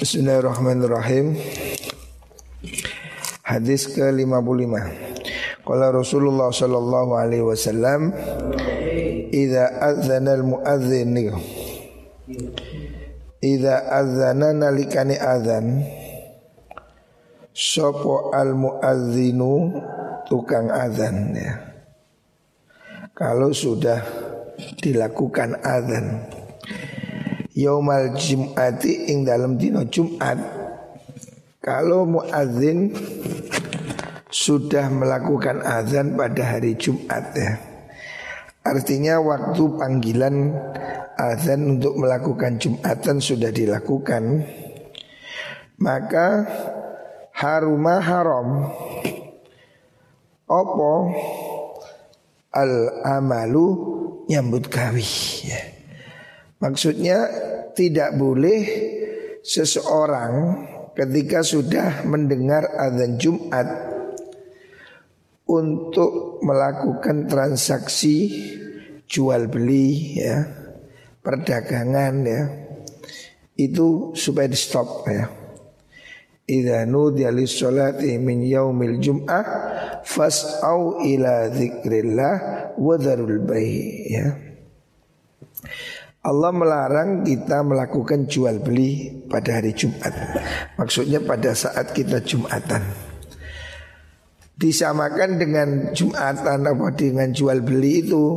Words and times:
Bismillahirrahmanirrahim. 0.00 1.36
Hadis 3.44 3.84
ke-55 3.92 4.72
Qala 5.60 5.92
Rasulullah 5.92 6.48
sallallahu 6.48 7.20
alaihi 7.20 7.44
wasallam 7.44 8.08
Idza 9.28 9.76
adzana 9.76 10.40
al-muadzin 10.40 11.36
Idza 13.44 13.92
adzana 13.92 14.56
nalikani 14.56 15.20
adzan 15.20 15.84
Sopo 17.52 18.32
al-muadzinu 18.32 19.84
tukang 20.24 20.72
adzan 20.72 21.36
ya. 21.36 21.60
Kalau 23.12 23.52
sudah 23.52 24.00
dilakukan 24.80 25.60
adzan 25.60 26.39
yaumal 27.54 28.14
jum'ati 28.14 29.10
ing 29.10 29.26
dalam 29.26 29.58
dino 29.58 29.86
Jumat 29.88 30.38
kalau 31.60 32.08
muadzin 32.08 32.94
sudah 34.30 34.88
melakukan 34.88 35.60
azan 35.60 36.16
pada 36.16 36.56
hari 36.56 36.78
Jumat 36.78 37.34
ya. 37.36 37.58
Artinya 38.60 39.20
waktu 39.20 39.62
panggilan 39.76 40.52
azan 41.16 41.76
untuk 41.76 41.96
melakukan 41.96 42.60
Jumatan 42.60 43.16
sudah 43.16 43.48
dilakukan 43.48 44.44
Maka 45.80 46.44
haruma 47.32 48.04
haram 48.04 48.68
Opo 50.44 51.08
al 52.52 53.00
amalu 53.06 53.66
nyambut 54.28 54.68
gawi 54.68 55.08
ya. 55.46 55.69
Maksudnya 56.60 57.18
tidak 57.72 58.20
boleh 58.20 58.60
seseorang 59.40 60.32
ketika 60.92 61.40
sudah 61.40 62.04
mendengar 62.04 62.68
azan 62.76 63.16
Jumat 63.16 63.68
untuk 65.48 66.44
melakukan 66.44 67.26
transaksi 67.26 68.28
jual 69.08 69.48
beli 69.48 70.20
ya, 70.20 70.44
perdagangan 71.24 72.14
ya. 72.22 72.42
Itu 73.56 74.12
supaya 74.12 74.48
di 74.48 74.56
stop 74.56 75.08
ya. 75.08 75.26
Idza 76.50 76.82
nudiya 76.84 77.30
lis-salati 77.30 78.18
min 78.18 78.42
yaumil 78.42 78.98
jum'ah 78.98 79.46
fas'au 80.02 80.98
ila 81.06 81.46
dzikrillah 81.48 82.34
wa 82.74 82.94
dzarul 82.98 83.38
bai' 83.46 84.10
ya. 84.10 84.26
Allah 86.20 86.52
melarang 86.52 87.24
kita 87.24 87.64
melakukan 87.64 88.28
jual 88.28 88.60
beli 88.60 89.24
pada 89.24 89.56
hari 89.56 89.72
Jumat. 89.72 90.12
Maksudnya 90.76 91.24
pada 91.24 91.56
saat 91.56 91.96
kita 91.96 92.20
Jumatan. 92.20 92.84
Disamakan 94.52 95.40
dengan 95.40 95.68
Jumatan 95.96 96.68
apa 96.68 96.92
dengan 96.92 97.32
jual 97.32 97.64
beli 97.64 98.04
itu 98.04 98.36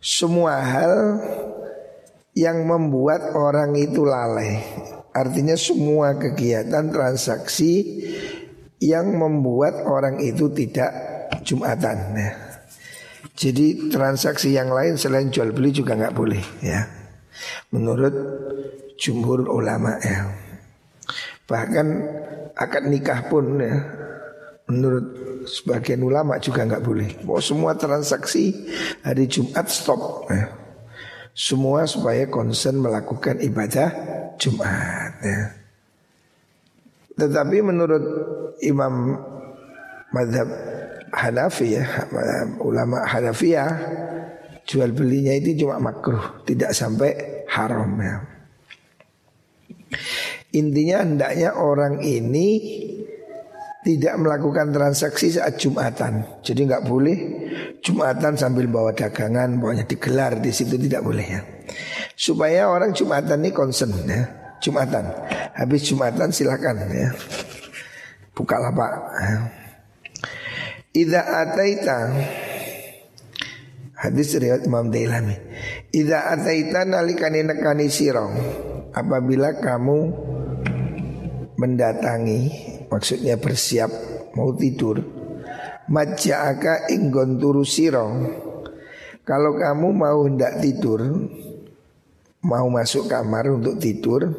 semua 0.00 0.64
hal 0.64 1.20
yang 2.32 2.64
membuat 2.64 3.36
orang 3.36 3.76
itu 3.76 4.08
lalai. 4.08 4.56
Artinya 5.12 5.60
semua 5.60 6.16
kegiatan 6.16 6.88
transaksi 6.88 8.00
yang 8.80 9.12
membuat 9.12 9.84
orang 9.84 10.24
itu 10.24 10.48
tidak 10.56 10.88
Jumatan. 11.44 12.16
Jadi 13.34 13.90
transaksi 13.90 14.54
yang 14.54 14.70
lain 14.70 14.94
selain 14.94 15.32
jual 15.32 15.50
beli 15.50 15.74
juga 15.74 15.98
nggak 15.98 16.14
boleh 16.14 16.44
ya. 16.62 16.86
Menurut 17.74 18.14
jumhur 19.00 19.48
ulama 19.50 19.98
ya. 20.04 20.30
Bahkan 21.46 21.86
akad 22.56 22.84
nikah 22.86 23.26
pun 23.26 23.58
ya 23.58 23.76
menurut 24.66 25.06
sebagian 25.46 26.02
ulama 26.02 26.38
juga 26.42 26.66
nggak 26.66 26.84
boleh. 26.84 27.10
Mau 27.22 27.38
semua 27.38 27.78
transaksi 27.78 28.66
hari 29.02 29.30
Jumat 29.30 29.70
stop 29.70 30.26
ya. 30.30 30.50
Semua 31.36 31.84
supaya 31.84 32.26
konsen 32.32 32.80
melakukan 32.80 33.38
ibadah 33.44 33.92
Jumat 34.40 35.12
ya. 35.22 35.40
Tetapi 37.16 37.56
menurut 37.64 38.04
Imam 38.60 39.16
Madhab 40.12 40.48
Hanafi 41.16 41.80
ya 41.80 41.84
ulama 42.60 43.08
Hanafiyah 43.08 43.72
jual 44.68 44.92
belinya 44.92 45.32
itu 45.32 45.64
cuma 45.64 45.80
makruh 45.80 46.44
tidak 46.44 46.76
sampai 46.76 47.46
haram 47.48 47.96
ya. 47.96 48.16
Intinya 50.52 51.06
hendaknya 51.06 51.56
orang 51.56 52.04
ini 52.04 52.48
tidak 53.86 54.18
melakukan 54.18 54.74
transaksi 54.74 55.38
saat 55.38 55.62
Jumatan. 55.62 56.42
Jadi 56.42 56.60
nggak 56.66 56.84
boleh 56.84 57.18
Jumatan 57.80 58.34
sambil 58.34 58.66
bawa 58.66 58.90
dagangan, 58.90 59.62
bawanya 59.62 59.86
digelar 59.86 60.42
di 60.42 60.50
situ 60.50 60.74
tidak 60.74 61.06
boleh 61.06 61.22
ya. 61.22 61.40
Supaya 62.18 62.66
orang 62.66 62.90
Jumatan 62.90 63.46
ini 63.46 63.54
concern 63.54 63.94
ya. 64.04 64.26
Jumatan. 64.58 65.06
Habis 65.54 65.86
Jumatan 65.86 66.34
silakan 66.34 66.82
ya. 66.90 67.14
Buka 68.34 68.58
lapak. 68.58 68.92
Ya. 69.22 69.65
Idza 70.96 71.28
ataita. 71.28 72.08
Hadis 74.00 74.32
riwayat 74.40 74.64
Imam 74.64 74.88
Dailami. 74.88 75.36
Idza 75.92 76.32
ataita 76.32 76.88
nalikani 76.88 77.44
nekani 77.44 77.92
sirong 77.92 78.32
Apabila 78.96 79.60
kamu 79.60 79.98
mendatangi 81.60 82.40
Maksudnya 82.88 83.36
bersiap 83.36 83.92
mau 84.36 84.56
tidur 84.56 85.00
Maja'aka 85.92 86.88
inggon 86.92 87.40
turu 87.40 87.64
sirong 87.64 88.28
Kalau 89.24 89.56
kamu 89.56 89.88
mau 89.92 90.24
hendak 90.24 90.64
tidur 90.64 91.28
Mau 92.40 92.68
masuk 92.72 93.08
kamar 93.08 93.52
untuk 93.52 93.80
tidur 93.80 94.32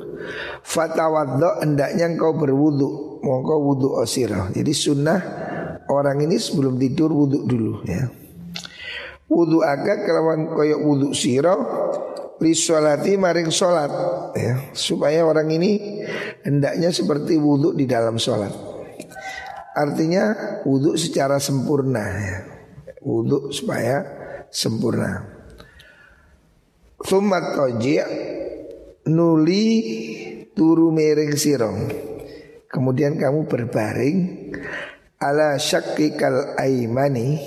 Fatawaddo 0.62 1.62
hendaknya 1.62 2.10
engkau 2.14 2.34
berwudu 2.38 3.22
kau 3.22 3.60
wudu 3.62 3.98
osiro 3.98 4.54
Jadi 4.54 4.72
sunnah 4.74 5.47
orang 5.92 6.24
ini 6.24 6.36
sebelum 6.40 6.80
tidur 6.80 7.12
wudhu 7.12 7.48
dulu 7.48 7.74
ya. 7.88 8.08
Wudhu 9.28 9.60
agak 9.60 10.08
kelawan 10.08 10.56
koyok 10.56 10.82
wudhu 10.88 11.12
siro 11.12 11.56
Risolati 12.38 13.18
maring 13.18 13.50
sholat 13.50 13.90
ya, 14.38 14.70
Supaya 14.72 15.26
orang 15.26 15.50
ini 15.50 16.06
hendaknya 16.46 16.94
seperti 16.94 17.34
wudhu 17.34 17.74
di 17.74 17.90
dalam 17.90 18.22
sholat 18.22 18.54
Artinya 19.74 20.32
wudhu 20.62 20.94
secara 20.96 21.42
sempurna 21.42 22.06
ya. 22.06 22.38
Wudhu 23.02 23.50
supaya 23.50 24.06
sempurna 24.54 25.26
Sumat 27.02 27.58
toji 27.58 28.00
nuli 29.10 29.66
turu 30.54 30.94
miring 30.94 31.34
sirong 31.34 31.78
Kemudian 32.70 33.18
kamu 33.18 33.50
berbaring 33.50 34.18
ala 35.18 35.58
syakkikal 35.58 36.54
aimani 36.62 37.42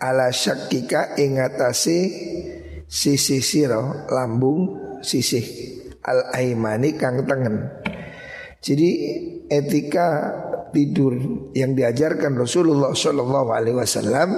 ala 0.00 0.32
syakkika 0.32 1.20
ingatasi 1.20 1.98
sisi 2.88 3.44
siro 3.44 4.08
lambung 4.08 4.80
sisi 5.04 5.44
al 6.00 6.32
aimani 6.32 6.96
kang 6.96 7.28
tengen 7.28 7.68
jadi 8.64 8.88
etika 9.52 10.08
tidur 10.72 11.14
yang 11.52 11.76
diajarkan 11.76 12.34
Rasulullah 12.34 12.96
Shallallahu 12.96 13.48
Alaihi 13.52 13.76
Wasallam 13.76 14.28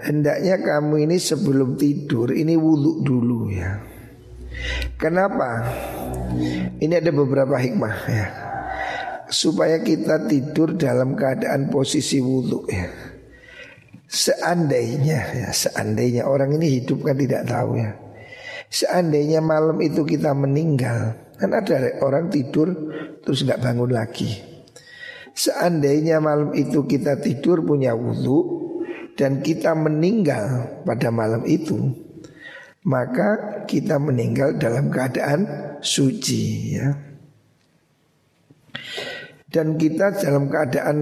hendaknya 0.00 0.62
kamu 0.62 1.10
ini 1.10 1.16
sebelum 1.18 1.74
tidur 1.76 2.32
ini 2.34 2.56
wudhu 2.58 3.04
dulu 3.04 3.52
ya. 3.52 3.78
Kenapa? 4.96 5.66
Ini 6.78 6.94
ada 7.02 7.10
beberapa 7.10 7.58
hikmah 7.58 7.96
ya 8.08 8.51
supaya 9.32 9.80
kita 9.80 10.28
tidur 10.28 10.76
dalam 10.76 11.16
keadaan 11.16 11.72
posisi 11.72 12.20
wudhu 12.20 12.68
ya. 12.68 12.86
Seandainya 14.12 15.18
ya, 15.32 15.48
seandainya 15.56 16.28
orang 16.28 16.60
ini 16.60 16.78
hidup 16.78 17.00
kan 17.00 17.16
tidak 17.16 17.48
tahu 17.48 17.80
ya. 17.80 17.96
Seandainya 18.68 19.40
malam 19.40 19.80
itu 19.80 20.04
kita 20.04 20.36
meninggal, 20.36 21.16
kan 21.40 21.50
ada 21.56 21.96
orang 22.04 22.28
tidur 22.28 22.68
terus 23.24 23.40
nggak 23.40 23.64
bangun 23.64 23.88
lagi. 23.88 24.36
Seandainya 25.32 26.20
malam 26.20 26.52
itu 26.52 26.84
kita 26.84 27.16
tidur 27.24 27.64
punya 27.64 27.96
wudhu 27.96 28.68
dan 29.16 29.40
kita 29.40 29.72
meninggal 29.72 30.84
pada 30.84 31.08
malam 31.08 31.48
itu, 31.48 31.80
maka 32.84 33.64
kita 33.64 33.96
meninggal 33.96 34.60
dalam 34.60 34.92
keadaan 34.92 35.48
suci 35.80 36.44
ya 36.76 37.12
dan 39.52 39.76
kita 39.76 40.16
dalam 40.16 40.48
keadaan 40.48 40.98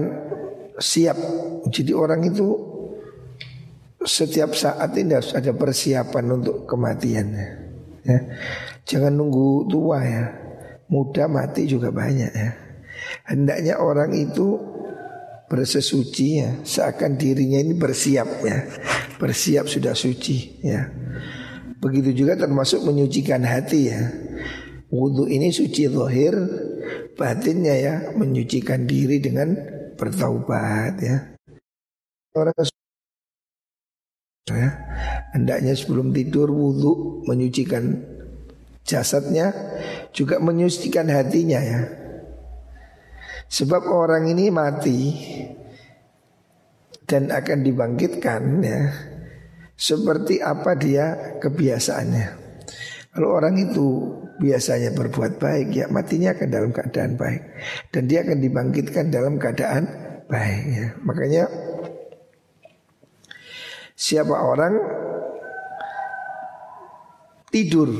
siap. 0.77 1.17
Jadi 1.71 1.91
orang 1.95 2.21
itu 2.27 2.47
setiap 4.03 4.53
saat 4.57 4.91
ini 4.99 5.15
harus 5.15 5.31
ada 5.31 5.55
persiapan 5.55 6.25
untuk 6.41 6.67
kematian. 6.67 7.31
Ya. 8.03 8.19
Jangan 8.85 9.13
nunggu 9.15 9.71
tua 9.71 10.03
ya. 10.03 10.23
muda 10.91 11.31
mati 11.31 11.71
juga 11.71 11.87
banyak 11.87 12.31
ya. 12.35 12.51
Hendaknya 13.23 13.79
orang 13.79 14.11
itu 14.11 14.59
bersesuci 15.47 16.27
ya, 16.43 16.51
seakan 16.67 17.15
dirinya 17.15 17.63
ini 17.63 17.71
bersiap 17.71 18.43
ya. 18.43 18.67
Bersiap 19.15 19.71
sudah 19.71 19.95
suci 19.95 20.59
ya. 20.59 20.91
Begitu 21.79 22.11
juga 22.11 22.35
termasuk 22.35 22.83
menyucikan 22.83 23.39
hati 23.47 23.87
ya. 23.87 24.03
Wudhu 24.91 25.31
ini 25.31 25.55
suci 25.55 25.87
zahir, 25.87 26.35
batinnya 27.17 27.75
ya 27.75 27.95
menyucikan 28.15 28.87
diri 28.87 29.19
dengan 29.19 29.55
bertaubat 29.95 30.93
ya. 31.01 31.17
Orang 32.31 32.55
ya, 34.51 34.69
hendaknya 35.35 35.73
sebelum 35.75 36.15
tidur 36.15 36.47
wudhu 36.51 37.23
menyucikan 37.27 37.99
jasadnya 38.87 39.51
juga 40.15 40.39
menyucikan 40.39 41.07
hatinya 41.11 41.59
ya. 41.59 41.81
Sebab 43.51 43.83
orang 43.91 44.31
ini 44.31 44.47
mati 44.47 44.99
dan 47.03 47.27
akan 47.27 47.59
dibangkitkan 47.67 48.41
ya. 48.63 48.81
Seperti 49.75 50.39
apa 50.39 50.77
dia 50.77 51.35
kebiasaannya. 51.41 52.27
Kalau 53.11 53.29
orang 53.33 53.59
itu 53.59 54.20
biasanya 54.41 54.97
berbuat 54.97 55.37
baik 55.37 55.69
ya 55.69 55.85
matinya 55.93 56.33
akan 56.33 56.49
dalam 56.49 56.71
keadaan 56.73 57.13
baik 57.13 57.41
dan 57.93 58.09
dia 58.09 58.25
akan 58.25 58.41
dibangkitkan 58.41 59.13
dalam 59.13 59.37
keadaan 59.37 59.85
baik 60.25 60.63
ya. 60.65 60.87
Makanya 61.05 61.43
siapa 63.93 64.33
orang 64.33 64.73
tidur 67.53 67.91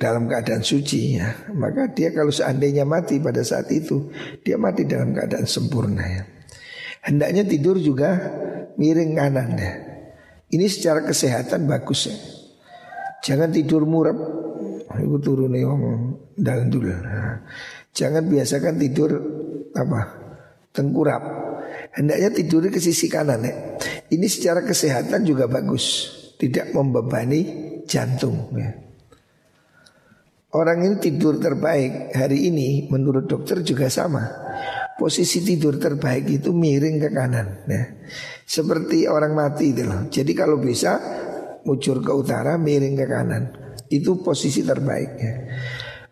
dalam 0.00 0.30
keadaan 0.30 0.64
suci 0.64 1.20
ya, 1.20 1.52
maka 1.52 1.92
dia 1.92 2.14
kalau 2.16 2.32
seandainya 2.32 2.88
mati 2.88 3.20
pada 3.20 3.44
saat 3.44 3.68
itu 3.74 4.08
dia 4.40 4.56
mati 4.56 4.88
dalam 4.88 5.12
keadaan 5.12 5.44
sempurna 5.44 6.06
ya. 6.06 6.22
Hendaknya 7.04 7.44
tidur 7.44 7.76
juga 7.76 8.16
miring 8.80 9.12
kanan 9.12 9.50
ya. 9.60 9.72
Ini 10.50 10.66
secara 10.66 11.04
kesehatan 11.04 11.68
bagus 11.68 12.08
ya. 12.08 12.16
Jangan 13.20 13.52
tidur 13.52 13.84
murab 13.84 14.16
Iku 14.90 15.16
turun 15.22 15.54
nih 15.54 15.62
om 15.62 15.82
dalam 16.34 16.66
dulu. 16.66 16.90
Nah, 16.90 17.46
jangan 17.94 18.26
biasakan 18.26 18.74
tidur 18.74 19.10
apa 19.70 20.00
tengkurap. 20.74 21.22
Hendaknya 21.94 22.30
tidur 22.34 22.66
ke 22.70 22.82
sisi 22.82 23.06
kanan 23.06 23.46
ya. 23.46 23.54
Ini 24.10 24.26
secara 24.26 24.66
kesehatan 24.66 25.22
juga 25.22 25.46
bagus, 25.46 26.10
tidak 26.38 26.74
membebani 26.74 27.40
jantung. 27.86 28.50
Ya. 28.58 28.74
Orang 30.50 30.82
ini 30.82 30.98
tidur 30.98 31.38
terbaik 31.38 32.10
hari 32.10 32.50
ini 32.50 32.90
menurut 32.90 33.30
dokter 33.30 33.62
juga 33.62 33.86
sama. 33.86 34.26
Posisi 34.98 35.46
tidur 35.46 35.78
terbaik 35.78 36.26
itu 36.26 36.50
miring 36.50 36.98
ke 36.98 37.08
kanan 37.14 37.46
ya. 37.70 37.82
Seperti 38.42 39.06
orang 39.06 39.38
mati 39.38 39.70
itu. 39.70 39.86
Jadi 40.10 40.34
kalau 40.34 40.58
bisa 40.58 40.98
mujur 41.62 42.02
ke 42.02 42.10
utara 42.10 42.58
miring 42.58 42.98
ke 42.98 43.06
kanan. 43.06 43.42
Itu 43.90 44.22
posisi 44.22 44.62
terbaiknya. 44.62 45.32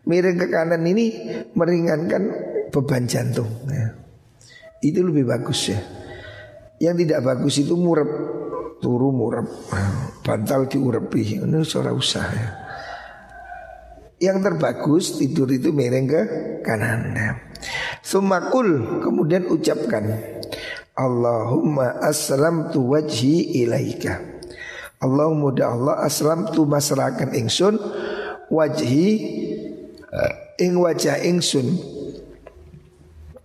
Miring 0.03 0.37
ke 0.41 0.47
kanan 0.51 0.83
ini 0.83 1.07
meringankan 1.55 2.23
beban 2.75 3.07
jantung. 3.07 3.49
Ya. 3.71 3.95
Itu 4.83 5.07
lebih 5.07 5.31
bagus 5.31 5.71
ya. 5.71 5.79
Yang 6.79 7.07
tidak 7.07 7.21
bagus 7.27 7.55
itu 7.59 7.75
murep, 7.75 8.11
turu 8.83 9.15
murep, 9.15 9.47
bantal 10.23 10.67
diurepi. 10.67 11.43
Ini 11.43 11.63
suara 11.63 11.95
usaha 11.95 12.31
ya. 12.31 12.51
Yang 14.19 14.51
terbagus 14.51 15.15
tidur 15.15 15.47
itu 15.55 15.71
miring 15.71 16.07
ke 16.11 16.23
kanan. 16.67 17.15
Ya. 17.15 17.31
Sumakul 18.03 19.03
kemudian 19.03 19.47
ucapkan 19.47 20.11
Allahumma 20.99 22.03
aslam 22.03 22.75
tu 22.75 22.91
wajhi 22.91 23.63
ilaika. 23.63 24.19
Allah 24.99 25.31
muda 25.31 25.71
Allah 25.71 26.03
aslam 26.03 26.51
tu 26.51 26.67
masrakan 26.67 27.31
ingsun 27.31 27.79
wajhi 28.51 29.09
uh, 30.11 30.33
ing 30.59 30.75
wajah 30.75 31.23
ingsun 31.23 31.79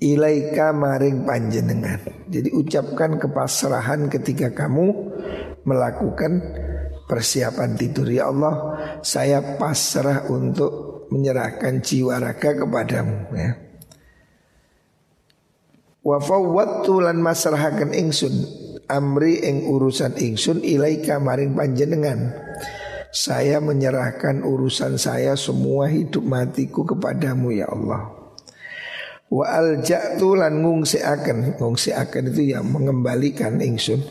ilaika 0.01 0.73
maring 0.73 1.23
panjenengan. 1.23 2.01
Jadi 2.27 2.50
ucapkan 2.51 3.21
kepasrahan 3.21 4.09
ketika 4.09 4.51
kamu 4.51 5.13
melakukan 5.63 6.41
persiapan 7.05 7.77
tidur 7.77 8.09
ya 8.09 8.27
Allah 8.33 8.81
saya 9.05 9.55
pasrah 9.61 10.27
untuk 10.27 11.05
menyerahkan 11.13 11.85
jiwa 11.85 12.17
raga 12.17 12.57
kepadamu 12.57 13.29
ya. 13.38 13.51
Wa 16.03 16.17
fawwattu 16.19 17.00
lan 17.00 17.21
masrahaken 17.21 17.95
ingsun 17.95 18.62
amri 18.89 19.44
ing 19.44 19.69
urusan 19.69 20.18
ingsun 20.18 20.63
ilaika 20.63 21.21
maring 21.21 21.56
panjenengan. 21.56 22.33
Saya 23.13 23.62
menyerahkan 23.62 24.41
urusan 24.41 24.97
saya 24.97 25.38
semua 25.38 25.85
hidup 25.85 26.25
matiku 26.25 26.81
kepadamu 26.81 27.53
ya 27.53 27.69
Allah. 27.69 28.09
Wa 29.30 29.45
alja'tu 29.50 30.33
lan 30.33 30.62
ngungsiaken, 30.65 31.62
ngungsiaken 31.62 32.24
itu 32.33 32.57
ya 32.57 32.65
mengembalikan 32.65 33.62
ingsun. 33.62 34.01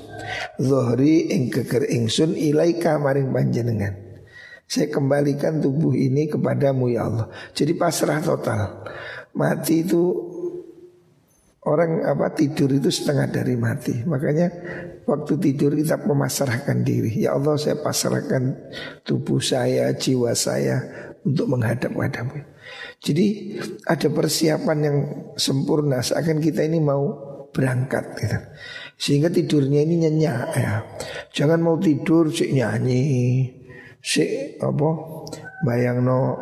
Zuhri 0.58 1.34
ing 1.34 1.50
keker 1.50 1.86
ingsun 1.90 2.38
ilaika 2.38 2.98
maring 3.02 3.34
panjenengan. 3.34 3.98
Saya 4.70 4.88
kembalikan 4.88 5.58
tubuh 5.58 5.92
ini 5.94 6.30
kepadamu 6.30 6.90
ya 6.90 7.06
Allah. 7.06 7.26
Jadi 7.54 7.74
pasrah 7.74 8.22
total. 8.22 8.86
Mati 9.34 9.82
itu 9.82 10.21
Orang 11.62 12.02
apa 12.02 12.34
tidur 12.34 12.74
itu 12.74 12.90
setengah 12.90 13.30
dari 13.30 13.54
mati. 13.54 14.02
Makanya 14.02 14.50
waktu 15.06 15.38
tidur 15.38 15.78
kita 15.78 15.94
memasrahkan 16.02 16.82
diri. 16.82 17.22
Ya 17.22 17.38
Allah 17.38 17.54
saya 17.54 17.78
pasrahkan 17.78 18.58
tubuh 19.06 19.38
saya, 19.38 19.94
jiwa 19.94 20.34
saya 20.34 20.82
Untuk 21.22 21.46
menghadap 21.46 21.94
padamu. 21.94 22.42
Jadi 22.98 23.54
ada 23.86 24.10
persiapan 24.10 24.78
yang 24.82 24.98
sempurna. 25.38 26.02
Seakan 26.02 26.42
kita 26.42 26.66
ini 26.66 26.82
mau 26.82 27.30
berangkat 27.54 28.18
gitu. 28.18 28.38
Sehingga 28.98 29.30
tidurnya 29.30 29.86
ini 29.86 30.02
nyenyak 30.02 30.42
ya. 30.58 30.82
Jangan 31.30 31.62
mau 31.62 31.78
tidur 31.78 32.34
si 32.34 32.50
nyanyi 32.50 33.02
Si 34.02 34.58
apa 34.58 34.88
Bayang 35.62 36.02
no 36.02 36.34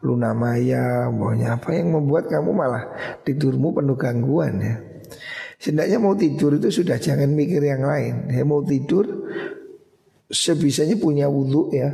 Luna 0.00 0.32
Maya, 0.32 1.12
maunya 1.12 1.60
apa 1.60 1.76
yang 1.76 1.92
membuat 1.92 2.32
kamu 2.32 2.50
malah 2.56 2.84
tidurmu 3.20 3.76
penuh 3.76 3.96
gangguan 4.00 4.54
ya. 4.60 4.76
Setidaknya 5.60 5.98
mau 6.00 6.16
tidur 6.16 6.56
itu 6.56 6.72
sudah 6.80 6.96
jangan 6.96 7.28
mikir 7.36 7.60
yang 7.60 7.84
lain. 7.84 8.32
Ya 8.32 8.48
mau 8.48 8.64
tidur 8.64 9.28
sebisanya 10.32 10.96
punya 10.96 11.28
wudhu 11.28 11.68
ya. 11.76 11.92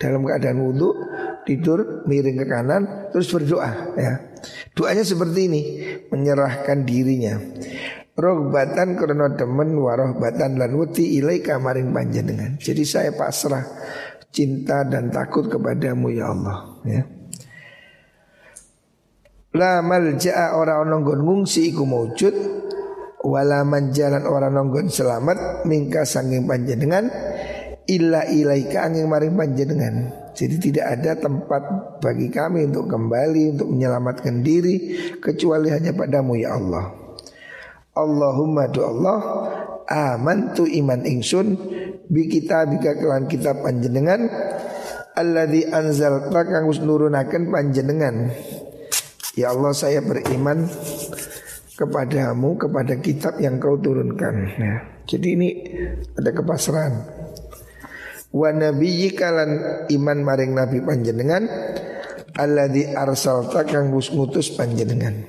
Dalam 0.00 0.24
keadaan 0.24 0.64
wudhu 0.64 0.96
tidur 1.44 2.08
miring 2.08 2.40
ke 2.40 2.46
kanan 2.48 3.12
terus 3.12 3.28
berdoa 3.28 3.92
ya. 3.98 4.12
Doanya 4.72 5.04
seperti 5.04 5.40
ini, 5.52 5.62
menyerahkan 6.08 6.88
dirinya. 6.88 7.36
Rohbatan 8.18 8.98
karena 8.98 9.30
demen 9.36 9.78
warohbatan 9.78 10.58
lan 10.58 10.74
wuti 10.74 11.20
ilaika 11.20 11.60
maring 11.60 11.92
panjenengan. 11.92 12.56
Jadi 12.56 12.82
saya 12.82 13.12
pasrah 13.14 13.62
cinta 14.32 14.82
dan 14.82 15.12
takut 15.12 15.46
kepadamu 15.46 16.08
ya 16.10 16.32
Allah 16.32 16.82
ya. 16.88 17.17
La 19.58 19.82
malja'a 19.82 20.54
ora 20.54 20.78
ana 20.78 21.02
nggon 21.02 21.26
ngungsi 21.26 21.74
iku 21.74 21.82
maujud 21.82 22.34
wala 23.26 23.66
manjalan 23.66 24.22
ora 24.22 24.46
nonggon 24.46 24.86
selamat 24.86 25.66
mingka 25.66 26.06
sanging 26.06 26.46
panjenengan 26.46 27.10
illa 27.90 28.22
ilaika 28.30 28.86
angin 28.86 29.10
maring 29.10 29.34
panjenengan. 29.34 30.14
Jadi 30.30 30.70
tidak 30.70 30.86
ada 30.94 31.18
tempat 31.18 31.62
bagi 31.98 32.30
kami 32.30 32.70
untuk 32.70 32.86
kembali 32.86 33.58
untuk 33.58 33.74
menyelamatkan 33.74 34.46
diri 34.46 34.94
kecuali 35.18 35.74
hanya 35.74 35.90
padamu 35.90 36.38
ya 36.38 36.54
Allah. 36.54 36.94
Allahumma 37.98 38.70
do 38.70 38.86
Allah 38.86 39.18
aman 39.90 40.54
tu 40.54 40.70
iman 40.70 41.02
ingsun 41.02 41.58
bi 42.06 42.30
kita 42.30 42.62
bika 42.70 42.94
kelan 42.94 43.26
kitab 43.26 43.66
panjenengan 43.66 44.22
alladzi 45.18 45.66
anzal 45.66 46.30
kang 46.30 46.70
nurunaken 46.70 47.50
panjenengan 47.50 48.30
Ya 49.38 49.54
Allah 49.54 49.70
saya 49.70 50.02
beriman 50.02 50.66
kepadamu 51.78 52.58
kepada 52.58 52.98
kitab 52.98 53.38
yang 53.38 53.62
kau 53.62 53.78
turunkan. 53.78 54.34
Ya. 54.58 54.74
Jadi 55.06 55.26
ini 55.38 55.48
ada 56.18 56.34
kepasrahan. 56.34 57.06
Wa 58.34 58.50
nabiyyika 58.50 59.30
lan 59.30 59.50
iman 59.86 60.18
maring 60.26 60.52
nabi 60.58 60.82
panjenengan 60.82 61.46
Alladhi 62.38 62.86
arsalta 62.94 63.66
kang 63.66 63.90
ngutus 63.90 64.54
panjenengan. 64.54 65.26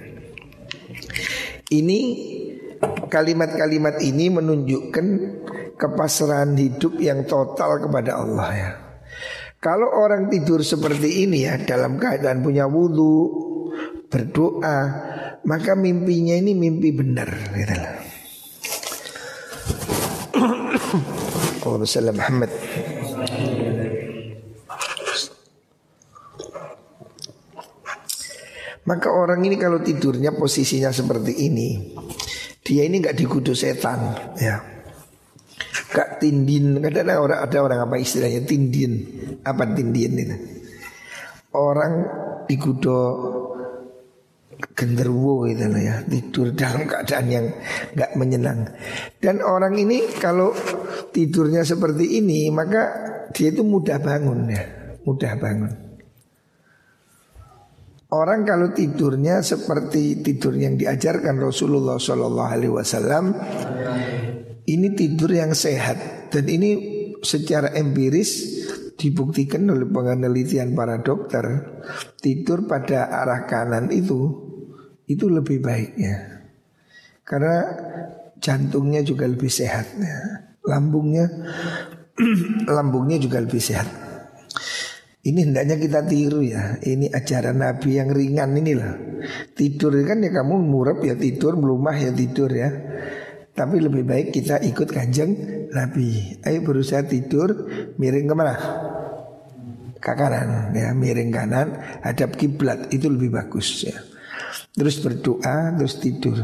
Ini 1.69 1.99
kalimat-kalimat 3.09 3.97
ini 4.05 4.29
menunjukkan 4.29 5.05
kepasrahan 5.73 6.53
hidup 6.53 7.01
yang 7.01 7.25
total 7.25 7.81
kepada 7.81 8.13
Allah 8.13 8.49
ya. 8.53 8.69
Kalau 9.57 9.89
orang 9.89 10.29
tidur 10.29 10.61
seperti 10.61 11.25
ini 11.25 11.49
ya 11.49 11.57
dalam 11.65 11.97
keadaan 11.97 12.45
punya 12.45 12.69
wudhu 12.69 13.48
berdoa, 14.09 14.77
maka 15.45 15.77
mimpinya 15.77 16.33
ini 16.33 16.57
mimpi 16.57 16.89
benar 16.89 17.29
gitu 17.53 17.75
lah. 17.77 17.95
Muhammad. 22.17 22.49
Maka 28.89 29.13
orang 29.13 29.45
ini 29.45 29.53
kalau 29.61 29.85
tidurnya 29.85 30.33
posisinya 30.33 30.89
seperti 30.89 31.45
ini, 31.45 31.93
dia 32.65 32.89
ini 32.89 32.97
nggak 32.97 33.13
digudu 33.13 33.53
setan, 33.53 34.17
ya. 34.41 34.57
Gak 35.89 36.21
tindin, 36.21 36.81
kadang 36.81 37.21
orang 37.21 37.39
ada 37.45 37.57
orang 37.61 37.79
apa 37.85 38.01
istilahnya 38.01 38.45
tindin, 38.45 39.05
apa 39.45 39.69
tindin 39.73 40.13
itu? 40.17 40.37
Orang 41.53 42.05
digudo 42.45 42.97
genderuwo 44.79 45.43
gitu 45.51 45.67
loh 45.67 45.81
ya. 45.83 45.99
Tidur 46.07 46.55
dalam 46.55 46.87
keadaan 46.87 47.27
yang 47.27 47.45
nggak 47.91 48.11
menyenang. 48.15 48.71
Dan 49.19 49.43
orang 49.43 49.75
ini 49.75 50.07
kalau 50.15 50.55
tidurnya 51.11 51.67
seperti 51.67 52.23
ini 52.23 52.47
maka 52.47 52.87
dia 53.35 53.51
itu 53.51 53.67
mudah 53.67 53.99
bangun 53.99 54.47
ya. 54.47 54.63
Mudah 55.03 55.35
bangun. 55.35 55.73
Orang 58.09 58.41
kalau 58.41 58.73
tidurnya 58.73 59.45
seperti 59.45 60.25
tidur 60.25 60.57
yang 60.57 60.79
diajarkan 60.79 61.37
Rasulullah 61.37 62.01
Shallallahu 62.01 62.49
Alaihi 62.49 62.73
Wasallam 62.73 63.37
ini 64.65 64.87
tidur 64.97 65.29
yang 65.29 65.53
sehat. 65.53 66.31
Dan 66.33 66.49
ini 66.49 66.71
secara 67.21 67.69
empiris 67.75 68.57
dibuktikan 68.97 69.69
oleh 69.69 69.85
penelitian 69.85 70.73
para 70.73 70.99
dokter 71.05 71.45
tidur 72.19 72.65
pada 72.65 73.07
arah 73.13 73.47
kanan 73.47 73.93
itu 73.93 74.48
itu 75.09 75.25
lebih 75.25 75.57
baiknya. 75.59 76.45
Karena 77.25 77.65
jantungnya 78.37 79.01
juga 79.01 79.25
lebih 79.25 79.49
sehat. 79.49 79.89
Ya. 79.97 80.19
lambungnya 80.59 81.25
lambungnya 82.77 83.17
juga 83.17 83.41
lebih 83.41 83.57
sehat. 83.57 83.89
Ini 85.25 85.49
hendaknya 85.49 85.81
kita 85.81 86.05
tiru 86.05 86.45
ya. 86.45 86.77
Ini 86.77 87.09
ajaran 87.09 87.57
Nabi 87.57 87.97
yang 87.97 88.13
ringan 88.13 88.53
inilah 88.53 88.93
tidur 89.57 89.91
kan 90.07 90.23
ya 90.23 90.31
kamu 90.31 90.63
murab 90.63 91.03
ya 91.03 91.17
tidur 91.17 91.57
melumah 91.57 91.97
ya 91.97 92.13
tidur 92.13 92.53
ya. 92.53 92.69
Tapi 93.51 93.75
lebih 93.81 94.07
baik 94.07 94.31
kita 94.31 94.61
ikut 94.61 94.87
kanjeng 94.93 95.35
Nabi. 95.73 96.39
Ayo 96.45 96.61
berusaha 96.61 97.03
tidur 97.03 97.67
miring 97.97 98.29
ke 98.29 98.35
mana 98.37 98.55
ke 99.99 100.13
kanan 100.15 100.71
ya 100.71 100.93
miring 100.93 101.33
kanan 101.33 101.67
hadap 102.05 102.37
kiblat. 102.37 102.93
Itu 102.93 103.09
lebih 103.09 103.35
bagus 103.35 103.89
ya 103.89 103.97
Terus 104.73 105.01
berdoa, 105.01 105.75
terus 105.75 105.97
tidur. 105.97 106.37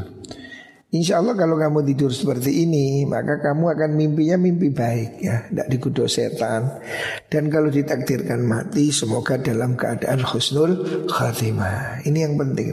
Insya 0.96 1.20
Allah 1.20 1.36
kalau 1.36 1.60
kamu 1.60 1.84
tidur 1.92 2.08
seperti 2.14 2.64
ini 2.64 3.04
Maka 3.04 3.44
kamu 3.44 3.76
akan 3.76 3.90
mimpinya 4.00 4.40
mimpi 4.40 4.72
baik 4.72 5.20
ya. 5.20 5.44
Tidak 5.52 5.68
dikudo 5.68 6.08
setan. 6.08 6.80
Dan 7.28 7.52
kalau 7.52 7.68
ditakdirkan 7.68 8.40
mati 8.48 8.96
Semoga 8.96 9.36
dalam 9.36 9.76
keadaan 9.76 10.24
khusnul 10.24 11.04
khatimah. 11.12 12.06
Ini 12.08 12.20
yang 12.32 12.40
penting. 12.40 12.68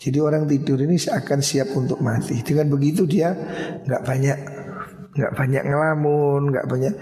Jadi 0.00 0.18
orang 0.18 0.48
tidur 0.48 0.80
ini 0.80 0.96
seakan 0.96 1.44
siap 1.44 1.76
untuk 1.76 2.00
mati. 2.00 2.40
Dengan 2.40 2.72
begitu 2.72 3.04
dia 3.04 3.36
nggak 3.84 4.02
banyak 4.02 4.38
nggak 5.10 5.32
banyak 5.36 5.62
ngelamun, 5.68 6.40
nggak 6.50 6.66
banyak. 6.66 6.94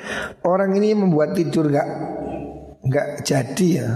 Orang 0.43 0.75
ini 0.75 0.99
membuat 0.99 1.39
tidur 1.39 1.71
nggak 1.71 1.89
nggak 2.83 3.09
jadi 3.23 3.69
ya 3.71 3.91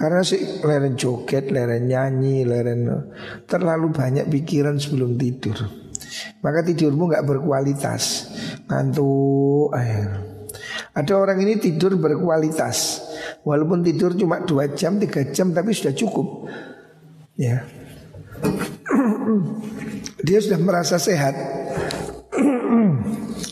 karena 0.00 0.24
sih 0.24 0.64
leren 0.64 0.96
joget, 0.96 1.52
leren 1.52 1.84
nyanyi, 1.84 2.48
leren 2.48 2.88
terlalu 3.44 3.92
banyak 3.92 4.32
pikiran 4.32 4.80
sebelum 4.80 5.20
tidur. 5.20 5.60
Maka 6.40 6.64
tidurmu 6.64 7.12
nggak 7.12 7.28
berkualitas, 7.28 8.32
ngantuk 8.64 9.76
air. 9.76 10.08
Ada 10.96 11.12
orang 11.20 11.44
ini 11.44 11.60
tidur 11.60 12.00
berkualitas, 12.00 13.04
walaupun 13.44 13.84
tidur 13.84 14.16
cuma 14.16 14.40
dua 14.40 14.72
jam, 14.72 14.96
tiga 14.96 15.20
jam, 15.28 15.52
tapi 15.52 15.76
sudah 15.76 15.92
cukup. 15.92 16.48
Ya, 17.36 17.68
dia 20.26 20.38
sudah 20.40 20.56
merasa 20.64 20.96
sehat. 20.96 21.36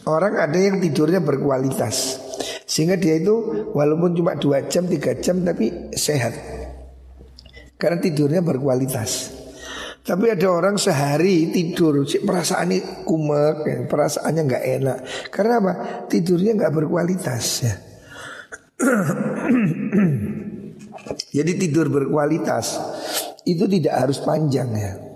Orang 0.09 0.41
ada 0.41 0.57
yang 0.57 0.81
tidurnya 0.81 1.21
berkualitas. 1.21 2.25
Sehingga 2.69 3.01
dia 3.01 3.17
itu 3.17 3.65
walaupun 3.73 4.13
cuma 4.13 4.37
dua 4.37 4.69
jam, 4.69 4.85
tiga 4.85 5.17
jam 5.17 5.41
tapi 5.41 5.89
sehat. 5.97 6.37
Karena 7.81 7.97
tidurnya 7.97 8.45
berkualitas. 8.45 9.41
Tapi 10.05 10.33
ada 10.33 10.49
orang 10.49 10.77
sehari 10.77 11.53
tidur, 11.53 12.05
perasaannya 12.05 13.05
kumek, 13.09 13.57
ya, 13.65 13.79
perasaannya 13.89 14.43
nggak 14.45 14.65
enak. 14.81 14.99
Karena 15.33 15.55
apa? 15.65 15.73
Tidurnya 16.09 16.57
nggak 16.57 16.73
berkualitas 16.77 17.45
ya. 17.65 17.75
Jadi 21.37 21.53
tidur 21.57 21.89
berkualitas 21.89 22.77
itu 23.49 23.65
tidak 23.65 23.95
harus 23.97 24.21
panjang 24.21 24.69
ya. 24.77 25.08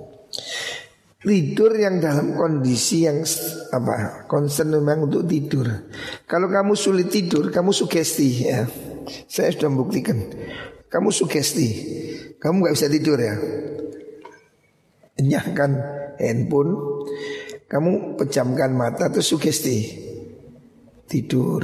Tidur 1.22 1.70
yang 1.78 2.02
dalam 2.02 2.34
kondisi 2.34 3.06
yang 3.06 3.22
apa 3.70 4.26
concern 4.26 4.74
memang 4.74 5.06
untuk 5.06 5.22
tidur. 5.30 5.70
Kalau 6.26 6.50
kamu 6.50 6.74
sulit 6.74 7.14
tidur, 7.14 7.54
kamu 7.54 7.70
sugesti 7.70 8.28
ya. 8.42 8.66
Saya 9.30 9.54
sudah 9.54 9.70
membuktikan. 9.70 10.18
Kamu 10.90 11.14
sugesti, 11.14 11.68
kamu 12.42 12.66
nggak 12.66 12.74
bisa 12.74 12.90
tidur 12.90 13.22
ya. 13.22 13.38
Nyahkan 15.22 15.70
handphone, 16.18 16.74
kamu 17.70 18.18
pejamkan 18.18 18.74
mata 18.74 19.06
terus 19.06 19.30
sugesti 19.30 19.78
tidur. 21.06 21.62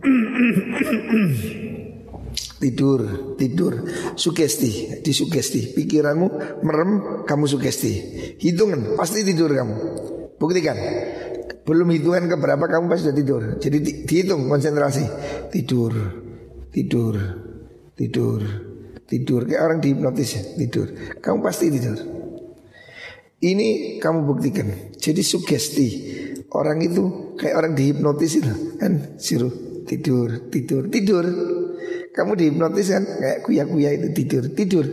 tidur, 2.58 3.34
tidur, 3.38 3.86
sugesti, 4.18 5.00
disugesti, 5.00 5.72
pikiranmu 5.72 6.26
merem, 6.66 6.90
kamu 7.24 7.44
sugesti, 7.46 7.92
hitungan 8.42 8.98
pasti 8.98 9.22
tidur 9.22 9.54
kamu, 9.54 9.74
buktikan, 10.36 10.76
belum 11.62 11.88
hitungan 11.94 12.26
keberapa 12.26 12.66
kamu 12.66 12.84
pasti 12.90 13.02
sudah 13.08 13.16
tidur, 13.16 13.42
jadi 13.62 13.78
di, 13.78 13.92
dihitung 14.04 14.50
konsentrasi, 14.50 15.04
tidur, 15.54 15.94
tidur, 16.74 17.14
tidur, 17.94 18.40
tidur, 19.06 19.40
kayak 19.46 19.62
orang 19.62 19.78
dihipnotis 19.78 20.30
ya, 20.34 20.42
tidur, 20.58 20.86
kamu 21.22 21.38
pasti 21.40 21.66
tidur. 21.70 21.98
Ini 23.38 24.02
kamu 24.02 24.26
buktikan, 24.26 24.98
jadi 24.98 25.22
sugesti. 25.22 25.88
Orang 26.50 26.82
itu 26.82 27.36
kayak 27.38 27.54
orang 27.54 27.72
dihipnotis 27.78 28.42
itu 28.42 28.50
kan, 28.82 29.14
siru 29.14 29.46
tidur, 29.88 30.50
tidur, 30.52 30.90
tidur. 30.92 31.24
Kamu 32.18 32.34
dihipnotis 32.34 32.90
kan 32.90 33.06
kayak 33.06 33.46
kuya-kuya 33.46 33.94
itu 33.94 34.10
tidur, 34.10 34.44
tidur. 34.50 34.84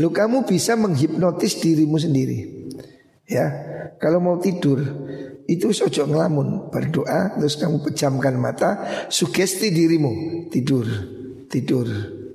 Lu 0.00 0.08
kamu 0.08 0.48
bisa 0.48 0.72
menghipnotis 0.72 1.60
dirimu 1.60 2.00
sendiri. 2.00 2.64
Ya, 3.28 3.44
kalau 4.00 4.24
mau 4.24 4.40
tidur 4.40 4.80
itu 5.44 5.68
sojo 5.76 6.08
ngelamun, 6.08 6.72
berdoa 6.72 7.36
terus 7.36 7.60
kamu 7.60 7.84
pejamkan 7.84 8.40
mata, 8.40 8.88
sugesti 9.12 9.68
dirimu, 9.68 10.48
tidur, 10.48 10.88
tidur, 11.52 11.84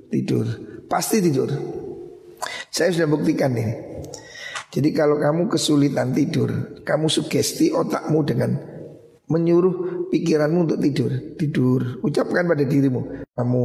tidur, 0.06 0.46
pasti 0.86 1.18
tidur. 1.18 1.50
Saya 2.70 2.94
sudah 2.94 3.10
buktikan 3.10 3.50
ini. 3.58 3.74
Jadi 4.70 4.94
kalau 4.94 5.18
kamu 5.18 5.50
kesulitan 5.50 6.14
tidur, 6.14 6.78
kamu 6.86 7.10
sugesti 7.10 7.74
otakmu 7.74 8.22
dengan 8.22 8.54
menyuruh 9.26 10.08
pikiranmu 10.14 10.58
untuk 10.70 10.78
tidur, 10.78 11.10
tidur. 11.34 11.80
Ucapkan 12.06 12.46
pada 12.46 12.62
dirimu, 12.62 13.26
kamu 13.34 13.58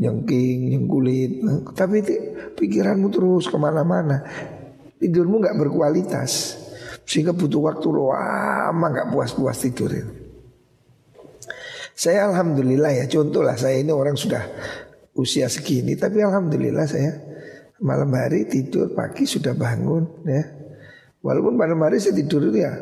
nyengking, 0.00 0.72
nyengkulit. 0.72 1.44
Tapi 1.76 2.00
itu, 2.00 2.14
pikiranmu 2.56 3.12
terus 3.12 3.46
ke 3.46 3.56
mana-mana. 3.60 4.24
Tidurmu 4.96 5.44
nggak 5.44 5.56
berkualitas. 5.60 6.56
Sehingga 7.04 7.36
butuh 7.36 7.68
waktu 7.68 7.88
lama 7.92 8.86
nggak 8.88 9.08
puas-puas 9.12 9.60
tidur. 9.60 9.92
Saya 12.00 12.32
alhamdulillah 12.32 12.96
ya 12.96 13.04
contoh 13.12 13.44
lah 13.44 13.60
saya 13.60 13.76
ini 13.76 13.92
orang 13.92 14.16
sudah 14.16 14.40
usia 15.20 15.52
segini 15.52 16.00
tapi 16.00 16.24
alhamdulillah 16.24 16.88
saya 16.88 17.12
malam 17.84 18.08
hari 18.16 18.48
tidur 18.48 18.96
pagi 18.96 19.28
sudah 19.28 19.52
bangun 19.52 20.24
ya. 20.24 20.42
Walaupun 21.20 21.60
malam 21.60 21.76
hari 21.84 22.00
saya 22.00 22.16
tidur 22.16 22.48
itu 22.48 22.64
ya 22.64 22.72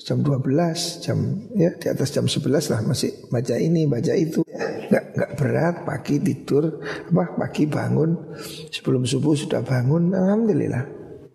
jam 0.00 0.20
12 0.20 1.04
jam 1.04 1.18
ya 1.56 1.72
di 1.76 1.86
atas 1.88 2.12
jam 2.12 2.24
11 2.28 2.72
lah 2.72 2.80
masih 2.84 3.28
baca 3.32 3.56
ini 3.56 3.88
baca 3.88 4.12
itu 4.12 4.44
nggak 4.90 5.04
nggak 5.14 5.30
berat 5.38 5.76
pagi 5.82 6.22
tidur 6.22 6.80
apa 6.82 7.34
pagi 7.36 7.64
bangun 7.66 8.36
sebelum 8.70 9.02
subuh 9.04 9.34
sudah 9.34 9.62
bangun 9.62 10.14
alhamdulillah 10.14 10.84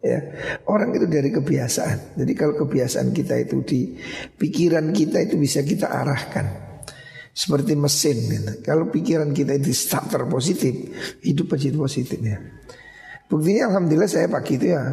ya 0.01 0.19
orang 0.65 0.95
itu 0.97 1.05
dari 1.05 1.29
kebiasaan 1.29 2.17
jadi 2.17 2.31
kalau 2.33 2.57
kebiasaan 2.65 3.13
kita 3.13 3.37
itu 3.37 3.61
di 3.61 3.81
pikiran 4.39 4.89
kita 4.95 5.21
itu 5.21 5.37
bisa 5.37 5.61
kita 5.61 5.87
arahkan 5.91 6.71
seperti 7.31 7.79
mesin 7.79 8.17
gitu. 8.27 8.51
Kalau 8.59 8.91
pikiran 8.91 9.31
kita 9.31 9.55
itu 9.55 9.71
starter 9.71 10.27
positif, 10.27 10.91
hidup 11.23 11.55
positif 11.55 12.19
ya. 12.19 12.37
Buktinya 13.31 13.71
alhamdulillah 13.71 14.11
saya 14.11 14.27
pagi 14.27 14.59
itu 14.59 14.75
ya 14.75 14.83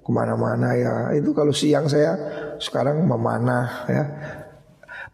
ke 0.00 0.10
mana-mana 0.10 0.72
ya. 0.72 0.94
Itu 1.12 1.36
kalau 1.36 1.52
siang 1.52 1.86
saya 1.92 2.16
sekarang 2.56 3.04
memanah 3.04 3.68
ya. 3.92 4.04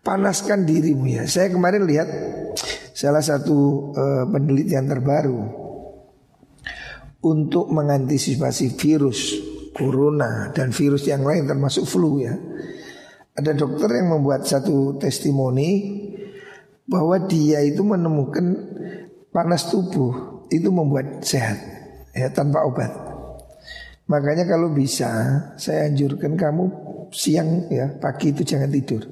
Panaskan 0.02 0.64
dirimu 0.64 1.07
ya. 1.09 1.25
Saya 1.28 1.52
kemarin 1.52 1.85
lihat 1.85 2.09
salah 2.97 3.23
satu 3.23 3.90
uh, 3.95 4.25
penelitian 4.31 4.88
terbaru 4.90 5.40
untuk 7.23 7.71
mengantisipasi 7.71 8.78
virus 8.78 9.35
corona 9.75 10.50
dan 10.50 10.75
virus 10.75 11.07
yang 11.07 11.23
lain 11.23 11.47
termasuk 11.47 11.87
flu 11.87 12.23
ya. 12.23 12.35
Ada 13.38 13.55
dokter 13.55 14.02
yang 14.02 14.19
membuat 14.19 14.43
satu 14.43 14.99
testimoni 14.99 16.02
bahwa 16.90 17.23
dia 17.31 17.62
itu 17.62 17.87
menemukan 17.87 18.47
panas 19.31 19.71
tubuh 19.71 20.43
itu 20.50 20.73
membuat 20.73 21.23
sehat 21.23 21.61
ya 22.17 22.33
tanpa 22.35 22.67
obat. 22.67 22.90
Makanya 24.09 24.49
kalau 24.49 24.73
bisa 24.73 25.07
saya 25.61 25.87
anjurkan 25.87 26.35
kamu 26.35 26.64
siang 27.12 27.69
ya 27.69 27.93
pagi 28.00 28.33
itu 28.33 28.43
jangan 28.43 28.73
tidur. 28.73 29.05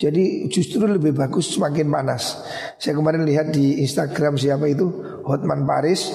Jadi 0.00 0.48
justru 0.48 0.88
lebih 0.88 1.12
bagus 1.12 1.52
semakin 1.52 1.92
panas. 1.92 2.40
Saya 2.80 2.96
kemarin 2.96 3.20
lihat 3.28 3.52
di 3.52 3.84
Instagram 3.84 4.40
siapa 4.40 4.64
itu? 4.64 4.88
Hotman 5.28 5.68
Paris. 5.68 6.08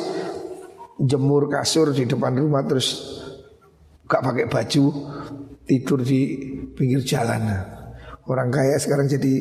Jemur 0.98 1.46
kasur 1.46 1.94
di 1.94 2.10
depan 2.10 2.34
rumah 2.34 2.65
terus 2.65 3.22
gak 4.10 4.25
pakai 4.25 4.50
baju 4.50 4.84
tidur 5.70 6.01
di 6.01 6.22
pinggir 6.74 7.06
jalan. 7.06 7.46
Orang 8.25 8.50
kaya 8.50 8.74
sekarang 8.82 9.06
jadi 9.06 9.34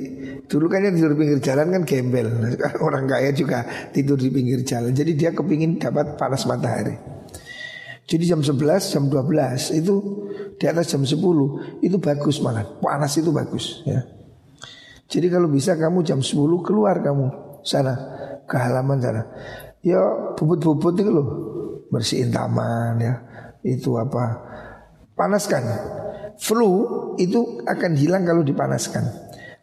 Dulu 0.45 0.69
kan 0.69 0.85
tidur 0.93 1.17
pinggir 1.17 1.41
jalan 1.41 1.73
kan 1.73 1.83
gembel. 1.89 2.29
Nah, 2.29 2.53
orang 2.85 3.09
kaya 3.09 3.33
juga 3.33 3.65
tidur 3.97 4.21
di 4.21 4.29
pinggir 4.29 4.61
jalan. 4.61 4.93
Jadi 4.93 5.17
dia 5.17 5.33
kepingin 5.33 5.81
dapat 5.81 6.21
panas 6.21 6.45
matahari. 6.45 6.93
Jadi 8.05 8.29
jam 8.29 8.45
11, 8.45 8.61
jam 8.93 9.09
12 9.09 9.81
Itu 9.81 10.29
di 10.61 10.69
atas 10.69 10.93
jam 10.93 11.09
10 11.09 11.81
Itu 11.81 11.97
bagus 11.97 12.37
malah. 12.45 12.77
Panas 12.77 13.17
itu 13.17 13.33
bagus 13.33 13.81
ya 13.89 14.05
Jadi 15.15 15.31
kalau 15.31 15.47
bisa 15.47 15.79
kamu 15.79 16.03
jam 16.03 16.19
10 16.19 16.35
keluar 16.67 16.99
kamu 16.99 17.31
Sana 17.63 17.95
Ke 18.51 18.59
halaman 18.59 18.99
sana 18.99 19.23
Ya 19.79 20.03
bubut-bubut 20.35 20.99
itu 20.99 21.11
loh 21.15 21.29
Bersihin 21.95 22.35
taman 22.35 22.99
ya 22.99 23.15
Itu 23.63 23.95
apa 23.95 24.43
Panaskan 25.15 25.63
flu 26.39 26.71
itu 27.21 27.63
akan 27.67 27.93
hilang 27.95 28.27
kalau 28.27 28.43
dipanaskan. 28.43 29.05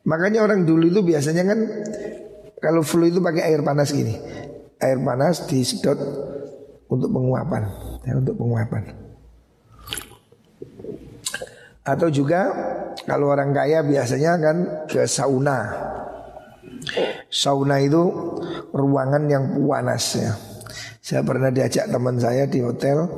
Makanya 0.07 0.41
orang 0.41 0.65
dulu 0.65 0.89
itu 0.89 1.01
biasanya 1.03 1.43
kan 1.45 1.59
kalau 2.61 2.81
flu 2.85 3.09
itu 3.09 3.19
pakai 3.19 3.51
air 3.51 3.61
panas 3.61 3.91
gini. 3.91 4.15
Air 4.81 4.97
panas 5.03 5.45
disedot 5.45 5.97
untuk 6.89 7.09
penguapan, 7.13 7.63
ya, 8.03 8.17
untuk 8.17 8.35
penguapan. 8.35 9.00
Atau 11.81 12.13
juga 12.13 12.49
kalau 13.05 13.33
orang 13.33 13.53
kaya 13.53 13.81
biasanya 13.81 14.37
kan 14.37 14.57
ke 14.85 15.05
sauna. 15.09 15.59
Sauna 17.29 17.81
itu 17.81 18.01
ruangan 18.73 19.23
yang 19.29 19.57
panas 19.65 20.05
ya. 20.17 20.33
Saya 21.01 21.25
pernah 21.25 21.49
diajak 21.49 21.89
teman 21.89 22.21
saya 22.21 22.45
di 22.45 22.61
hotel 22.61 23.09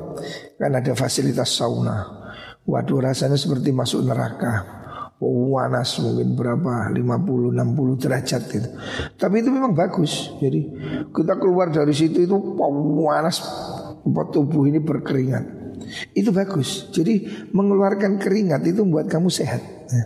kan 0.55 0.71
ada 0.71 0.95
fasilitas 0.95 1.51
sauna. 1.51 2.23
Waduh 2.63 3.03
rasanya 3.03 3.35
seperti 3.35 3.75
masuk 3.75 4.07
neraka 4.07 4.83
Panas 5.23 6.03
mungkin 6.03 6.35
berapa 6.35 6.91
50 6.91 7.55
60 7.55 8.01
derajat 8.03 8.41
itu. 8.51 8.69
Tapi 9.15 9.35
itu 9.39 9.49
memang 9.53 9.71
bagus. 9.71 10.35
Jadi 10.43 10.67
kita 11.15 11.39
keluar 11.39 11.71
dari 11.71 11.95
situ 11.95 12.27
itu 12.27 12.35
panas 12.99 13.39
tubuh 14.03 14.67
ini 14.67 14.83
berkeringat. 14.83 15.62
Itu 16.13 16.29
bagus. 16.35 16.89
Jadi 16.91 17.47
mengeluarkan 17.51 18.19
keringat 18.21 18.63
itu 18.67 18.83
membuat 18.83 19.09
kamu 19.09 19.29
sehat. 19.29 19.61
Ya. 19.89 20.05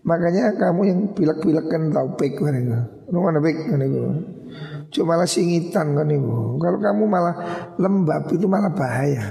Makanya 0.00 0.56
kamu 0.56 0.80
yang 0.88 1.00
pilek-pilek 1.12 1.66
kan 1.68 1.92
tahu 1.92 2.08
pek 2.16 2.40
kan 2.40 2.56
kan 2.56 3.80
itu. 3.84 4.00
Cuma 4.90 5.14
malah 5.14 5.28
singitan 5.28 5.94
kan 5.94 6.08
itu. 6.08 6.56
Kalau 6.58 6.78
kamu 6.80 7.02
malah 7.06 7.34
lembab 7.76 8.26
itu 8.32 8.46
malah 8.48 8.72
bahaya. 8.72 9.30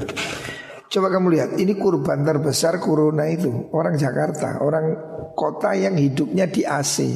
Coba 0.89 1.13
kamu 1.13 1.27
lihat, 1.37 1.49
ini 1.61 1.77
kurban 1.77 2.25
terbesar 2.25 2.81
corona 2.81 3.29
itu 3.29 3.69
orang 3.77 3.93
Jakarta, 3.93 4.57
orang 4.57 4.97
kota 5.37 5.77
yang 5.77 5.93
hidupnya 5.93 6.49
di 6.49 6.65
AC. 6.65 7.13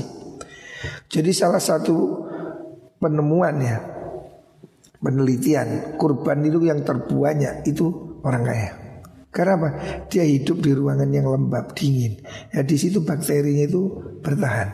Jadi 1.09 1.31
salah 1.33 1.57
satu 1.57 2.21
penemuan 3.01 3.57
ya, 3.57 3.81
penelitian 5.01 5.97
kurban 5.97 6.45
itu 6.45 6.61
yang 6.69 6.85
terbanyak 6.85 7.65
itu 7.65 8.02
orang 8.23 8.43
kaya. 8.43 8.71
Karena 9.33 9.57
apa? 9.57 9.69
Dia 10.13 10.23
hidup 10.23 10.61
di 10.61 10.71
ruangan 10.77 11.09
yang 11.09 11.25
lembab, 11.25 11.73
dingin. 11.73 12.21
Ya 12.53 12.61
di 12.61 12.77
situ 12.77 13.01
bakterinya 13.01 13.65
itu 13.65 13.81
bertahan. 14.21 14.69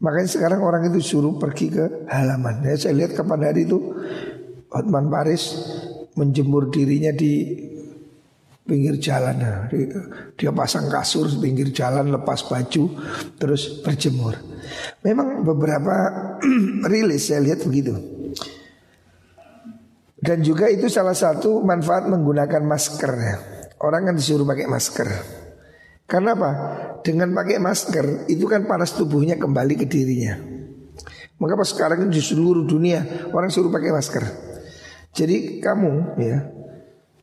Makanya 0.00 0.28
sekarang 0.32 0.60
orang 0.64 0.88
itu 0.90 0.98
suruh 1.14 1.36
pergi 1.36 1.70
ke 1.70 2.08
halaman. 2.10 2.64
Ya, 2.66 2.74
saya 2.74 2.96
lihat 2.96 3.14
kapan 3.14 3.46
hari 3.46 3.68
itu 3.68 3.78
Hotman 4.72 5.12
Paris 5.12 5.60
menjemur 6.18 6.72
dirinya 6.72 7.12
di 7.12 7.54
pinggir 8.64 8.96
jalan. 8.98 9.36
Nah, 9.38 9.68
dia 10.34 10.50
pasang 10.50 10.90
kasur 10.90 11.28
di 11.30 11.38
pinggir 11.38 11.68
jalan, 11.70 12.10
lepas 12.10 12.48
baju, 12.48 12.84
terus 13.36 13.84
berjemur. 13.84 14.34
Memang 15.06 15.46
beberapa 15.46 15.94
rilis 16.90 17.30
saya 17.30 17.44
lihat 17.44 17.62
begitu. 17.62 18.19
Dan 20.20 20.44
juga 20.44 20.68
itu 20.68 20.86
salah 20.92 21.16
satu 21.16 21.64
manfaat 21.64 22.04
menggunakan 22.04 22.60
masker. 22.60 23.12
Ya. 23.16 23.36
Orang 23.80 24.12
kan 24.12 24.14
disuruh 24.16 24.44
pakai 24.44 24.68
masker. 24.68 25.08
Karena 26.04 26.36
apa? 26.36 26.50
Dengan 27.00 27.32
pakai 27.32 27.56
masker 27.56 28.28
itu 28.28 28.44
kan 28.44 28.68
panas 28.68 28.92
tubuhnya 28.92 29.40
kembali 29.40 29.74
ke 29.80 29.86
dirinya. 29.88 30.36
Pas 31.40 31.70
sekarang 31.72 32.12
di 32.12 32.20
seluruh 32.20 32.68
dunia 32.68 33.30
orang 33.32 33.48
suruh 33.48 33.72
pakai 33.72 33.96
masker. 33.96 34.24
Jadi 35.16 35.64
kamu 35.64 36.20
ya 36.20 36.36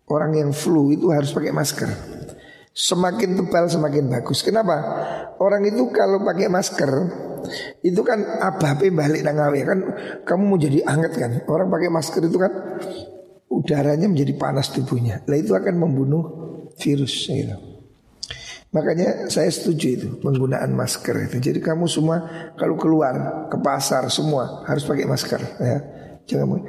orang 0.10 0.41
yang 0.41 0.49
flu 0.55 0.89
itu 0.89 1.13
harus 1.13 1.29
pakai 1.29 1.53
masker. 1.53 1.89
Semakin 2.73 3.38
tebal 3.38 3.69
semakin 3.69 4.10
bagus. 4.10 4.41
Kenapa? 4.41 4.77
Orang 5.38 5.62
itu 5.69 5.93
kalau 5.93 6.25
pakai 6.25 6.49
masker 6.49 6.89
itu 7.83 8.01
kan 8.03 8.19
abape 8.23 8.91
balik 8.91 9.21
nangawe 9.23 9.60
kan 9.63 9.79
kamu 10.23 10.43
mau 10.47 10.57
jadi 10.60 10.83
hangat 10.86 11.13
kan. 11.17 11.31
Orang 11.47 11.67
pakai 11.71 11.89
masker 11.89 12.23
itu 12.27 12.38
kan 12.38 12.51
udaranya 13.51 14.07
menjadi 14.12 14.33
panas 14.36 14.71
tubuhnya. 14.71 15.23
Lah 15.25 15.38
itu 15.39 15.55
akan 15.55 15.75
membunuh 15.75 16.23
virus 16.77 17.27
gitu. 17.27 17.57
Makanya 18.67 19.31
saya 19.31 19.47
setuju 19.47 19.88
itu 19.95 20.07
penggunaan 20.19 20.75
masker 20.75 21.15
itu. 21.31 21.39
Jadi 21.39 21.60
kamu 21.63 21.88
semua 21.88 22.51
kalau 22.60 22.75
keluar 22.75 23.47
ke 23.47 23.57
pasar 23.63 24.05
semua 24.12 24.67
harus 24.67 24.83
pakai 24.83 25.07
masker 25.07 25.41
ya. 25.63 25.77
Jangan 26.27 26.67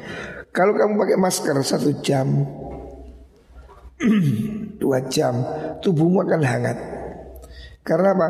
kalau 0.54 0.72
kamu 0.78 0.94
pakai 0.94 1.18
masker 1.18 1.56
satu 1.66 1.98
jam 2.00 2.46
dua 4.80 5.02
jam 5.10 5.42
tubuhmu 5.82 6.22
akan 6.22 6.42
hangat. 6.46 6.78
Karena 7.82 8.14
apa? 8.14 8.28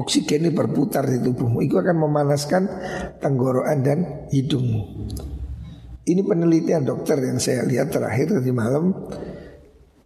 Oksigen 0.00 0.48
ini 0.48 0.50
berputar 0.56 1.04
di 1.04 1.20
tubuhmu. 1.20 1.60
Itu 1.60 1.76
akan 1.76 1.96
memanaskan 2.00 2.62
tenggorokan 3.20 3.78
dan 3.84 3.98
hidungmu. 4.32 5.12
Ini 6.08 6.24
penelitian 6.24 6.88
dokter 6.88 7.20
yang 7.20 7.36
saya 7.36 7.68
lihat 7.68 7.92
terakhir 7.92 8.40
tadi 8.40 8.50
malam. 8.50 8.96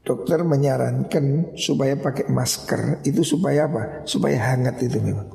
Dokter 0.04 0.44
menyarankan 0.44 1.56
supaya 1.56 1.96
pakai 1.96 2.28
masker 2.28 3.06
itu 3.08 3.24
supaya 3.24 3.70
apa? 3.70 4.04
Supaya 4.04 4.36
hangat 4.52 4.82
itu 4.82 5.00
memang. 5.00 5.30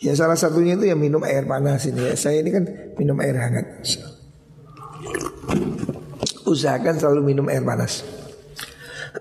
Ya 0.00 0.16
salah 0.16 0.38
satunya 0.38 0.80
itu 0.80 0.88
ya 0.88 0.96
minum 0.96 1.20
air 1.26 1.44
panas 1.44 1.84
ini 1.84 2.08
ya. 2.08 2.16
Saya 2.16 2.40
ini 2.40 2.54
kan 2.56 2.64
minum 2.96 3.20
air 3.20 3.36
hangat 3.36 3.84
usahakan 6.50 6.98
selalu 6.98 7.32
minum 7.32 7.46
air 7.46 7.62
panas. 7.62 8.02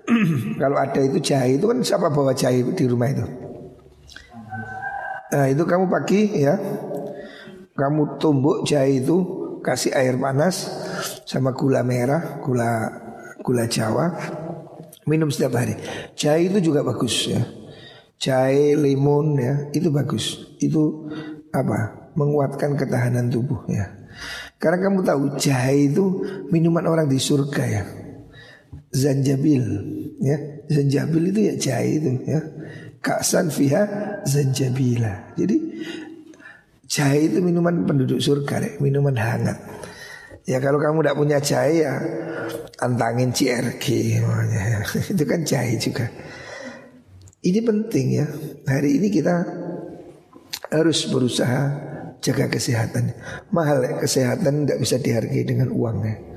Kalau 0.61 0.77
ada 0.77 0.99
itu 1.01 1.21
jahe 1.21 1.61
itu 1.61 1.65
kan 1.69 1.77
siapa 1.85 2.09
bawa 2.09 2.33
jahe 2.33 2.65
di 2.65 2.85
rumah 2.89 3.09
itu? 3.13 3.25
Nah 5.29 5.45
itu 5.45 5.61
kamu 5.61 5.85
pagi 5.85 6.41
ya, 6.41 6.57
kamu 7.77 8.17
tumbuk 8.17 8.65
jahe 8.65 8.97
itu 8.97 9.17
kasih 9.61 9.93
air 9.93 10.17
panas 10.17 10.65
sama 11.29 11.53
gula 11.53 11.85
merah, 11.85 12.41
gula 12.41 12.89
gula 13.45 13.69
Jawa, 13.69 14.17
minum 15.05 15.29
setiap 15.29 15.61
hari. 15.61 15.77
Jahe 16.17 16.49
itu 16.49 16.71
juga 16.71 16.81
bagus 16.81 17.29
ya. 17.29 17.41
Jahe, 18.19 18.75
limun 18.75 19.39
ya, 19.39 19.71
itu 19.71 19.87
bagus. 19.89 20.53
Itu 20.59 21.07
apa? 21.55 22.11
Menguatkan 22.19 22.75
ketahanan 22.75 23.31
tubuh 23.31 23.63
ya. 23.71 23.95
Karena 24.59 24.83
kamu 24.83 25.07
tahu 25.07 25.23
jahe 25.39 25.87
itu 25.87 26.25
minuman 26.51 26.83
orang 26.83 27.07
di 27.07 27.15
surga 27.15 27.63
ya. 27.63 27.83
Zanjabil 28.91 29.63
ya. 30.19 30.37
Zanjabil 30.67 31.23
itu 31.31 31.39
ya 31.47 31.53
jahe 31.55 31.89
itu 31.95 32.11
ya. 32.27 32.41
Kaksan 33.09 33.49
fiha 33.49 33.81
zanjabila. 34.21 35.33
Jadi 35.33 35.57
jahe 36.85 37.25
itu 37.25 37.41
minuman 37.41 37.89
penduduk 37.89 38.21
surga, 38.21 38.77
minuman 38.77 39.17
hangat. 39.17 39.57
Ya 40.45 40.61
kalau 40.61 40.77
kamu 40.77 41.01
tidak 41.01 41.17
punya 41.17 41.37
jahe 41.41 41.81
ya 41.81 41.93
antangin 42.77 43.33
CRG 43.33 43.85
itu 45.17 45.23
kan 45.25 45.41
jahe 45.41 45.73
juga. 45.81 46.05
Ini 47.41 47.59
penting 47.65 48.07
ya. 48.13 48.25
Hari 48.69 49.01
ini 49.01 49.09
kita 49.09 49.41
harus 50.69 51.09
berusaha 51.09 51.61
jaga 52.21 52.45
kesehatan. 52.45 53.17
Mahal 53.49 53.89
ya, 53.89 53.93
kesehatan 53.97 54.69
tidak 54.69 54.79
bisa 54.85 55.01
dihargai 55.01 55.43
dengan 55.49 55.73
uang 55.73 55.97
ya. 56.05 56.28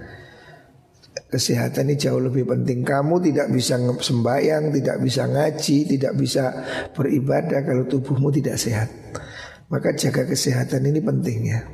Kesehatan 1.32 1.88
ini 1.88 1.96
jauh 1.96 2.20
lebih 2.20 2.44
penting. 2.44 2.84
Kamu 2.84 3.16
tidak 3.24 3.48
bisa 3.48 3.80
sembahyang, 3.80 4.68
tidak 4.68 5.00
bisa 5.00 5.24
ngaji, 5.24 5.76
tidak 5.96 6.12
bisa 6.20 6.44
beribadah 6.92 7.64
kalau 7.64 7.88
tubuhmu 7.88 8.28
tidak 8.28 8.60
sehat. 8.60 8.92
Maka 9.72 9.96
jaga 9.96 10.28
kesehatan 10.28 10.92
ini 10.92 11.00
penting 11.00 11.38
ya. 11.48 11.64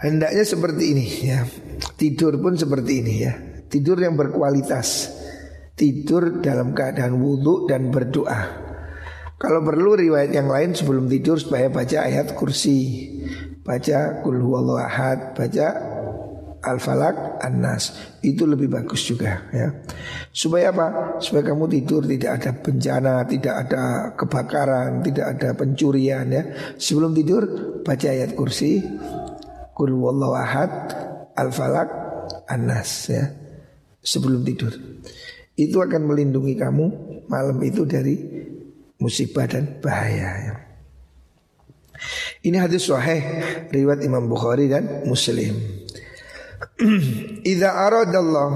Hendaknya 0.00 0.48
seperti 0.48 0.84
ini 0.96 1.06
ya. 1.28 1.44
Tidur 2.00 2.40
pun 2.40 2.56
seperti 2.56 3.04
ini 3.04 3.14
ya. 3.20 3.36
Tidur 3.68 4.00
yang 4.00 4.16
berkualitas. 4.16 5.12
Tidur 5.76 6.40
dalam 6.40 6.72
keadaan 6.72 7.20
wudhu 7.20 7.68
dan 7.68 7.92
berdoa. 7.92 8.64
Kalau 9.36 9.60
perlu 9.60 10.00
riwayat 10.00 10.32
yang 10.32 10.48
lain 10.48 10.72
sebelum 10.72 11.04
tidur 11.04 11.36
supaya 11.36 11.68
baca 11.68 12.00
ayat 12.00 12.32
kursi, 12.32 13.12
baca 13.60 14.24
kul 14.24 14.40
ahad, 14.80 15.36
baca 15.36 15.93
Al-Falak, 16.64 17.44
An-Nas 17.44 18.16
Itu 18.24 18.48
lebih 18.48 18.72
bagus 18.72 19.04
juga 19.04 19.44
ya 19.52 19.84
Supaya 20.32 20.72
apa? 20.72 20.86
Supaya 21.20 21.52
kamu 21.52 21.68
tidur 21.68 22.02
tidak 22.08 22.40
ada 22.40 22.50
bencana 22.56 23.14
Tidak 23.28 23.54
ada 23.54 23.82
kebakaran 24.16 25.04
Tidak 25.04 25.26
ada 25.36 25.48
pencurian 25.52 26.26
ya 26.32 26.42
Sebelum 26.80 27.12
tidur 27.12 27.42
baca 27.84 28.08
ayat 28.08 28.32
kursi 28.32 28.80
Kul 29.76 29.92
ahad 30.32 30.72
Al-Falak, 31.36 31.88
An-Nas 32.48 32.90
ya 33.12 33.24
Sebelum 34.00 34.40
tidur 34.42 34.72
Itu 35.54 35.84
akan 35.84 36.08
melindungi 36.08 36.56
kamu 36.56 36.86
Malam 37.28 37.60
itu 37.60 37.84
dari 37.84 38.16
musibah 39.04 39.44
dan 39.44 39.80
bahaya 39.84 40.30
ya. 40.40 40.54
Ini 42.44 42.56
hadis 42.60 42.88
sahih 42.88 43.20
riwayat 43.72 44.04
Imam 44.04 44.28
Bukhari 44.28 44.68
dan 44.68 45.04
Muslim. 45.08 45.83
Idza 47.50 47.70
aradallah 47.70 48.48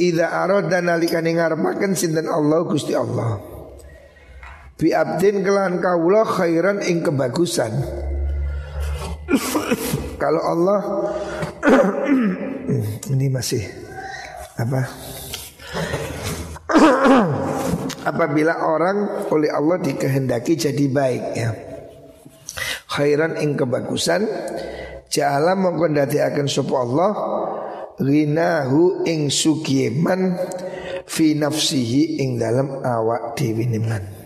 Idza 0.00 0.32
arada 0.32 0.80
nalikane 0.80 1.36
ngarepaken 1.36 1.92
sinten 1.92 2.24
Allah 2.24 2.64
Gusti 2.64 2.96
Allah. 2.96 3.36
Bi 4.80 4.96
abdin 4.96 5.44
kelan 5.44 5.76
kawula 5.76 6.24
khairan 6.24 6.80
ing 6.80 7.04
kebagusan. 7.04 7.68
Kalau 10.22 10.40
Allah 10.40 10.80
ini 13.12 13.28
masih 13.28 13.60
apa? 14.56 14.88
Apabila 18.08 18.64
orang 18.64 19.28
oleh 19.28 19.52
Allah 19.52 19.84
dikehendaki 19.84 20.56
jadi 20.56 20.84
baik 20.88 21.24
ya. 21.36 21.52
Khairan 22.88 23.36
ing 23.36 23.60
kebagusan 23.60 24.24
Ja'ala 25.10 25.58
mongko 25.58 25.90
akan 25.90 26.46
sapa 26.46 26.74
Allah 26.78 27.10
Rinahu 27.98 29.04
ing 29.04 29.28
sugiman 29.28 30.38
Fi 31.10 31.34
nafsihi 31.34 32.22
ing 32.22 32.38
dalam 32.38 32.80
awak 32.80 33.34
dewi 33.34 33.66
niman 33.66 34.20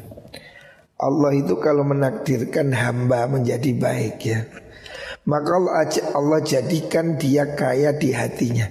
Allah 0.94 1.34
itu 1.34 1.58
kalau 1.58 1.82
menakdirkan 1.82 2.70
hamba 2.70 3.26
menjadi 3.26 3.76
baik 3.76 4.18
ya. 4.24 4.46
Maka 5.24 5.50
Allah, 5.56 5.84
Allah 6.16 6.40
jadikan 6.44 7.16
dia 7.16 7.56
kaya 7.56 7.96
di 7.96 8.12
hatinya. 8.12 8.68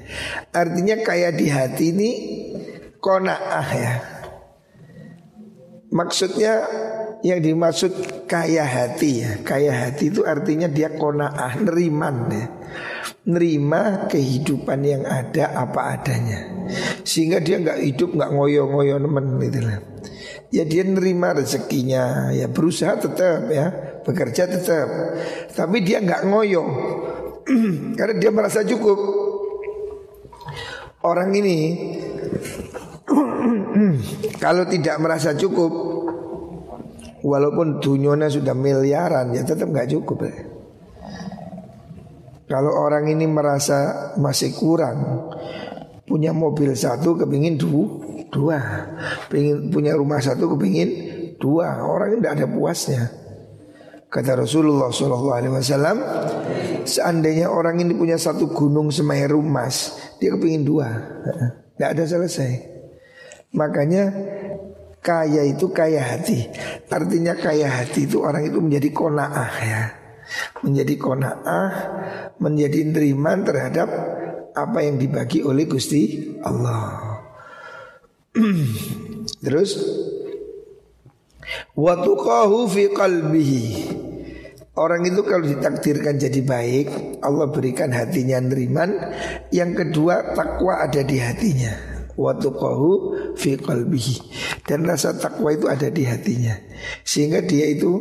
Artinya 0.53 1.01
kaya 1.01 1.29
di 1.33 1.49
hati 1.49 1.93
ini 1.93 2.11
Kona'ah 3.03 3.69
ya. 3.75 3.93
Maksudnya 5.91 6.53
yang 7.23 7.39
dimaksud 7.39 7.91
kaya 8.27 8.67
hati 8.67 9.23
ya. 9.23 9.31
Kaya 9.41 9.71
hati 9.71 10.11
itu 10.11 10.27
artinya 10.27 10.67
dia 10.67 10.91
kona'ah 10.91 11.55
Neriman 11.63 12.15
ya. 12.29 12.45
Nerima 13.23 14.11
kehidupan 14.11 14.83
yang 14.83 15.07
ada 15.07 15.55
apa 15.55 15.95
adanya. 15.95 16.67
Sehingga 17.07 17.39
dia 17.39 17.63
nggak 17.63 17.79
hidup 17.79 18.19
nggak 18.19 18.31
ngoyo-ngoyo 18.35 18.99
nemen 18.99 19.39
gitu 19.39 19.59
lah. 19.63 19.79
Ya 20.53 20.69
dia 20.69 20.85
nerima 20.85 21.33
rezekinya 21.33 22.29
Ya 22.29 22.45
berusaha 22.45 22.93
tetap 22.93 23.49
ya 23.49 23.71
Bekerja 24.03 24.43
tetap. 24.51 24.87
Tapi 25.55 25.79
dia 25.79 26.03
nggak 26.03 26.27
ngoyo. 26.27 26.63
Karena 27.97 28.15
dia 28.19 28.31
merasa 28.35 28.67
cukup. 28.67 28.99
Orang 31.07 31.31
ini 31.31 31.79
Kalau 34.43 34.67
tidak 34.67 34.99
merasa 34.99 35.31
cukup 35.35 35.92
Walaupun 37.23 37.79
dunyanya 37.79 38.27
sudah 38.27 38.51
miliaran 38.51 39.31
ya 39.31 39.47
tetap 39.47 39.71
nggak 39.71 39.89
cukup 39.95 40.27
ya. 40.27 40.35
Kalau 42.51 42.75
orang 42.75 43.07
ini 43.09 43.25
merasa 43.25 44.11
masih 44.19 44.53
kurang 44.53 45.31
Punya 46.03 46.35
mobil 46.35 46.75
satu 46.75 47.15
kepingin 47.15 47.55
dua, 47.55 47.87
dua. 48.27 48.59
Pengen, 49.31 49.71
Punya 49.71 49.95
rumah 49.95 50.19
satu 50.19 50.51
kepingin 50.51 50.89
dua. 51.39 51.79
Orang 51.79 52.13
ini 52.13 52.19
tidak 52.19 52.33
ada 52.43 52.47
puasnya. 52.51 53.03
Kata 54.11 54.43
Rasulullah 54.43 54.91
SAW 54.91 55.97
Seandainya 56.83 57.47
orang 57.49 57.79
ini 57.81 57.95
punya 57.95 58.19
satu 58.19 58.51
gunung 58.51 58.91
Semeru 58.91 59.39
emas 59.39 59.95
Dia 60.19 60.35
kepingin 60.35 60.67
dua. 60.67 60.91
Tidak 61.79 61.89
ada 61.95 62.03
selesai. 62.03 62.51
Makanya 63.55 64.03
Kaya 65.03 65.43
itu 65.43 65.67
kaya 65.75 65.99
hati. 65.99 66.47
Artinya 66.87 67.35
kaya 67.35 67.67
hati 67.67 68.07
itu 68.07 68.23
orang 68.23 68.47
itu 68.47 68.63
menjadi 68.63 68.89
kona'ah 68.95 69.53
ya. 69.59 69.83
Menjadi 70.63 70.95
kona'ah 70.95 71.69
Menjadi 72.39 72.87
neriman 72.87 73.43
terhadap 73.43 73.91
Apa 74.55 74.79
yang 74.87 74.95
dibagi 74.95 75.43
oleh 75.43 75.67
Gusti 75.67 76.31
Allah. 76.39 77.19
Terus 79.43 79.75
Watuqahu 81.75 82.71
fi 82.71 82.87
qalbihi. 82.87 83.65
Orang 84.73 85.05
itu 85.05 85.21
kalau 85.21 85.45
ditakdirkan 85.45 86.17
jadi 86.17 86.41
baik 86.41 87.19
Allah 87.21 87.51
berikan 87.51 87.91
hatinya 87.91 88.39
neriman. 88.39 88.89
Yang 89.51 89.83
kedua 89.83 90.33
takwa 90.33 90.79
ada 90.81 91.03
di 91.03 91.17
hatinya 91.19 91.92
watuqahu 92.15 92.89
fi 93.37 93.57
qalbihi. 93.57 94.15
Dan 94.65 94.85
rasa 94.85 95.17
takwa 95.17 95.53
itu 95.53 95.69
ada 95.69 95.89
di 95.89 96.03
hatinya. 96.05 96.55
Sehingga 97.03 97.43
dia 97.43 97.69
itu 97.69 97.91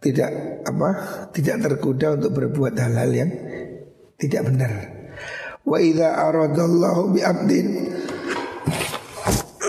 tidak 0.00 0.64
apa 0.64 0.88
tidak 1.36 1.56
tergoda 1.60 2.16
untuk 2.16 2.32
berbuat 2.32 2.74
hal-hal 2.76 3.10
yang 3.12 3.30
tidak 4.16 4.48
benar. 4.48 4.72
Wa 5.60 5.76
idza 5.76 6.08
aradallahu 6.16 7.12
bi 7.12 7.20
abdin 7.20 7.68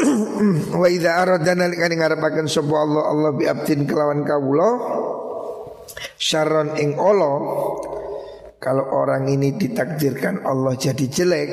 wa 0.81 0.87
idza 0.87 1.19
arada 1.19 1.51
nalikane 1.53 1.99
ngarepaken 1.99 2.47
sapa 2.47 2.73
Allah 2.73 3.03
Allah 3.11 3.31
bi 3.35 3.45
abdin 3.45 3.85
kelawan 3.85 4.23
kawula 4.25 4.71
syarron 6.17 6.79
ing 6.79 6.97
Allah 6.97 7.37
kalau 8.61 8.85
orang 8.93 9.29
ini 9.29 9.57
ditakdirkan 9.57 10.45
Allah 10.45 10.77
jadi 10.77 11.05
jelek 11.09 11.49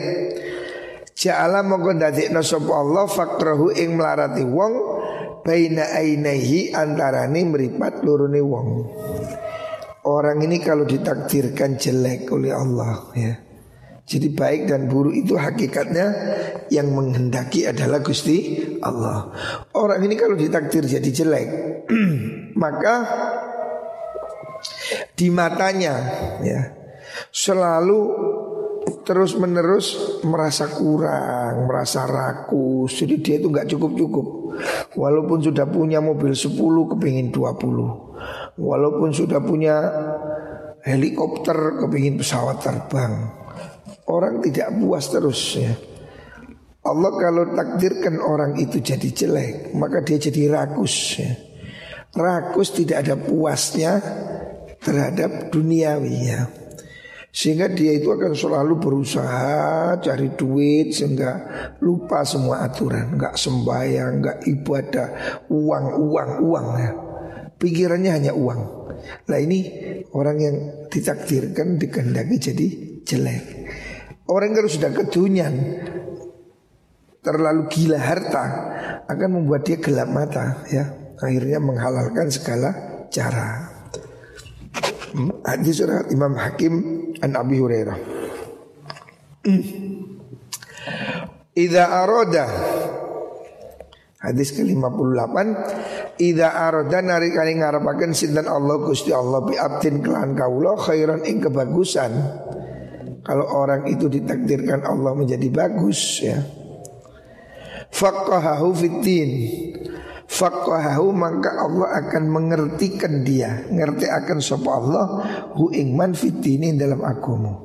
Ja'ala 1.19 1.67
mongko 1.67 1.99
ndadekno 1.99 2.47
sapa 2.47 2.79
Allah 2.79 3.11
fakrahu 3.11 3.75
ing 3.75 3.99
melarati 3.99 4.47
wong 4.47 4.75
baina 5.43 5.91
ainaihi 5.99 6.71
antarane 6.71 7.43
meripat 7.43 8.07
lurune 8.07 8.39
wong. 8.39 8.69
Orang 10.07 10.39
ini 10.47 10.63
kalau 10.63 10.87
ditakdirkan 10.87 11.75
jelek 11.75 12.31
oleh 12.31 12.55
Allah 12.55 13.11
ya. 13.19 13.35
Jadi 14.09 14.33
baik 14.33 14.73
dan 14.73 14.89
buruk 14.89 15.13
itu 15.13 15.37
hakikatnya 15.37 16.07
yang 16.73 16.89
menghendaki 16.97 17.69
adalah 17.69 18.01
Gusti 18.01 18.57
Allah. 18.81 19.29
Orang 19.77 20.01
ini 20.01 20.17
kalau 20.17 20.33
ditakdir 20.33 20.89
jadi 20.89 21.11
jelek, 21.13 21.49
maka 22.63 22.95
di 25.13 25.29
matanya 25.29 25.95
ya 26.41 26.73
selalu 27.29 28.01
terus 29.05 29.35
menerus 29.39 30.21
merasa 30.25 30.69
kurang, 30.71 31.67
merasa 31.67 32.05
rakus. 32.05 32.99
Jadi 33.01 33.15
dia 33.21 33.35
itu 33.41 33.49
nggak 33.49 33.69
cukup-cukup. 33.71 34.27
Walaupun 34.99 35.39
sudah 35.45 35.67
punya 35.71 36.03
mobil 36.03 36.35
10 36.35 36.55
kepingin 36.97 37.31
20. 37.31 38.59
Walaupun 38.59 39.11
sudah 39.15 39.41
punya 39.45 39.77
helikopter 40.83 41.79
kepingin 41.85 42.19
pesawat 42.19 42.59
terbang. 42.63 43.15
Orang 44.09 44.41
tidak 44.41 44.73
puas 44.81 45.05
terus 45.13 45.41
ya. 45.59 45.73
Allah 46.89 47.13
kalau 47.21 47.45
takdirkan 47.53 48.17
orang 48.23 48.57
itu 48.57 48.81
jadi 48.81 49.13
jelek 49.13 49.77
Maka 49.77 50.01
dia 50.01 50.17
jadi 50.17 50.49
rakus 50.49 51.21
ya. 51.21 51.33
Rakus 52.17 52.73
tidak 52.73 53.05
ada 53.05 53.21
puasnya 53.21 54.01
terhadap 54.81 55.53
duniawi 55.53 56.17
ya. 56.33 56.49
Sehingga 57.39 57.71
dia 57.71 57.95
itu 57.95 58.11
akan 58.11 58.35
selalu 58.35 58.83
berusaha 58.83 59.95
cari 60.03 60.35
duit 60.35 60.91
sehingga 60.91 61.47
lupa 61.79 62.27
semua 62.27 62.67
aturan, 62.67 63.15
nggak 63.15 63.39
sembahyang, 63.39 64.13
nggak 64.19 64.39
ibadah, 64.43 65.09
uang, 65.47 65.87
uang, 66.03 66.31
uang 66.43 66.67
ya. 66.83 66.91
Pikirannya 67.55 68.11
hanya 68.11 68.33
uang. 68.35 68.61
Lah 69.31 69.39
ini 69.39 69.71
orang 70.19 70.37
yang 70.43 70.57
ditakdirkan 70.91 71.79
dikehendaki 71.79 72.43
jadi 72.43 72.67
jelek. 73.07 73.45
Orang 74.27 74.59
kalau 74.59 74.67
sudah 74.67 74.91
kedunyan 74.91 75.55
terlalu 77.23 77.71
gila 77.71 78.03
harta 78.03 78.45
akan 79.07 79.29
membuat 79.39 79.63
dia 79.63 79.79
gelap 79.79 80.11
mata 80.11 80.67
ya. 80.75 81.15
Akhirnya 81.23 81.63
menghalalkan 81.63 82.35
segala 82.35 82.75
cara. 83.15 83.68
Hadis 85.45 85.81
surat 85.81 86.09
Imam 86.13 86.37
Hakim 86.37 86.75
an 87.25 87.31
Abi 87.37 87.57
Hurairah. 87.57 87.99
Idza 91.57 91.85
aroda 91.91 92.47
Hadis 94.19 94.51
ke-58 94.51 95.37
Idza 96.19 96.49
aroda 96.51 96.99
nari 96.99 97.31
kali 97.31 97.55
ngarapaken 97.57 98.11
sinten 98.13 98.51
Allah 98.51 98.77
Gusti 98.83 99.15
Allah 99.15 99.41
bi 99.47 99.55
abdin 99.55 100.03
kelan 100.03 100.35
kawula 100.35 100.75
khairan 100.75 101.23
ing 101.23 101.39
kebagusan. 101.39 102.13
Kalau 103.23 103.47
orang 103.47 103.87
itu 103.87 104.11
ditakdirkan 104.11 104.83
Allah 104.83 105.15
menjadi 105.15 105.49
bagus 105.53 106.25
ya. 106.25 106.43
Faqahahu 107.89 108.75
fiddin 108.77 109.31
Faqahahu 110.29 111.09
maka 111.17 111.57
Allah 111.57 112.05
akan 112.05 112.25
mengertikan 112.29 113.25
dia. 113.25 113.65
Ngerti 113.73 114.05
akan 114.05 114.39
sapa 114.45 114.71
Allah 114.77 115.07
Hu 115.57 115.73
ingman 115.73 116.13
fitini 116.13 116.77
dalam 116.77 117.01
agama 117.01 117.57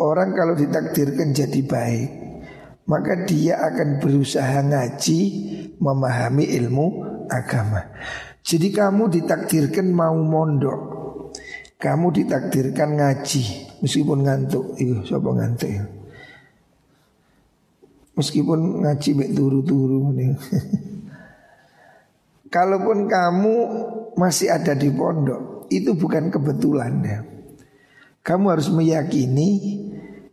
Orang 0.00 0.32
kalau 0.32 0.56
ditakdirkan 0.56 1.36
jadi 1.36 1.60
baik 1.60 2.08
Maka 2.88 3.28
dia 3.28 3.60
akan 3.60 4.00
berusaha 4.00 4.64
ngaji 4.64 5.20
Memahami 5.76 6.48
ilmu 6.56 6.86
agama. 7.28 7.84
Jadi 8.40 8.72
kamu 8.72 9.12
ditakdirkan 9.12 9.92
mau 9.92 10.16
mondok 10.16 10.80
Kamu 11.76 12.08
ditakdirkan 12.16 12.96
ngaji 12.96 13.44
Meskipun 13.84 14.24
ngantuk. 14.24 14.72
Iya 14.80 15.04
siapa 15.04 15.30
ngantuk 15.36 15.68
ya? 15.68 15.84
Meskipun 18.16 18.82
ngaji 18.82 19.10
mek 19.14 19.30
turu-turu 19.36 20.10
Kalaupun 22.48 23.04
kamu 23.08 23.56
masih 24.16 24.48
ada 24.48 24.72
di 24.72 24.88
pondok, 24.88 25.68
itu 25.68 25.92
bukan 25.92 26.32
kebetulan 26.32 26.92
ya. 27.04 27.20
Kamu 28.24 28.44
harus 28.52 28.68
meyakini 28.72 29.50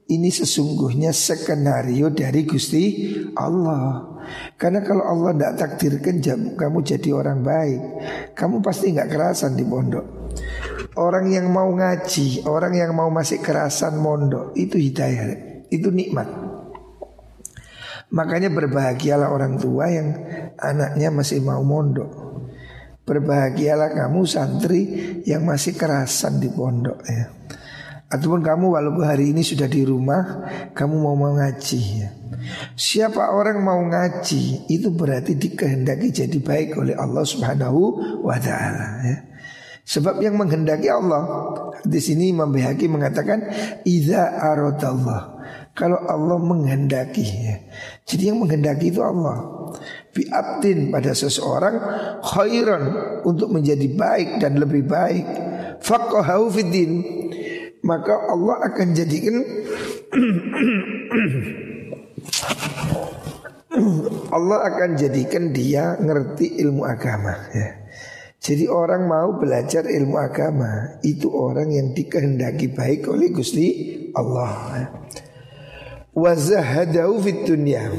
ini 0.06 0.30
sesungguhnya 0.30 1.10
skenario 1.10 2.14
dari 2.14 2.46
Gusti 2.46 3.12
Allah. 3.34 4.16
Karena 4.58 4.82
kalau 4.82 5.06
Allah 5.06 5.32
tidak 5.34 5.54
takdirkan 5.58 6.18
kamu 6.58 6.78
jadi 6.82 7.10
orang 7.14 7.40
baik, 7.46 7.82
kamu 8.34 8.62
pasti 8.62 8.94
nggak 8.94 9.10
kerasan 9.10 9.58
di 9.58 9.66
pondok. 9.66 10.06
Orang 10.96 11.28
yang 11.28 11.52
mau 11.52 11.68
ngaji, 11.68 12.48
orang 12.48 12.74
yang 12.80 12.96
mau 12.96 13.12
masih 13.12 13.44
kerasan 13.44 14.00
mondok, 14.00 14.56
itu 14.56 14.80
hidayah, 14.80 15.68
itu 15.68 15.92
nikmat. 15.92 16.45
Makanya 18.14 18.54
berbahagialah 18.54 19.34
orang 19.34 19.58
tua 19.58 19.90
yang 19.90 20.14
anaknya 20.60 21.10
masih 21.10 21.42
mau 21.42 21.62
mondok. 21.66 22.12
Berbahagialah 23.06 23.94
kamu 23.94 24.22
santri 24.26 24.82
yang 25.26 25.46
masih 25.46 25.78
kerasan 25.78 26.42
di 26.42 26.50
pondok 26.50 27.00
ya. 27.06 27.30
Ataupun 28.06 28.46
kamu 28.46 28.78
walaupun 28.78 29.06
hari 29.06 29.34
ini 29.34 29.42
sudah 29.42 29.66
di 29.66 29.82
rumah, 29.82 30.46
kamu 30.78 30.94
mau 30.94 31.18
mengaji 31.18 31.82
ya. 32.06 32.10
Siapa 32.78 33.34
orang 33.34 33.58
mau 33.66 33.82
ngaji 33.82 34.70
itu 34.70 34.94
berarti 34.94 35.34
dikehendaki 35.34 36.14
jadi 36.14 36.38
baik 36.38 36.78
oleh 36.78 36.94
Allah 36.94 37.26
Subhanahu 37.26 37.82
wa 38.22 38.38
taala 38.38 39.02
ya. 39.02 39.18
Sebab 39.86 40.18
yang 40.22 40.38
menghendaki 40.38 40.90
Allah 40.90 41.26
di 41.86 42.02
sini 42.02 42.34
Imam 42.34 42.50
Bihaki 42.50 42.90
mengatakan 42.90 43.46
idza 43.86 44.38
aradallah 44.42 45.42
kalau 45.78 46.02
Allah 46.06 46.38
menghendaki 46.42 47.26
ya. 47.26 47.58
Jadi 48.06 48.30
yang 48.30 48.38
menghendaki 48.38 48.94
itu 48.94 49.02
Allah. 49.02 49.66
Bi'abdin 50.14 50.94
pada 50.94 51.12
seseorang 51.18 51.76
khairan 52.22 52.84
untuk 53.26 53.50
menjadi 53.50 53.90
baik 53.90 54.38
dan 54.38 54.62
lebih 54.62 54.86
baik. 54.86 55.26
Faqahahu 55.82 56.54
fiddin 56.54 57.04
Maka 57.86 58.16
Allah 58.32 58.72
akan 58.72 58.88
jadikan 58.98 59.36
Allah 64.38 64.60
akan 64.72 64.96
jadikan 64.96 65.52
dia 65.54 66.00
ngerti 66.00 66.62
ilmu 66.64 66.82
agama 66.88 67.36
ya. 67.54 67.86
Jadi 68.42 68.70
orang 68.70 69.10
mau 69.10 69.42
belajar 69.42 69.90
ilmu 69.90 70.22
agama 70.22 71.02
Itu 71.02 71.34
orang 71.34 71.74
yang 71.74 71.98
dikehendaki 71.98 72.74
baik 72.74 73.10
oleh 73.10 73.34
Gusti 73.34 73.68
Allah 74.14 74.54
ya 74.78 74.86
wazahadahu 76.16 77.20
fit 77.22 77.44
dunya. 77.44 77.92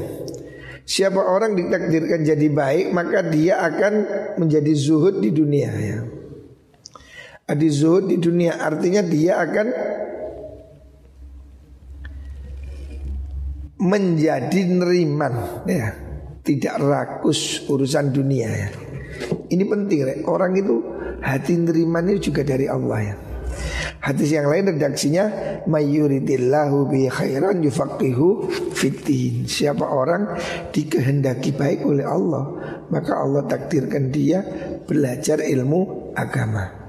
Siapa 0.87 1.19
orang 1.19 1.59
ditakdirkan 1.59 2.25
jadi 2.25 2.47
baik 2.49 2.87
maka 2.95 3.27
dia 3.27 3.61
akan 3.61 3.95
menjadi 4.41 4.73
zuhud 4.73 5.21
di 5.21 5.31
dunia 5.31 5.71
ya. 5.77 5.99
Adi 7.47 7.69
zuhud 7.71 8.11
di 8.11 8.19
dunia 8.19 8.59
artinya 8.59 9.03
dia 9.07 9.39
akan 9.39 9.67
menjadi 13.77 14.63
neriman 14.67 15.35
ya, 15.69 15.95
tidak 16.43 16.75
rakus 16.81 17.67
urusan 17.69 18.11
dunia 18.11 18.49
ya. 18.51 18.69
Ini 19.47 19.63
penting, 19.63 19.99
ya. 20.03 20.15
orang 20.27 20.59
itu 20.59 20.83
hati 21.23 21.55
nerimanya 21.55 22.19
juga 22.19 22.43
dari 22.43 22.67
Allah 22.67 22.99
ya. 23.03 23.15
Hadis 24.01 24.33
yang 24.35 24.46
lain 24.46 24.77
redaksinya 24.77 25.25
mayuridillahu 25.66 26.87
bi 26.90 27.11
khairan 27.11 27.62
yufaqihu 27.62 28.51
fitin. 28.72 29.44
Siapa 29.46 29.87
orang 29.87 30.38
dikehendaki 30.70 31.55
baik 31.57 31.83
oleh 31.87 32.07
Allah, 32.07 32.44
maka 32.88 33.18
Allah 33.18 33.44
takdirkan 33.46 34.11
dia 34.14 34.42
belajar 34.87 35.42
ilmu 35.42 36.12
agama. 36.14 36.87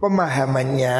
Pemahamannya 0.00 0.96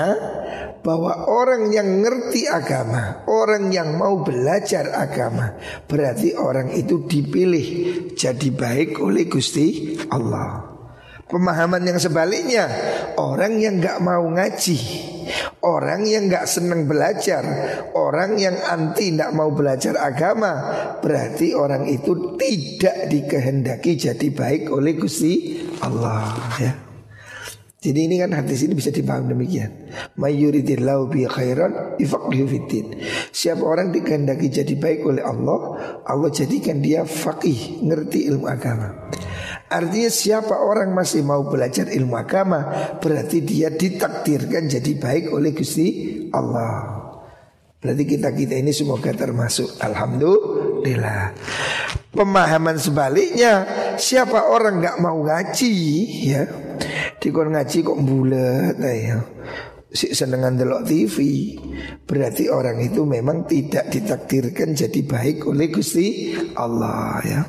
bahwa 0.85 1.29
orang 1.29 1.73
yang 1.73 2.05
ngerti 2.05 2.49
agama, 2.49 3.25
orang 3.29 3.73
yang 3.73 3.97
mau 3.97 4.21
belajar 4.21 4.93
agama, 4.93 5.57
berarti 5.89 6.37
orang 6.37 6.73
itu 6.73 7.05
dipilih 7.05 7.67
jadi 8.17 8.49
baik 8.53 9.01
oleh 9.01 9.25
Gusti 9.29 9.97
Allah. 10.13 10.70
Pemahaman 11.31 11.83
yang 11.87 11.99
sebaliknya 12.03 12.67
Orang 13.17 13.63
yang 13.63 13.79
gak 13.79 14.03
mau 14.03 14.27
ngaji 14.29 14.79
Orang 15.63 16.05
yang 16.05 16.27
gak 16.27 16.51
senang 16.51 16.91
belajar 16.91 17.43
Orang 17.95 18.37
yang 18.37 18.59
anti 18.67 19.15
gak 19.15 19.33
mau 19.33 19.55
belajar 19.55 19.95
agama 19.97 20.53
Berarti 21.01 21.57
orang 21.57 21.89
itu 21.89 22.37
tidak 22.37 23.09
dikehendaki 23.09 23.97
jadi 23.97 24.29
baik 24.35 24.69
oleh 24.69 24.99
Gusti 24.99 25.61
Allah 25.81 26.37
ya. 26.61 26.73
Jadi 27.81 28.13
ini 28.13 28.21
kan 28.21 28.37
hadis 28.37 28.61
ini 28.69 28.77
bisa 28.77 28.93
dipaham 28.93 29.33
demikian. 29.33 29.89
Mayuridillahu 30.21 31.09
bi 31.09 31.25
khairan 31.25 31.97
fiddin. 31.97 33.01
Siapa 33.33 33.65
orang 33.65 33.89
dikehendaki 33.89 34.53
jadi 34.53 34.77
baik 34.77 35.09
oleh 35.09 35.25
Allah, 35.25 35.61
Allah 36.05 36.29
jadikan 36.29 36.85
dia 36.85 37.09
faqih, 37.09 37.81
ngerti 37.81 38.29
ilmu 38.29 38.45
agama. 38.45 39.09
Artinya 39.71 40.11
siapa 40.11 40.59
orang 40.59 40.91
masih 40.91 41.23
mau 41.23 41.47
belajar 41.47 41.87
ilmu 41.87 42.19
agama 42.19 42.91
Berarti 42.99 43.47
dia 43.47 43.71
ditakdirkan 43.71 44.67
jadi 44.67 44.93
baik 44.99 45.31
oleh 45.31 45.55
Gusti 45.55 46.19
Allah. 46.35 46.99
Berarti 47.79 48.05
kita-kita 48.05 48.59
ini 48.59 48.75
semoga 48.75 49.15
termasuk 49.15 49.79
Alhamdulillah. 49.79 51.33
Pemahaman 52.11 52.83
sebaliknya 52.83 53.63
Siapa 53.95 54.51
orang 54.51 54.83
nggak 54.83 54.99
mau 54.99 55.23
ngaji 55.23 55.75
ya? 56.27 56.43
Dikon 57.23 57.55
ngaji 57.55 57.79
kok 57.85 58.01
bulat 58.01 58.75
ya. 58.81 59.23
Si 59.91 60.11
senengan 60.15 60.55
delok 60.59 60.87
TV 60.87 61.17
berarti 62.07 62.47
orang 62.47 62.79
itu 62.79 63.03
memang 63.03 63.47
tidak 63.47 63.91
ditakdirkan 63.91 64.71
jadi 64.75 65.01
baik 65.03 65.47
oleh 65.51 65.67
Gusti 65.67 66.31
Allah 66.55 67.19
ya 67.27 67.43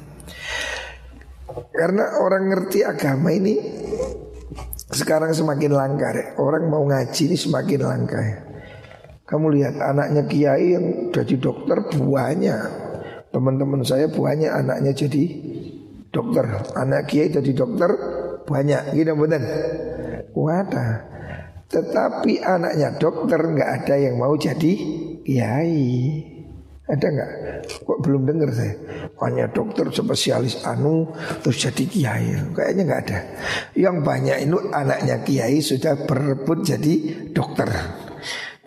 karena 1.71 2.19
orang 2.21 2.43
ngerti 2.51 2.83
agama 2.85 3.29
ini 3.31 3.55
sekarang 4.91 5.31
semakin 5.31 5.71
langka 5.71 6.09
ya. 6.11 6.25
Orang 6.37 6.67
mau 6.67 6.83
ngaji 6.83 7.31
ini 7.31 7.37
semakin 7.39 7.79
langka 7.81 8.19
ya. 8.19 8.37
Kamu 9.23 9.47
lihat 9.55 9.79
anaknya 9.79 10.27
kiai 10.27 10.75
yang 10.75 10.85
jadi 11.15 11.39
dokter 11.39 11.79
buahnya 11.87 12.57
Teman-teman 13.31 13.79
saya 13.87 14.11
banyak 14.11 14.51
anaknya 14.51 14.91
jadi 14.91 15.23
dokter. 16.11 16.67
Anak 16.75 17.07
kiai 17.07 17.31
jadi 17.31 17.51
dokter 17.55 17.87
banyak. 18.43 18.91
Gitu 18.91 19.15
benar. 19.15 19.41
Wadah. 20.35 20.93
Tetapi 21.71 22.43
anaknya 22.43 22.99
dokter 22.99 23.39
nggak 23.39 23.69
ada 23.71 23.95
yang 23.95 24.19
mau 24.19 24.35
jadi 24.35 24.73
kiai. 25.23 25.87
Ada 26.91 27.08
nggak? 27.08 27.32
Kok 27.88 27.99
belum 28.04 28.27
dengar 28.27 28.51
saya? 28.51 28.75
Hanya 29.23 29.47
dokter 29.47 29.88
spesialis 29.95 30.60
anu 30.67 31.08
terus 31.39 31.63
jadi 31.63 31.84
kiai. 31.88 32.51
Kayaknya 32.51 32.84
nggak 32.84 33.01
ada. 33.08 33.19
Yang 33.80 33.97
banyak 34.04 34.38
itu 34.43 34.58
anaknya 34.75 35.15
kiai 35.23 35.63
sudah 35.63 36.04
berebut 36.04 36.67
jadi 36.67 36.93
dokter. 37.32 37.71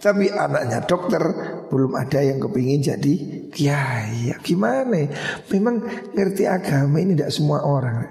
Tapi 0.01 0.33
anaknya 0.33 0.85
dokter 0.89 1.21
belum 1.69 1.93
ada 2.01 2.25
yang 2.25 2.41
kepingin 2.41 2.81
jadi 2.81 3.15
kiai. 3.53 4.33
Ya, 4.33 4.37
gimana? 4.41 5.05
Memang 5.53 5.85
ngerti 6.17 6.49
agama 6.49 6.97
ini 7.05 7.13
tidak 7.13 7.33
semua 7.33 7.61
orang. 7.61 8.09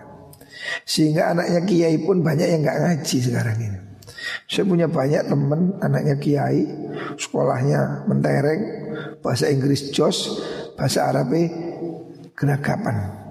Sehingga 0.85 1.33
anaknya 1.33 1.65
kiai 1.65 1.97
pun 2.05 2.21
banyak 2.21 2.53
yang 2.53 2.61
nggak 2.61 2.79
ngaji 2.85 3.17
sekarang 3.17 3.57
ini. 3.57 3.92
Saya 4.47 4.63
punya 4.67 4.87
banyak 4.87 5.27
teman 5.27 5.77
anaknya 5.79 6.15
kiai, 6.19 6.63
sekolahnya 7.19 8.07
mentereng, 8.07 8.61
bahasa 9.19 9.49
Inggris 9.49 9.91
jos, 9.91 10.39
bahasa 10.75 11.07
Arab 11.09 11.33
geragapan. 12.33 13.23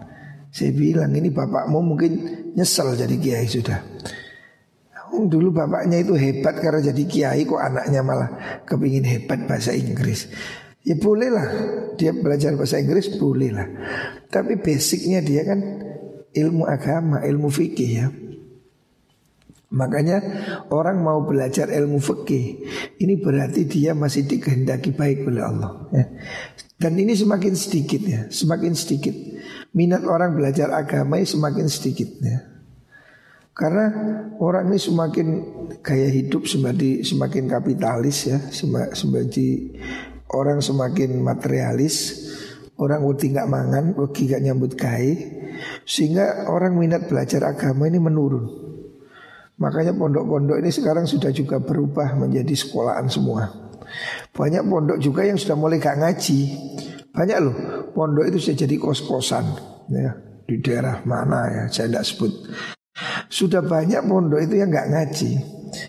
Saya 0.52 0.70
bilang 0.76 1.12
ini 1.16 1.32
bapakmu 1.32 1.80
mungkin 1.80 2.12
nyesel 2.52 2.92
jadi 2.92 3.16
kiai 3.16 3.48
sudah. 3.48 3.80
Dulu 5.12 5.52
bapaknya 5.52 6.00
itu 6.00 6.16
hebat 6.16 6.56
karena 6.56 6.80
jadi 6.80 7.02
kiai 7.04 7.44
kok 7.44 7.60
anaknya 7.60 8.00
malah 8.00 8.30
kepingin 8.64 9.04
hebat 9.04 9.44
bahasa 9.44 9.76
Inggris. 9.76 10.28
Ya 10.82 10.98
bolehlah 10.98 11.46
dia 11.94 12.10
belajar 12.16 12.56
bahasa 12.56 12.80
Inggris 12.80 13.12
bolehlah. 13.20 13.68
Tapi 14.32 14.58
basicnya 14.58 15.20
dia 15.20 15.44
kan 15.44 15.60
ilmu 16.32 16.64
agama, 16.64 17.20
ilmu 17.22 17.52
fikih 17.52 17.90
ya. 17.92 18.08
Makanya 19.72 20.20
orang 20.68 21.00
mau 21.00 21.24
belajar 21.24 21.72
ilmu 21.72 21.96
fikih 21.96 22.68
Ini 23.00 23.14
berarti 23.24 23.64
dia 23.64 23.96
masih 23.96 24.28
dikehendaki 24.28 24.92
baik 24.92 25.24
oleh 25.24 25.42
Allah 25.42 25.88
ya. 25.90 26.04
Dan 26.76 26.98
ini 26.98 27.16
semakin 27.16 27.54
sedikit 27.56 28.02
ya. 28.04 28.28
Semakin 28.28 28.76
sedikit. 28.76 29.14
Minat 29.72 30.04
orang 30.04 30.36
belajar 30.36 30.68
agama 30.74 31.16
ini 31.16 31.24
semakin 31.24 31.66
sedikit 31.70 32.10
ya. 32.20 32.42
Karena 33.54 33.86
orang 34.42 34.72
ini 34.72 34.78
semakin 34.80 35.26
gaya 35.80 36.08
hidup 36.10 36.44
semakin, 36.50 37.06
semakin 37.06 37.44
kapitalis 37.46 38.28
ya. 38.28 38.38
Semakin 38.50 39.46
orang 40.34 40.58
semakin 40.58 41.22
materialis. 41.22 42.28
Orang 42.82 43.06
udah 43.06 43.28
nggak 43.30 43.50
mangan, 43.52 43.84
udah 43.94 44.10
gak 44.10 44.42
nyambut 44.42 44.74
kai 44.74 45.14
Sehingga 45.86 46.50
orang 46.50 46.74
minat 46.74 47.06
belajar 47.06 47.44
agama 47.46 47.86
ini 47.86 48.02
menurun 48.02 48.71
Makanya 49.60 49.92
pondok-pondok 49.92 50.58
ini 50.58 50.70
sekarang 50.72 51.04
sudah 51.04 51.28
juga 51.34 51.60
berubah 51.60 52.16
menjadi 52.16 52.54
sekolahan 52.56 53.06
semua. 53.06 53.48
Banyak 54.32 54.64
pondok 54.64 54.98
juga 54.98 55.28
yang 55.28 55.36
sudah 55.36 55.56
mulai 55.58 55.76
gak 55.76 56.00
ngaji. 56.00 56.40
Banyak 57.12 57.38
loh 57.44 57.56
pondok 57.92 58.32
itu 58.32 58.38
sudah 58.40 58.56
jadi 58.64 58.74
kos-kosan 58.80 59.44
ya 59.92 60.16
di 60.48 60.56
daerah 60.64 61.04
mana 61.04 61.40
ya 61.52 61.62
saya 61.68 61.92
tidak 61.92 62.04
sebut. 62.08 62.32
Sudah 63.28 63.60
banyak 63.60 64.00
pondok 64.08 64.40
itu 64.40 64.54
yang 64.56 64.72
gak 64.72 64.88
ngaji. 64.88 65.30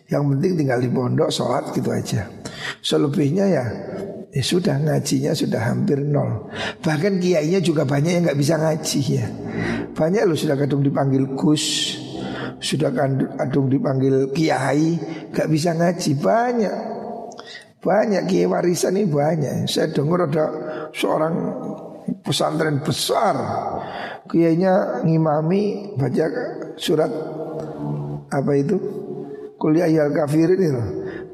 Yang 0.08 0.24
penting 0.36 0.52
tinggal 0.60 0.80
di 0.80 0.90
pondok 0.92 1.30
sholat 1.32 1.72
gitu 1.72 1.90
aja. 1.92 2.28
Selebihnya 2.84 3.46
ya 3.48 3.66
Ya 4.34 4.42
sudah 4.42 4.82
ngajinya 4.82 5.38
sudah 5.38 5.62
hampir 5.62 6.02
nol 6.02 6.50
Bahkan 6.82 7.22
kiainya 7.22 7.62
juga 7.62 7.86
banyak 7.86 8.12
yang 8.18 8.24
nggak 8.26 8.40
bisa 8.42 8.58
ngaji 8.58 9.02
ya 9.22 9.26
Banyak 9.94 10.26
loh 10.26 10.34
sudah 10.34 10.58
kadung 10.58 10.82
dipanggil 10.82 11.38
Gus 11.38 11.94
sudah 12.64 12.96
kadung 13.36 13.68
dipanggil 13.68 14.32
kiai 14.32 14.96
gak 15.36 15.52
bisa 15.52 15.76
ngaji. 15.76 16.12
Banyak. 16.16 16.78
Banyak 17.84 18.24
kiai 18.32 18.48
warisan 18.48 18.96
ini 18.96 19.12
banyak. 19.12 19.68
Saya 19.68 19.92
dengar 19.92 20.32
ada 20.32 20.46
seorang 20.96 21.36
pesantren 22.24 22.80
besar. 22.80 23.36
Kiainya 24.32 25.04
ngimami 25.04 25.94
baca 26.00 26.26
surat 26.80 27.12
apa 28.32 28.52
itu? 28.56 28.80
Kuliah 29.60 29.92
yal 29.92 30.12
kafirin 30.16 30.60
itu 30.60 30.84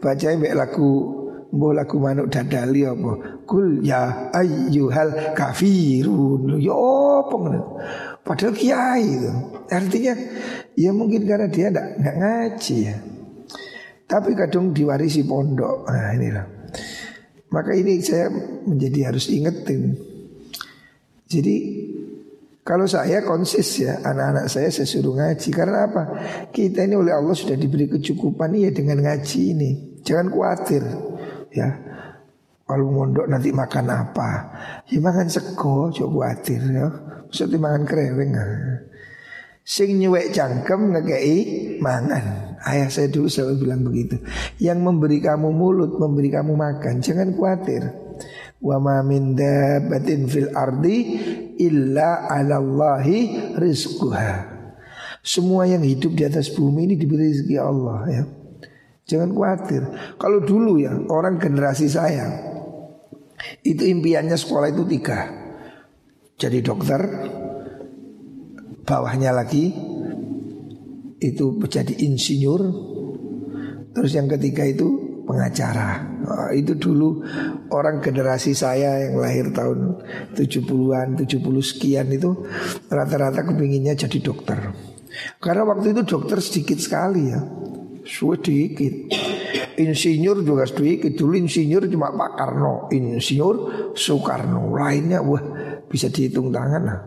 baca 0.01 0.27
mbak 0.37 0.53
lagu 0.53 1.19
Mbah 1.49 1.81
lagu 1.81 1.97
manuk 1.97 2.29
dadali 2.29 2.85
apa? 2.85 3.41
Kul 3.49 3.81
ya 3.81 4.29
ayyuhal 4.29 5.33
kafirun. 5.33 6.61
Ya 6.61 6.77
apa 6.77 7.35
Padahal 8.23 8.53
kiai 8.53 9.05
itu. 9.05 9.33
Artinya 9.69 10.13
ya 10.77 10.91
mungkin 10.93 11.25
karena 11.25 11.47
dia 11.49 11.73
enggak, 11.73 11.87
enggak 11.97 12.15
ngaji 12.19 12.77
ya. 12.85 12.97
Tapi 14.09 14.29
kadang 14.33 14.73
diwarisi 14.73 15.21
pondok. 15.25 15.85
Nah 15.85 16.13
inilah. 16.17 16.45
Maka 17.49 17.73
ini 17.73 17.97
saya 18.01 18.29
menjadi 18.65 19.09
harus 19.09 19.25
ingetin. 19.29 19.97
Jadi 21.29 21.55
kalau 22.61 22.85
saya 22.85 23.25
konsis 23.25 23.81
ya 23.81 23.97
Anak-anak 24.05 24.45
saya 24.45 24.69
saya 24.69 24.85
suruh 24.85 25.17
ngaji. 25.17 25.49
Karena 25.49 25.89
apa? 25.89 26.03
Kita 26.53 26.85
ini 26.85 26.97
oleh 26.97 27.13
Allah 27.13 27.33
sudah 27.33 27.57
diberi 27.57 27.89
kecukupan 27.89 28.53
ya 28.53 28.69
dengan 28.69 29.01
ngaji 29.01 29.41
ini. 29.57 29.69
Jangan 30.05 30.27
khawatir 30.29 30.83
ya 31.49 31.88
kalau 32.69 32.93
mondok 32.93 33.25
nanti 33.25 33.49
makan 33.49 33.89
apa? 33.89 34.29
Ya 34.85 35.01
makan 35.01 35.25
sego 35.25 35.89
coba 35.89 36.29
khawatir 36.29 36.61
ya. 36.69 36.85
Maksudnya 37.25 37.57
makan 37.57 37.83
kereweng 37.89 38.37
sing 39.69 40.01
nyuwek 40.01 40.33
cangkem 40.33 40.97
ngekei 40.97 41.37
mangan. 41.77 42.57
Ayah 42.65 42.89
saya 42.89 43.09
dulu 43.09 43.29
selalu 43.29 43.69
bilang 43.69 43.81
begitu. 43.85 44.17
Yang 44.57 44.79
memberi 44.81 45.17
kamu 45.21 45.49
mulut 45.53 45.97
memberi 45.97 46.33
kamu 46.33 46.57
makan 46.57 47.05
jangan 47.05 47.33
khawatir 47.37 47.85
wa 48.59 48.75
ma 48.81 48.97
min 49.05 49.37
dabbatin 49.37 50.25
fil 50.25 50.51
ardi 50.51 50.97
illa 51.61 52.25
'ala 52.25 52.57
Allahi 52.57 53.53
rizquha. 53.61 54.57
Semua 55.21 55.69
yang 55.69 55.85
hidup 55.85 56.17
di 56.17 56.25
atas 56.25 56.49
bumi 56.49 56.89
ini 56.89 56.95
diberi 56.97 57.29
rezeki 57.29 57.55
Allah 57.61 57.99
ya. 58.09 58.23
Jangan 59.05 59.29
khawatir. 59.37 59.81
Kalau 60.17 60.41
dulu 60.41 60.81
ya 60.81 60.97
orang 61.09 61.37
generasi 61.37 61.85
saya 61.85 62.48
itu 63.63 63.83
impiannya 63.83 64.35
sekolah 64.35 64.71
itu 64.71 64.83
tiga. 64.87 65.19
Jadi 66.39 66.63
dokter, 66.63 67.01
bawahnya 68.87 69.35
lagi 69.35 69.75
itu 71.19 71.45
menjadi 71.51 71.93
insinyur, 71.99 72.61
terus 73.91 74.15
yang 74.15 74.31
ketiga 74.31 74.63
itu 74.63 75.09
pengacara. 75.27 76.09
Oh, 76.25 76.49
itu 76.55 76.73
dulu 76.73 77.21
orang 77.69 78.01
generasi 78.01 78.57
saya 78.57 79.05
yang 79.05 79.21
lahir 79.21 79.53
tahun 79.53 80.01
70-an, 80.33 81.21
70 81.21 81.43
sekian 81.61 82.07
itu 82.09 82.33
rata-rata 82.89 83.45
kepinginnya 83.45 83.93
jadi 83.93 84.17
dokter. 84.23 84.73
Karena 85.37 85.67
waktu 85.67 85.93
itu 85.93 86.01
dokter 86.07 86.41
sedikit 86.41 86.81
sekali 86.81 87.29
ya. 87.29 87.41
Sedikit 88.09 88.93
Insinyur 89.79 90.43
juga 90.43 90.67
sedikit 90.67 91.15
Dulu 91.15 91.39
insinyur 91.39 91.87
cuma 91.87 92.11
Pak 92.11 92.31
Karno. 92.35 92.91
Insinyur 92.91 93.55
Soekarno. 93.95 94.75
Lainnya 94.75 95.23
wah 95.23 95.41
bisa 95.87 96.11
dihitung 96.11 96.51
tangan 96.51 96.83
nah. 96.83 96.99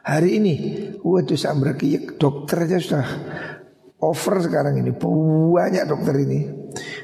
Hari 0.00 0.40
ini 0.40 0.54
Waduh 1.00 1.36
sambraki 1.36 2.16
dokter 2.20 2.68
aja 2.68 2.78
sudah 2.80 3.08
Over 4.00 4.40
sekarang 4.40 4.80
ini. 4.80 4.92
Banyak 4.96 5.84
dokter 5.88 6.16
ini. 6.20 6.44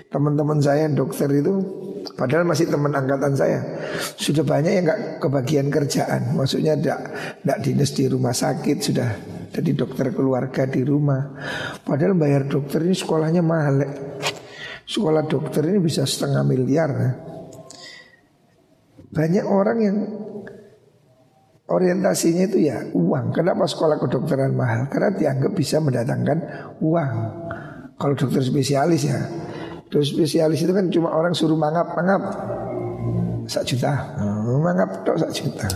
Teman-teman 0.08 0.60
saya 0.60 0.88
dokter 0.88 1.28
itu 1.32 1.52
Padahal 2.14 2.46
masih 2.46 2.70
teman 2.70 2.94
angkatan 2.94 3.34
saya. 3.34 3.60
Sudah 4.14 4.46
banyak 4.46 4.72
yang 4.78 4.84
gak 4.86 5.00
kebagian 5.18 5.66
kerjaan. 5.74 6.38
Maksudnya 6.38 6.78
tidak 6.78 7.58
dinas 7.66 7.90
di 7.90 8.06
rumah 8.06 8.30
sakit 8.30 8.78
Sudah 8.78 9.10
jadi 9.50 9.72
dokter 9.74 10.14
keluarga 10.14 10.68
di 10.70 10.86
rumah. 10.86 11.34
Padahal 11.82 12.14
bayar 12.14 12.46
dokter 12.46 12.84
ini 12.86 12.94
sekolahnya 12.94 13.42
mahal. 13.42 14.05
Sekolah 14.86 15.26
dokter 15.26 15.66
ini 15.66 15.82
bisa 15.82 16.06
setengah 16.06 16.46
miliar. 16.46 16.90
Banyak 19.10 19.44
orang 19.44 19.78
yang 19.82 19.98
orientasinya 21.66 22.46
itu 22.46 22.70
ya 22.70 22.86
uang. 22.94 23.34
Kenapa 23.34 23.66
sekolah 23.66 23.98
kedokteran 23.98 24.54
mahal? 24.54 24.86
Karena 24.86 25.10
dianggap 25.10 25.52
bisa 25.58 25.82
mendatangkan 25.82 26.38
uang. 26.78 27.12
Kalau 27.98 28.14
dokter 28.14 28.46
spesialis 28.46 29.10
ya. 29.10 29.18
Dokter 29.90 30.06
spesialis 30.06 30.62
itu 30.62 30.70
kan 30.70 30.86
cuma 30.94 31.10
orang 31.10 31.34
suruh 31.34 31.58
mangap, 31.58 31.90
mangap. 31.98 32.22
Sak 33.50 33.66
juta. 33.66 33.90
Mangap 34.62 35.02
tok 35.02 35.18
sak 35.18 35.34
juta. 35.34 35.66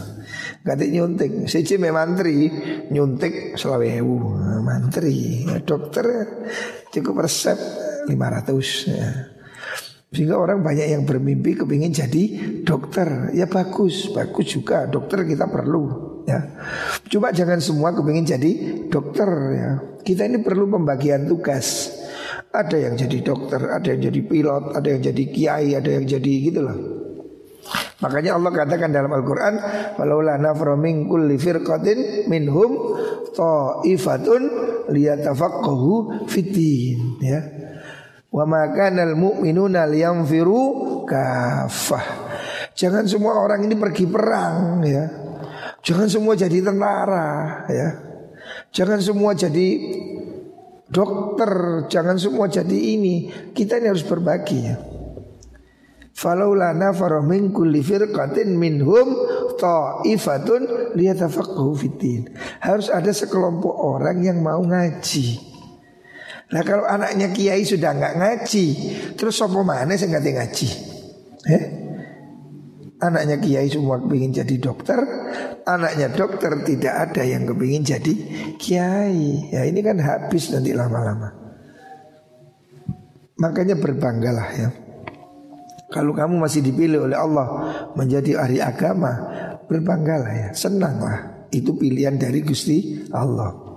Ganti 0.60 0.92
nyuntik 0.92 1.48
Siji 1.48 1.80
me 1.80 1.88
mantri 1.88 2.52
Nyuntik 2.92 3.56
selawewu 3.56 4.36
nah, 4.36 4.60
Mantri 4.60 5.48
ya, 5.48 5.56
Dokter 5.64 6.04
cukup 6.92 7.24
resep 7.24 7.56
500 8.08 8.92
ya. 8.92 9.08
Sehingga 10.10 10.42
orang 10.42 10.66
banyak 10.66 10.90
yang 10.90 11.06
bermimpi 11.06 11.54
kepingin 11.62 11.94
jadi 11.94 12.22
dokter. 12.66 13.30
Ya 13.30 13.46
bagus, 13.46 14.10
bagus 14.10 14.58
juga. 14.58 14.90
Dokter 14.90 15.22
kita 15.22 15.46
perlu 15.46 16.10
ya. 16.26 16.50
Coba 17.06 17.30
jangan 17.30 17.62
semua 17.62 17.94
kepingin 17.94 18.26
jadi 18.26 18.50
dokter 18.90 19.28
ya. 19.54 19.70
Kita 20.02 20.26
ini 20.26 20.42
perlu 20.42 20.66
pembagian 20.66 21.30
tugas. 21.30 21.94
Ada 22.50 22.90
yang 22.90 22.98
jadi 22.98 23.22
dokter, 23.22 23.62
ada 23.62 23.86
yang 23.86 24.10
jadi 24.10 24.20
pilot, 24.26 24.74
ada 24.74 24.88
yang 24.90 25.02
jadi 25.06 25.24
kiai, 25.30 25.68
ada 25.78 25.86
yang 25.86 26.02
jadi 26.02 26.32
gitu 26.50 26.60
loh. 26.66 26.78
Makanya 28.00 28.40
Allah 28.40 28.50
katakan 28.50 28.90
dalam 28.90 29.12
Al-Quran 29.12 29.54
Walaula 30.00 30.40
nafra 30.40 30.72
kulli 30.74 31.36
minhum 32.26 32.70
ta'ifatun 33.36 34.42
liyatafaqahu 34.88 36.24
fitin 36.26 37.20
ya 37.20 37.59
Wa 38.30 38.46
makanal 38.46 39.18
mu'minuna 39.18 39.90
liyanfiru 39.90 41.02
kafah. 41.02 42.06
Jangan 42.78 43.04
semua 43.10 43.34
orang 43.42 43.66
ini 43.66 43.74
pergi 43.74 44.06
perang 44.06 44.78
ya. 44.86 45.04
Jangan 45.82 46.06
semua 46.06 46.38
jadi 46.38 46.62
tentara 46.62 47.66
ya. 47.66 47.88
Jangan 48.70 49.02
semua 49.02 49.34
jadi 49.34 49.68
dokter, 50.86 51.84
jangan 51.90 52.16
semua 52.22 52.46
jadi 52.46 52.78
ini. 52.94 53.30
Kita 53.50 53.82
ini 53.82 53.90
harus 53.90 54.06
berbagi 54.06 54.58
ya. 54.62 54.78
Falaula 56.14 56.70
nafara 56.76 57.24
min 57.24 57.50
kulli 57.50 57.82
firqatin 57.82 58.54
minhum 58.54 59.10
ta'ifatun 59.58 60.94
liyatafaqahu 60.94 61.72
fitin. 61.74 62.30
Harus 62.62 62.92
ada 62.92 63.10
sekelompok 63.10 63.74
orang 63.74 64.22
yang 64.22 64.38
mau 64.38 64.62
ngaji. 64.62 65.49
Nah 66.50 66.62
kalau 66.66 66.82
anaknya 66.82 67.30
kiai 67.30 67.62
sudah 67.62 67.94
nggak 67.94 68.14
ngaji, 68.18 68.66
terus 69.14 69.38
sopo 69.38 69.62
mana 69.62 69.94
saya 69.94 70.18
nggak 70.18 70.34
ngaji? 70.34 70.68
Eh? 71.46 71.64
Anaknya 73.00 73.40
kiai 73.40 73.70
semua 73.70 74.02
kepingin 74.02 74.34
jadi 74.44 74.56
dokter, 74.60 74.98
anaknya 75.64 76.10
dokter 76.12 76.52
tidak 76.66 76.94
ada 77.08 77.22
yang 77.22 77.46
kepingin 77.46 77.86
jadi 77.86 78.14
kiai. 78.58 79.48
Ya 79.54 79.62
ini 79.64 79.80
kan 79.80 80.02
habis 80.02 80.50
nanti 80.50 80.74
lama-lama. 80.74 81.32
Makanya 83.40 83.78
berbanggalah 83.80 84.48
ya. 84.52 84.68
Kalau 85.90 86.14
kamu 86.14 86.38
masih 86.38 86.62
dipilih 86.62 87.08
oleh 87.08 87.18
Allah 87.18 87.46
menjadi 87.98 88.38
ahli 88.38 88.62
agama, 88.62 89.10
berbanggalah 89.66 90.30
ya, 90.30 90.48
senanglah. 90.54 91.48
Itu 91.50 91.74
pilihan 91.74 92.14
dari 92.14 92.46
Gusti 92.46 93.10
Allah. 93.10 93.70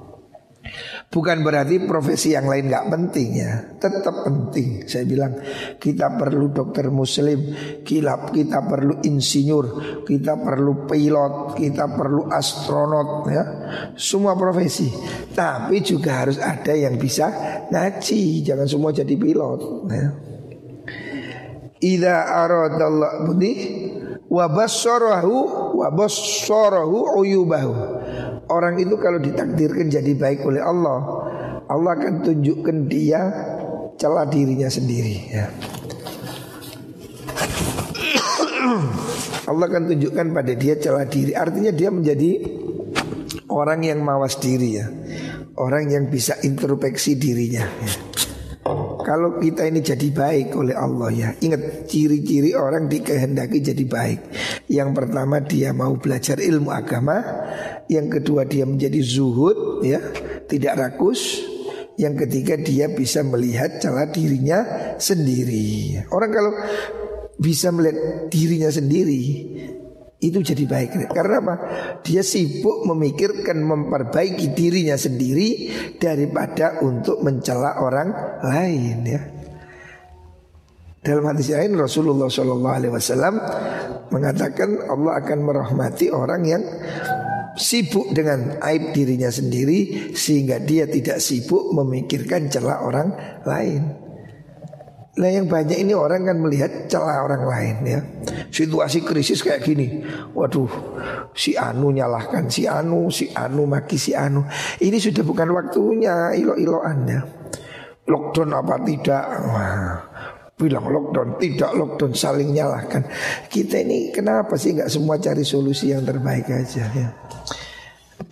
Bukan 1.13 1.45
berarti 1.45 1.77
profesi 1.85 2.33
yang 2.33 2.49
lain 2.49 2.73
nggak 2.73 2.89
penting 2.89 3.37
ya, 3.37 3.77
tetap 3.77 4.25
penting. 4.25 4.89
Saya 4.89 5.05
bilang 5.05 5.37
kita 5.77 6.17
perlu 6.17 6.49
dokter 6.49 6.89
muslim, 6.89 7.53
kita, 7.85 8.33
kita 8.33 8.65
perlu 8.65 8.97
insinyur, 9.05 9.65
kita 10.09 10.41
perlu 10.41 10.89
pilot, 10.89 11.53
kita 11.53 11.93
perlu 11.93 12.33
astronot 12.33 13.29
ya, 13.29 13.43
semua 13.93 14.33
profesi. 14.33 14.89
Tapi 15.37 15.85
juga 15.85 16.25
harus 16.25 16.41
ada 16.41 16.73
yang 16.73 16.97
bisa 16.97 17.29
ngaji, 17.69 18.41
jangan 18.41 18.65
semua 18.65 18.89
jadi 18.89 19.13
pilot. 19.13 19.61
Ya. 19.93 20.17
Ida 21.77 22.25
aradallah 22.41 23.21
budi 23.29 23.53
wabassarahu 24.33 25.77
uyubahu 27.21 27.92
Orang 28.51 28.75
itu 28.79 28.97
kalau 28.99 29.19
ditakdirkan 29.23 29.87
jadi 29.87 30.11
baik 30.19 30.43
oleh 30.43 30.59
Allah 30.59 30.99
Allah 31.67 31.91
akan 31.95 32.23
tunjukkan 32.27 32.87
dia 32.91 33.21
celah 33.95 34.27
dirinya 34.27 34.67
sendiri 34.67 35.15
ya. 35.31 35.47
Allah 39.49 39.65
akan 39.67 39.83
tunjukkan 39.95 40.27
pada 40.35 40.53
dia 40.55 40.75
celah 40.75 41.05
diri 41.07 41.35
Artinya 41.35 41.71
dia 41.71 41.91
menjadi 41.91 42.39
orang 43.47 43.83
yang 43.87 44.03
mawas 44.03 44.35
diri 44.39 44.69
ya 44.75 44.87
Orang 45.55 45.87
yang 45.87 46.11
bisa 46.11 46.35
introspeksi 46.43 47.15
dirinya 47.15 47.63
ya. 47.63 48.12
Kalau 49.13 49.37
kita 49.37 49.69
ini 49.69 49.85
jadi 49.85 50.09
baik 50.09 50.57
oleh 50.57 50.73
Allah 50.73 51.13
ya. 51.13 51.29
Ingat 51.37 51.85
ciri-ciri 51.85 52.57
orang 52.57 52.89
dikehendaki 52.89 53.61
jadi 53.61 53.85
baik. 53.85 54.19
Yang 54.73 54.89
pertama 54.97 55.37
dia 55.37 55.69
mau 55.69 55.93
belajar 56.01 56.41
ilmu 56.41 56.73
agama. 56.73 57.21
Yang 57.85 58.17
kedua 58.17 58.49
dia 58.49 58.65
menjadi 58.65 58.97
zuhud 59.05 59.85
ya 59.85 60.01
Tidak 60.49 60.73
rakus. 60.73 61.45
Yang 61.93 62.25
ketiga 62.25 62.57
dia 62.57 62.89
bisa 62.89 63.21
melihat 63.21 63.77
celah 63.77 64.09
dirinya 64.09 64.65
sendiri. 64.97 66.01
Orang 66.09 66.33
kalau 66.33 66.57
bisa 67.37 67.69
melihat 67.69 68.33
dirinya 68.33 68.73
sendiri 68.73 69.21
itu 70.23 70.39
jadi 70.39 70.63
baik. 70.63 71.11
Karena 71.11 71.43
apa? 71.43 71.55
Dia 71.99 72.23
sibuk 72.23 72.87
memikirkan 72.87 73.59
memperbaiki 73.59 74.55
dirinya 74.55 74.95
sendiri 74.95 75.69
daripada 75.99 76.79
untuk 76.79 77.19
mencela 77.19 77.83
orang 77.83 78.39
lain 78.39 78.97
ya. 79.03 79.21
Dalam 81.03 81.27
hadis 81.27 81.51
lain 81.51 81.75
Rasulullah 81.75 82.31
Shallallahu 82.31 82.75
Alaihi 82.79 82.93
Wasallam 82.95 83.35
mengatakan 84.07 84.87
Allah 84.87 85.19
akan 85.19 85.39
merahmati 85.43 86.07
orang 86.07 86.41
yang 86.47 86.63
sibuk 87.59 88.15
dengan 88.15 88.55
aib 88.63 88.95
dirinya 88.95 89.27
sendiri 89.27 90.13
sehingga 90.15 90.63
dia 90.63 90.87
tidak 90.87 91.19
sibuk 91.19 91.75
memikirkan 91.75 92.47
celah 92.47 92.87
orang 92.87 93.11
lain. 93.43 94.02
Nah 95.13 95.29
yang 95.29 95.45
banyak 95.45 95.77
ini 95.77 95.93
orang 95.93 96.25
kan 96.25 96.41
melihat 96.41 96.89
celah 96.89 97.21
orang 97.21 97.45
lain 97.45 97.75
ya. 97.85 97.99
Situasi 98.49 99.05
krisis 99.05 99.45
kayak 99.45 99.61
gini. 99.61 100.01
Waduh 100.33 100.69
si 101.37 101.53
Anu 101.53 101.93
nyalahkan 101.93 102.49
si 102.49 102.65
Anu 102.65 103.13
Si 103.13 103.29
Anu 103.29 103.69
maki 103.69 103.93
si 104.01 104.17
Anu. 104.17 104.41
Ini 104.81 104.97
sudah 104.97 105.21
bukan 105.21 105.53
waktunya 105.53 106.33
ilo-iloan 106.33 106.97
ya. 107.05 107.21
Lockdown 108.09 108.57
apa 108.57 108.75
tidak? 108.81 109.25
Wah, 109.47 109.95
Bilang 110.53 110.85
lockdown 110.89 111.37
tidak 111.37 111.71
lockdown 111.77 112.13
saling 112.17 112.49
nyalahkan. 112.49 113.05
Kita 113.53 113.85
ini 113.85 114.09
kenapa 114.09 114.57
sih 114.57 114.73
nggak 114.73 114.89
semua 114.89 115.21
cari 115.21 115.45
solusi 115.45 115.93
yang 115.93 116.01
terbaik 116.01 116.49
aja 116.49 116.89
ya? 116.89 117.09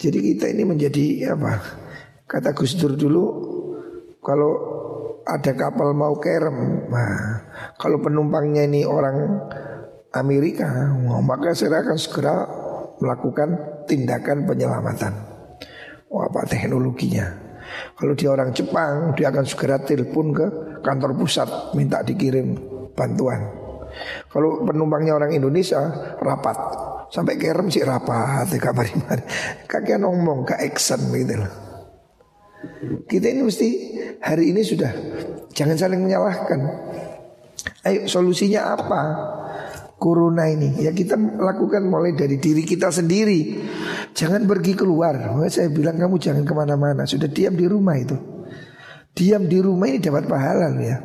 Jadi 0.01 0.33
kita 0.33 0.49
ini 0.49 0.65
menjadi 0.65 1.37
apa 1.37 1.61
Kata 2.25 2.57
Gus 2.57 2.73
Dur 2.73 2.97
dulu 2.97 3.25
Kalau 4.17 4.51
ada 5.25 5.51
kapal 5.53 5.93
mau 5.93 6.17
kerem. 6.17 6.89
Nah, 6.89 7.45
kalau 7.77 8.01
penumpangnya 8.01 8.65
ini 8.65 8.85
orang 8.87 9.47
Amerika, 10.11 10.67
maka 11.23 11.55
saya 11.55 11.79
akan 11.79 11.97
segera 11.97 12.35
melakukan 12.99 13.49
tindakan 13.87 14.43
penyelamatan. 14.45 15.13
Oh, 16.11 16.27
apa 16.27 16.43
teknologinya? 16.43 17.31
Kalau 17.95 18.11
dia 18.17 18.35
orang 18.35 18.51
Jepang, 18.51 19.15
dia 19.15 19.31
akan 19.31 19.45
segera 19.47 19.79
telepon 19.79 20.35
ke 20.35 20.47
kantor 20.83 21.15
pusat 21.15 21.47
minta 21.71 22.03
dikirim 22.03 22.59
bantuan. 22.91 23.47
Kalau 24.27 24.63
penumpangnya 24.67 25.15
orang 25.15 25.31
Indonesia 25.31 25.79
rapat 26.19 26.57
sampai 27.11 27.35
kerem 27.35 27.71
sih 27.71 27.83
rapat, 27.83 28.47
kabar 28.59 28.87
Kakek 29.67 29.99
ngomong 30.03 30.47
ke 30.47 30.55
action 30.59 30.99
gitu 31.15 31.39
loh. 31.39 31.51
Kita 33.09 33.25
ini 33.29 33.41
mesti 33.41 33.67
hari 34.21 34.53
ini 34.53 34.61
sudah 34.61 34.91
jangan 35.53 35.77
saling 35.77 36.01
menyalahkan. 36.01 36.59
Ayo 37.85 38.05
solusinya 38.05 38.77
apa? 38.77 39.01
Corona 40.01 40.49
ini. 40.49 40.81
Ya 40.81 40.89
kita 40.93 41.13
lakukan 41.17 41.85
mulai 41.85 42.17
dari 42.17 42.41
diri 42.41 42.65
kita 42.65 42.89
sendiri. 42.89 43.61
Jangan 44.17 44.49
pergi 44.49 44.73
keluar. 44.73 45.13
Makanya 45.17 45.49
Saya 45.53 45.69
bilang 45.69 45.97
kamu 45.97 46.17
jangan 46.17 46.41
ke 46.45 46.53
mana-mana. 46.57 47.05
Sudah 47.05 47.29
diam 47.29 47.53
di 47.53 47.65
rumah 47.69 47.97
itu. 47.97 48.17
Diam 49.13 49.45
di 49.45 49.61
rumah 49.61 49.85
ini 49.89 50.01
dapat 50.01 50.25
pahala 50.25 50.73
ya. 50.81 50.97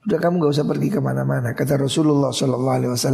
Udah 0.00 0.16
kamu 0.16 0.40
gak 0.40 0.52
usah 0.56 0.66
pergi 0.66 0.88
ke 0.94 1.00
mana-mana. 1.02 1.52
Kata 1.52 1.76
Rasulullah 1.76 2.32
SAW 2.32 3.10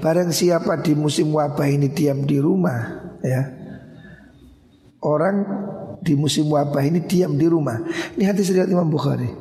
Barang 0.00 0.30
siapa 0.32 0.80
di 0.80 0.96
musim 0.96 1.34
wabah 1.34 1.68
ini 1.68 1.92
diam 1.92 2.24
di 2.24 2.40
rumah 2.40 3.04
ya 3.20 3.42
Orang 5.04 5.36
di 6.04 6.12
musim 6.12 6.52
wabah 6.52 6.84
ini 6.84 7.00
diam 7.08 7.32
di 7.34 7.48
rumah. 7.48 7.80
Ini 8.14 8.28
hadis 8.28 8.52
riwayat 8.52 8.68
Imam 8.68 8.92
Bukhari. 8.92 9.32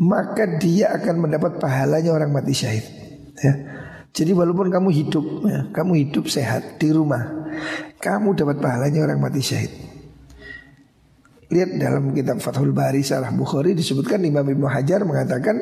Maka 0.00 0.58
dia 0.58 0.90
akan 0.96 1.28
mendapat 1.28 1.62
pahalanya 1.62 2.10
orang 2.10 2.34
mati 2.34 2.50
syahid. 2.50 2.84
Ya. 3.38 3.54
Jadi 4.10 4.34
walaupun 4.34 4.74
kamu 4.74 4.90
hidup, 4.90 5.24
ya, 5.46 5.70
kamu 5.70 5.92
hidup 6.08 6.26
sehat 6.26 6.82
di 6.82 6.90
rumah, 6.90 7.46
kamu 8.02 8.34
dapat 8.34 8.58
pahalanya 8.58 9.06
orang 9.06 9.22
mati 9.22 9.38
syahid. 9.38 9.70
Lihat 11.50 11.78
dalam 11.78 12.10
kitab 12.14 12.42
Fathul 12.42 12.74
Bari 12.74 13.06
Salah 13.06 13.30
Bukhari 13.30 13.74
disebutkan 13.74 14.22
Imam 14.22 14.46
Ibnu 14.46 14.66
Hajar 14.66 15.02
mengatakan 15.06 15.58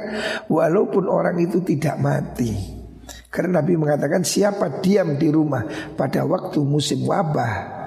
walaupun 0.49 1.09
orang 1.09 1.37
itu 1.41 1.65
tidak 1.65 1.97
mati 1.97 2.79
karena 3.29 3.61
Nabi 3.61 3.77
mengatakan 3.77 4.25
siapa 4.25 4.81
diam 4.85 5.17
di 5.17 5.29
rumah 5.33 5.65
pada 5.97 6.25
waktu 6.25 6.61
musim 6.65 7.09
wabah 7.09 7.78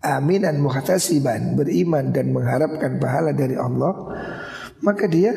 aminan 0.00 0.56
muhtasiban 0.60 1.56
beriman 1.56 2.12
dan 2.12 2.32
mengharapkan 2.32 2.96
pahala 2.96 3.36
dari 3.36 3.56
Allah 3.56 3.92
maka 4.80 5.04
dia 5.04 5.36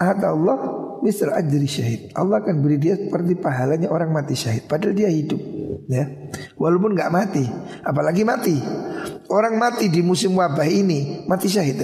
Allah 0.00 0.58
misal 1.04 1.30
ajri 1.30 1.68
syahid. 1.68 2.00
Allah 2.16 2.42
akan 2.42 2.64
beri 2.64 2.80
dia 2.80 2.96
seperti 2.98 3.38
pahalanya 3.38 3.92
orang 3.92 4.10
mati 4.10 4.34
syahid. 4.34 4.66
Padahal 4.66 4.96
dia 4.96 5.12
hidup, 5.12 5.38
ya. 5.86 6.08
Walaupun 6.58 6.96
nggak 6.96 7.12
mati, 7.12 7.44
apalagi 7.84 8.24
mati. 8.24 8.56
Orang 9.28 9.60
mati 9.60 9.92
di 9.92 10.00
musim 10.00 10.34
wabah 10.34 10.66
ini 10.66 11.28
mati 11.28 11.46
syahid. 11.46 11.78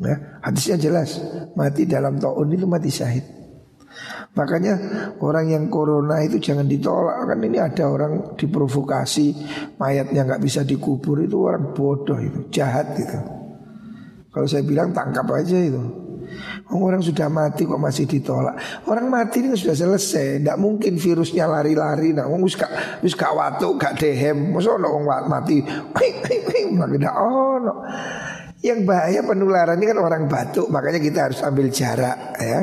Ya, 0.00 0.40
hadisnya 0.40 0.76
jelas, 0.80 1.18
mati 1.56 1.84
dalam 1.84 2.16
taun 2.16 2.52
itu 2.52 2.68
mati 2.68 2.92
syahid. 2.92 3.24
Makanya 4.30 4.74
orang 5.18 5.50
yang 5.50 5.64
corona 5.66 6.22
itu 6.22 6.38
jangan 6.38 6.70
ditolak 6.70 7.26
kan 7.26 7.38
ini 7.42 7.58
ada 7.58 7.90
orang 7.90 8.38
diprovokasi 8.38 9.34
mayatnya 9.74 10.22
nggak 10.22 10.38
bisa 10.38 10.62
dikubur 10.62 11.18
itu 11.26 11.34
orang 11.50 11.74
bodoh 11.74 12.14
itu 12.22 12.46
jahat 12.54 12.94
itu. 12.94 13.18
Kalau 14.30 14.46
saya 14.46 14.62
bilang 14.62 14.94
tangkap 14.94 15.26
aja 15.34 15.58
itu. 15.58 15.82
Orang 16.70 17.02
sudah 17.02 17.26
mati 17.26 17.66
kok 17.66 17.82
masih 17.82 18.06
ditolak. 18.06 18.54
Orang 18.86 19.10
mati 19.10 19.42
ini 19.42 19.58
sudah 19.58 19.74
selesai. 19.74 20.38
Tidak 20.38 20.54
mungkin 20.54 20.94
virusnya 20.94 21.50
lari-lari. 21.50 22.14
Nah, 22.14 22.30
wong 22.30 22.46
wis 22.46 22.54
gak 22.54 23.02
wis 23.02 23.18
gak 23.18 23.34
watu, 23.34 23.74
gak 23.74 23.98
dehem. 23.98 24.54
Masa 24.54 24.78
orang 24.78 25.26
mati. 25.26 25.58
Tidak 25.58 27.14
ono. 27.18 27.74
Yang 28.62 28.80
bahaya 28.86 29.20
penularan 29.24 29.80
ini 29.80 29.88
kan 29.88 29.98
orang 30.04 30.28
batuk, 30.28 30.68
makanya 30.68 31.00
kita 31.00 31.18
harus 31.32 31.40
ambil 31.40 31.72
jarak 31.72 32.36
ya. 32.36 32.60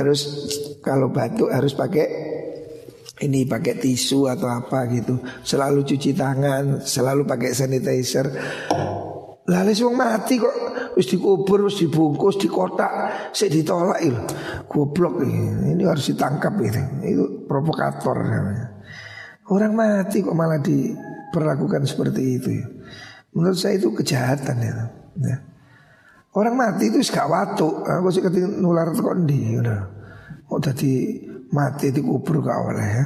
Terus 0.00 0.20
kalau 0.80 1.12
batuk 1.12 1.52
harus 1.52 1.76
pakai 1.76 2.08
ini 3.20 3.44
pakai 3.44 3.76
tisu 3.76 4.32
atau 4.32 4.48
apa 4.48 4.88
gitu. 4.88 5.20
Selalu 5.44 5.84
cuci 5.84 6.16
tangan, 6.16 6.80
selalu 6.80 7.28
pakai 7.28 7.52
sanitizer. 7.52 8.32
Lalu 9.44 9.70
wong 9.84 9.96
mati 10.00 10.40
kok 10.40 10.56
wis 10.96 11.04
dikubur, 11.04 11.68
wis 11.68 11.84
dibungkus, 11.84 12.40
di 12.40 12.48
kotak, 12.48 13.28
saya 13.36 13.52
ditolak 13.52 14.00
itu. 14.00 14.20
Goblok 14.64 15.20
ini. 15.20 15.76
ini 15.76 15.84
harus 15.84 16.08
ditangkap 16.08 16.56
itu. 16.64 16.80
Itu 17.04 17.24
provokator 17.44 18.24
namanya. 18.24 18.80
Orang 19.52 19.76
mati 19.76 20.24
kok 20.24 20.32
malah 20.32 20.64
diperlakukan 20.64 21.84
seperti 21.84 22.22
itu. 22.40 22.56
Menurut 23.36 23.58
saya 23.60 23.76
itu 23.76 23.92
kejahatan 23.92 24.56
ya. 24.64 24.74
ya. 25.28 25.36
Orang 26.30 26.54
mati 26.54 26.94
itu 26.94 27.02
gak 27.10 27.26
watu. 27.26 27.82
Aku 27.82 28.08
sih 28.14 28.22
ketika 28.22 28.46
nular 28.46 28.94
kok 28.94 29.16
ndi 29.18 29.58
udah. 29.58 29.80
Oh 30.50 30.62
tadi 30.62 31.18
mati 31.50 31.90
dikubur 31.90 32.38
gak 32.42 32.58
oleh 32.70 32.86
ya. 32.86 33.04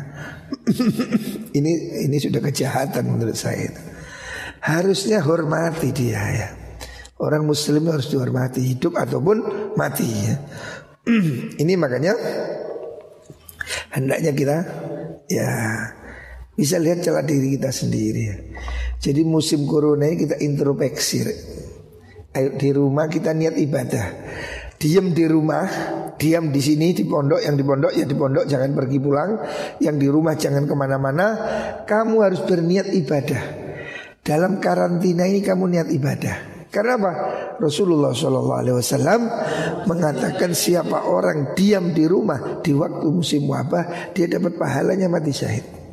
ini 1.59 1.73
ini 2.05 2.17
sudah 2.21 2.41
kejahatan 2.45 3.17
menurut 3.17 3.37
saya 3.37 3.73
itu. 3.73 3.83
Harusnya 4.61 5.25
hormati 5.25 5.89
dia 5.93 6.21
ya. 6.21 6.49
Orang 7.17 7.49
muslim 7.49 7.89
harus 7.89 8.13
dihormati 8.13 8.61
hidup 8.61 9.01
ataupun 9.01 9.37
mati 9.79 10.09
ya. 10.09 10.35
Ini 11.63 11.77
makanya 11.77 12.17
hendaknya 13.93 14.33
kita 14.35 14.57
ya 15.31 15.49
bisa 16.59 16.81
lihat 16.81 17.07
celah 17.07 17.23
diri 17.23 17.55
kita 17.55 17.71
sendiri 17.71 18.23
ya. 18.25 18.37
Jadi 18.99 19.21
musim 19.23 19.69
corona 19.69 20.09
ini 20.09 20.17
kita 20.27 20.41
introspeksi. 20.41 21.19
Ayo 22.35 22.59
di 22.59 22.75
rumah 22.75 23.07
kita 23.07 23.31
niat 23.31 23.55
ibadah. 23.55 24.07
Diam 24.75 25.15
di 25.15 25.23
rumah, 25.25 25.65
diam 26.19 26.51
di 26.51 26.59
sini 26.59 26.91
di 26.91 27.07
pondok, 27.07 27.39
yang 27.39 27.55
di 27.55 27.63
pondok 27.63 27.95
ya 27.95 28.05
di 28.05 28.17
pondok 28.19 28.45
jangan 28.51 28.75
pergi 28.75 28.99
pulang, 28.99 29.31
yang 29.79 29.97
di 29.97 30.11
rumah 30.11 30.35
jangan 30.35 30.67
ke 30.67 30.75
mana-mana. 30.75 31.27
Kamu 31.87 32.27
harus 32.27 32.43
berniat 32.43 32.91
ibadah. 32.91 33.43
Dalam 34.19 34.59
karantina 34.59 35.31
ini 35.31 35.47
kamu 35.47 35.79
niat 35.79 35.89
ibadah. 35.95 36.37
Karena 36.75 36.99
apa? 36.99 37.13
Rasulullah 37.63 38.11
Shallallahu 38.11 38.59
Alaihi 38.59 38.77
Wasallam 38.83 39.21
mengatakan 39.87 40.59
siapa 40.59 41.07
orang 41.07 41.55
diam 41.55 41.95
di 41.95 42.03
rumah 42.03 42.59
di 42.59 42.75
waktu 42.75 43.07
musim 43.15 43.47
wabah 43.47 44.11
dia 44.11 44.27
dapat 44.27 44.59
pahalanya 44.59 45.07
mati 45.07 45.31
syahid. 45.31 45.84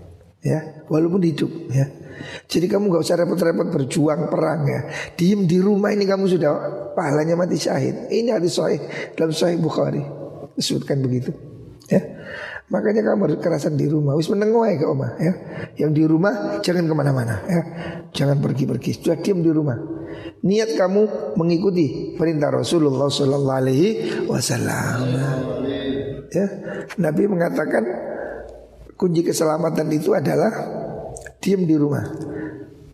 Ya, 0.41 0.85
walaupun 0.89 1.21
hidup. 1.21 1.49
Ya. 1.69 1.85
Jadi 2.49 2.65
kamu 2.69 2.89
gak 2.89 3.03
usah 3.05 3.17
repot-repot 3.17 3.67
berjuang 3.69 4.29
perang 4.29 4.65
ya. 4.65 4.89
Diam 5.13 5.45
di 5.45 5.61
rumah 5.61 5.93
ini 5.93 6.05
kamu 6.05 6.25
sudah 6.29 6.51
pahalanya 6.97 7.37
mati 7.37 7.57
syahid. 7.61 8.09
Ini 8.09 8.33
hadis 8.33 8.57
sahih 8.57 8.81
dalam 9.13 9.33
Sahih 9.33 9.61
Bukhari 9.61 10.01
disebutkan 10.57 11.01
begitu. 11.01 11.33
Ya. 11.89 12.01
Makanya 12.71 13.03
kamu 13.03 13.27
harus 13.27 13.39
kerasan 13.43 13.75
di 13.75 13.85
rumah. 13.85 14.15
Wis 14.15 14.31
menengok 14.31 14.79
ke 14.79 14.85
oma 14.87 15.13
ya. 15.19 15.33
Yang 15.75 15.91
di 15.91 16.03
rumah 16.07 16.63
jangan 16.63 16.87
ke 16.87 16.93
mana-mana 16.95 17.35
ya. 17.45 17.61
Jangan 18.15 18.39
pergi-pergi. 18.39 18.97
Sudah 18.97 19.19
diam 19.19 19.43
di 19.43 19.51
rumah. 19.51 19.77
Niat 20.41 20.73
kamu 20.73 21.35
mengikuti 21.37 22.17
perintah 22.17 22.49
Rasulullah 22.49 23.11
Sallallahu 23.11 23.59
Alaihi 23.61 23.89
Wasallam. 24.25 24.99
Ya, 26.31 26.47
Nabi 26.95 27.27
mengatakan 27.27 27.83
kunci 29.01 29.25
keselamatan 29.25 29.89
itu 29.89 30.13
adalah 30.13 30.53
diam 31.41 31.65
di 31.65 31.73
rumah. 31.73 32.05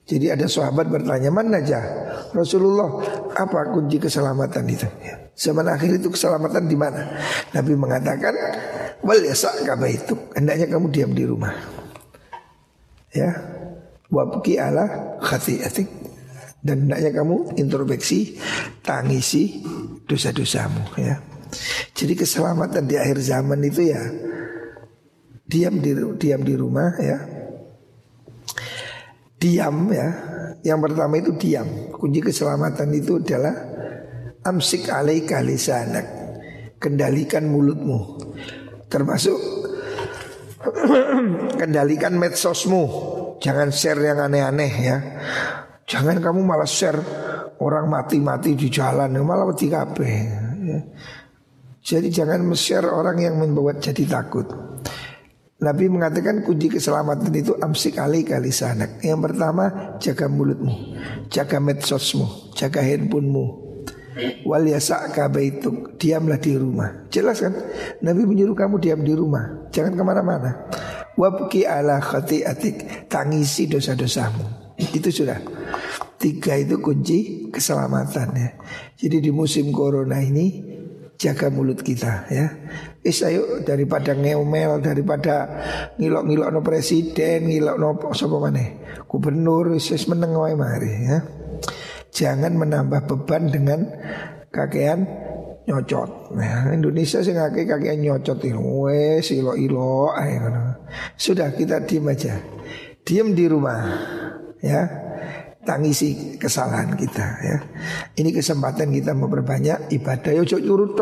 Jadi 0.07 0.31
ada 0.31 0.47
sahabat 0.47 0.87
bertanya 0.87 1.27
mana 1.27 1.59
aja 1.59 1.83
Rasulullah 2.31 2.87
apa 3.35 3.75
kunci 3.75 3.99
keselamatan 3.99 4.63
itu? 4.71 4.87
Ya. 5.03 5.27
Zaman 5.35 5.67
akhir 5.67 5.99
itu 5.99 6.07
keselamatan 6.07 6.63
di 6.63 6.79
mana? 6.79 7.11
Nabi 7.51 7.75
mengatakan 7.75 8.31
Wal 9.03 9.19
yasa 9.21 9.51
itu 9.91 10.15
Hendaknya 10.33 10.65
kamu 10.71 10.89
diam 10.89 11.11
di 11.11 11.27
rumah 11.27 11.53
Ya 13.11 13.35
Wabki 14.07 14.57
ala 14.57 15.19
khati'atik 15.19 15.91
Dan 16.63 16.87
hendaknya 16.87 17.21
kamu 17.21 17.59
introspeksi 17.59 18.39
Tangisi 18.81 19.61
dosa-dosamu 20.07 20.97
ya 20.97 21.19
Jadi 21.93 22.15
keselamatan 22.15 22.87
di 22.89 22.95
akhir 22.95 23.21
zaman 23.21 23.59
itu 23.61 23.91
ya 23.91 24.01
Diam 25.47 25.79
di, 25.79 25.95
diam 26.19 26.41
di 26.43 26.53
rumah 26.59 26.91
ya 26.99 27.17
Diam 29.39 29.87
ya 29.89 30.07
Yang 30.59 30.79
pertama 30.91 31.13
itu 31.15 31.31
diam 31.39 31.67
Kunci 31.95 32.19
keselamatan 32.19 32.91
itu 32.91 33.23
adalah 33.23 33.55
Amsik 34.43 34.91
alaika 34.91 35.39
lisanak 35.39 36.05
Kendalikan 36.83 37.47
mulutmu 37.47 38.19
Termasuk 38.91 39.39
kendalikan 41.59 42.15
medsosmu. 42.17 42.83
Jangan 43.37 43.69
share 43.69 44.01
yang 44.01 44.19
aneh-aneh 44.21 44.73
ya. 44.81 44.97
Jangan 45.87 46.19
kamu 46.19 46.41
malah 46.43 46.67
share 46.67 46.99
orang 47.63 47.87
mati-mati 47.87 48.57
di 48.57 48.67
jalan 48.67 49.13
malah 49.23 49.47
mati 49.47 49.67
kabeh. 49.69 50.15
Ya. 50.67 50.79
Jadi 51.79 52.07
jangan 52.11 52.43
share 52.51 52.89
orang 52.91 53.17
yang 53.23 53.35
membuat 53.39 53.79
jadi 53.79 54.03
takut. 54.03 54.47
Nabi 55.57 55.89
mengatakan 55.89 56.45
kunci 56.45 56.69
keselamatan 56.69 57.33
itu 57.33 57.57
amsik 57.57 57.97
kali 57.97 58.21
kali 58.21 58.53
sanak. 58.53 59.01
Yang 59.01 59.19
pertama 59.25 59.97
jaga 59.97 60.29
mulutmu, 60.29 60.73
jaga 61.33 61.57
medsosmu, 61.57 62.53
jaga 62.53 62.85
handphonemu, 62.85 63.67
Wal 64.45 64.65
yasa'ka 64.69 65.29
baituk. 65.29 65.97
Diamlah 66.01 66.41
di 66.41 66.57
rumah. 66.57 67.09
Jelas 67.13 67.41
kan? 67.41 67.53
Nabi 68.01 68.25
menyuruh 68.25 68.57
kamu 68.57 68.81
diam 68.81 69.01
di 69.05 69.13
rumah. 69.13 69.69
Jangan 69.69 69.93
ke 69.93 70.03
mana-mana. 70.03 70.51
Wabki 71.17 71.65
ala 71.69 72.01
khati'atik. 72.01 73.09
Tangisi 73.09 73.69
dosa-dosamu. 73.69 74.73
Itu 74.77 75.09
sudah. 75.09 75.41
Tiga 76.17 76.57
itu 76.57 76.81
kunci 76.81 77.49
keselamatan 77.53 78.29
ya. 78.33 78.49
Jadi 78.97 79.29
di 79.29 79.31
musim 79.33 79.69
corona 79.69 80.17
ini 80.17 80.76
Jaga 81.17 81.49
mulut 81.49 81.81
kita 81.81 82.29
ya 82.29 82.45
Is 83.01 83.25
ayo 83.25 83.65
daripada 83.65 84.13
ngeomel 84.13 84.85
Daripada 84.85 85.49
ngilok-ngilok 85.97 86.49
no 86.53 86.61
presiden 86.61 87.49
Ngilok 87.49 87.77
no 87.81 87.89
sopa 88.13 88.37
mana 88.37 88.65
Gubernur 89.09 89.73
Is 89.73 89.89
meneng 90.05 90.37
mari 90.37 90.93
ya 91.09 91.17
Jangan 92.13 92.57
menambah 92.57 93.05
beban 93.05 93.49
dengan 93.49 93.85
kakean 94.49 95.05
nyocot. 95.67 96.31
Nah, 96.33 96.71
Indonesia 96.71 97.19
sih 97.19 97.35
ngake 97.35 97.67
kakean 97.67 97.99
nyocot 97.99 98.39
itu. 98.41 98.57
Wes 98.57 99.29
ilo-ilo 99.35 100.15
Sudah 101.19 101.51
kita 101.53 101.83
diem 101.83 102.07
aja. 102.07 102.39
Diem 103.03 103.35
di 103.35 103.45
rumah 103.45 103.83
ya. 104.63 105.06
Tangisi 105.67 106.39
kesalahan 106.39 106.95
kita 106.95 107.27
ya. 107.43 107.57
Ini 108.15 108.31
kesempatan 108.31 108.87
kita 108.87 109.11
memperbanyak 109.11 109.91
ibadah. 109.91 110.31
Yo 110.31 110.47
cok 110.47 110.63
curut 110.63 110.95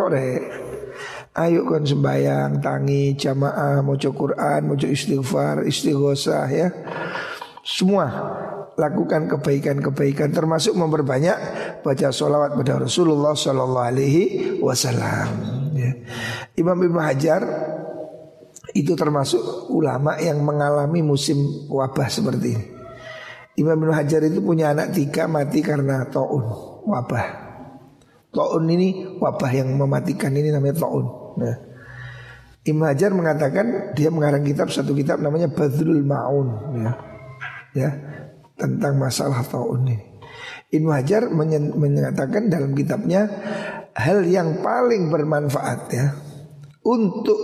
Ayo 1.36 1.68
kon 1.68 1.84
sembayang, 1.84 2.63
tangi, 2.63 3.11
jamaah, 3.13 3.84
mau 3.84 3.99
Quran, 3.99 4.72
mau 4.72 4.80
istighfar, 4.80 5.68
istighosah 5.68 6.47
ya. 6.47 6.72
Semua 7.59 8.07
lakukan 8.80 9.28
kebaikan-kebaikan 9.32 10.32
termasuk 10.32 10.76
memperbanyak 10.80 11.38
baca 11.84 12.07
sholawat 12.11 12.55
pada 12.55 12.88
Rasulullah 12.88 13.36
Shallallahu 13.36 13.88
Alaihi 13.91 14.24
Wasallam. 14.63 15.28
Ya. 15.76 15.91
Imam 16.55 16.80
Ibn 16.80 16.97
Hajar 17.03 17.41
itu 18.76 18.95
termasuk 18.95 19.72
ulama 19.72 20.16
yang 20.20 20.39
mengalami 20.39 21.03
musim 21.03 21.68
wabah 21.68 22.07
seperti 22.07 22.47
ini. 22.51 22.75
Imam 23.56 23.80
Ibn 23.80 23.91
Hajar 23.95 24.22
itu 24.28 24.43
punya 24.43 24.76
anak 24.76 24.91
tiga 24.91 25.32
mati 25.32 25.64
karena 25.64 26.03
taun 26.12 26.43
wabah. 26.84 27.26
Taun 28.36 28.68
ini 28.68 29.16
wabah 29.16 29.51
yang 29.56 29.80
mematikan 29.80 30.36
ini 30.36 30.51
namanya 30.51 30.84
taun. 30.84 31.08
Nah, 31.39 31.56
Ibn 32.68 32.82
Hajar 32.84 33.16
mengatakan 33.16 33.95
dia 33.95 34.12
mengarang 34.12 34.43
kitab 34.43 34.68
satu 34.68 34.91
kitab 34.91 35.24
namanya 35.24 35.47
Badrul 35.47 36.03
Maun 36.03 36.47
ya. 36.84 36.91
Ya, 37.76 37.89
tentang 38.60 38.99
masalah 38.99 39.39
taun 39.47 39.88
ini. 39.88 40.03
Ibn 40.76 40.88
Hajar 40.91 41.32
menyatakan 41.72 42.51
dalam 42.51 42.76
kitabnya 42.76 43.32
hal 43.95 44.28
yang 44.28 44.60
paling 44.60 45.08
bermanfaat 45.08 45.80
ya 45.95 46.12
untuk 46.84 47.39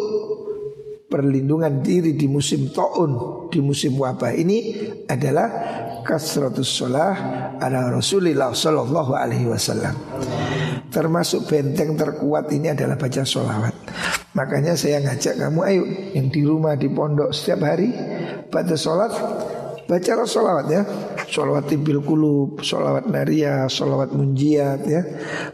perlindungan 1.11 1.83
diri 1.83 2.15
di 2.15 2.31
musim 2.31 2.71
taun, 2.71 3.45
di 3.51 3.59
musim 3.59 3.99
wabah 3.99 4.31
ini 4.31 4.87
adalah 5.11 5.51
kasratus 6.07 6.71
sholah 6.71 7.13
ala 7.59 7.91
Rasulillah 7.91 8.55
sallallahu 8.55 9.11
alaihi 9.11 9.51
wasallam. 9.51 9.91
Termasuk 10.87 11.51
benteng 11.51 11.99
terkuat 11.99 12.47
ini 12.55 12.71
adalah 12.71 12.95
baca 12.95 13.27
sholawat. 13.27 13.75
Makanya 14.31 14.79
saya 14.79 15.03
ngajak 15.03 15.35
kamu 15.35 15.59
ayo 15.67 15.83
yang 16.15 16.31
di 16.31 16.47
rumah 16.47 16.79
di 16.79 16.87
pondok 16.87 17.35
setiap 17.35 17.67
hari 17.67 17.91
baca 18.47 18.75
sholat 18.79 19.11
baca 19.91 20.11
sholawat 20.23 20.67
ya 20.71 20.83
Sholawat 21.31 21.71
tibil 21.71 22.03
kulub, 22.03 22.59
sholawat 22.59 23.07
naria, 23.07 23.67
sholawat 23.71 24.11
munjiat 24.11 24.83
ya 24.83 25.03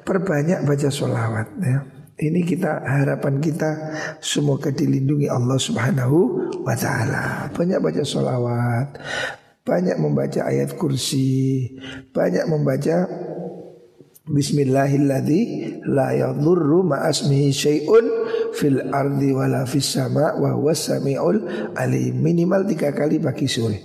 Perbanyak 0.02 0.66
baca 0.66 0.90
sholawat 0.90 1.48
ya 1.62 1.97
ini 2.18 2.42
kita 2.42 2.82
harapan 2.82 3.38
kita 3.38 3.70
semoga 4.18 4.74
dilindungi 4.74 5.30
Allah 5.30 5.58
Subhanahu 5.62 6.20
wa 6.66 6.74
taala. 6.74 7.54
Banyak 7.54 7.78
baca 7.78 8.02
sholawat, 8.02 8.98
banyak 9.62 9.98
membaca 10.02 10.50
ayat 10.50 10.74
kursi, 10.78 11.70
banyak 12.10 12.50
membaca 12.50 13.06
Bismillahilladzi 14.28 15.42
la 15.88 16.12
yadhurru 16.12 16.84
ma'asmihi 16.84 17.48
syai'un 17.48 18.06
fil 18.52 18.92
ardi 18.92 19.32
wala 19.32 19.64
sama 19.64 20.36
wa 20.36 20.52
huwas 20.52 20.92
samiul 20.92 21.48
alim. 21.80 22.20
Minimal 22.20 22.68
tiga 22.68 22.92
kali 22.92 23.24
pagi 23.24 23.48
sore. 23.48 23.80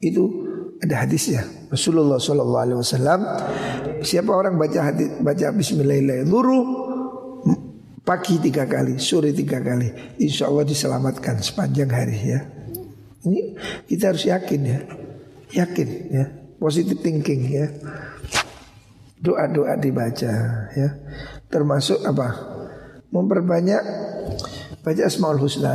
Itu 0.00 0.24
ada 0.80 1.04
hadisnya. 1.04 1.68
Rasulullah 1.68 2.16
sallallahu 2.16 2.64
alaihi 2.64 2.80
wasallam 2.80 3.20
siapa 4.00 4.32
orang 4.32 4.56
baca 4.56 4.88
hadis 4.88 5.20
baca 5.20 5.52
bismillahirrahmanirrahim 5.52 6.83
pagi 8.04 8.36
tiga 8.38 8.68
kali, 8.68 9.00
sore 9.00 9.32
tiga 9.32 9.58
kali, 9.64 10.16
insya 10.20 10.46
Allah 10.52 10.68
diselamatkan 10.68 11.40
sepanjang 11.40 11.90
hari 11.90 12.18
ya. 12.20 12.40
Ini 13.24 13.56
kita 13.88 14.12
harus 14.12 14.28
yakin 14.28 14.60
ya, 14.62 14.78
yakin 15.64 15.88
ya, 16.12 16.24
positive 16.60 17.00
thinking 17.00 17.42
ya 17.48 17.66
doa-doa 19.24 19.80
dibaca 19.80 20.32
ya. 20.76 20.88
Termasuk 21.48 22.04
apa? 22.04 22.28
Memperbanyak 23.08 23.82
baca 24.84 25.02
Asmaul 25.08 25.40
Husna, 25.40 25.72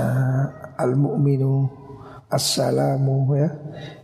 Al-Mu'minu, 0.77 1.65
Assalamu 2.29 3.33
ya. 3.33 3.49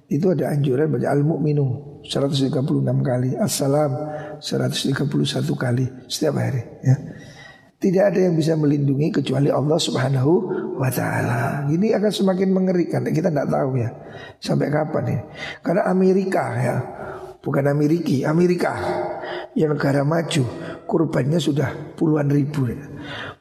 Itu 0.09 0.34
ada 0.34 0.49
anjuran 0.49 0.89
baca 0.89 1.13
Al-Mu'minu 1.13 2.01
136 2.01 2.49
kali, 3.05 3.38
Assalam 3.38 3.91
131 4.41 5.13
kali 5.53 5.86
setiap 6.09 6.41
hari 6.41 6.65
ya. 6.82 6.95
Tidak 7.86 8.01
ada 8.01 8.17
yang 8.17 8.33
bisa 8.33 8.57
melindungi 8.57 9.13
kecuali 9.13 9.53
Allah 9.53 9.77
Subhanahu 9.77 10.33
wa 10.81 10.89
taala. 10.89 11.69
Ini 11.69 11.93
akan 12.01 12.09
semakin 12.09 12.49
mengerikan. 12.49 13.05
Kita 13.05 13.29
tidak 13.29 13.45
tahu 13.45 13.77
ya 13.77 13.93
sampai 14.41 14.73
kapan 14.73 15.03
ini. 15.05 15.21
Karena 15.61 15.86
Amerika 15.86 16.43
ya, 16.57 16.75
bukan 17.45 17.69
Ameriki, 17.69 18.25
Amerika 18.25 18.73
yang 19.53 19.77
negara 19.77 20.01
maju 20.01 20.49
kurbannya 20.89 21.38
sudah 21.38 21.93
puluhan 21.93 22.25
ribu 22.33 22.73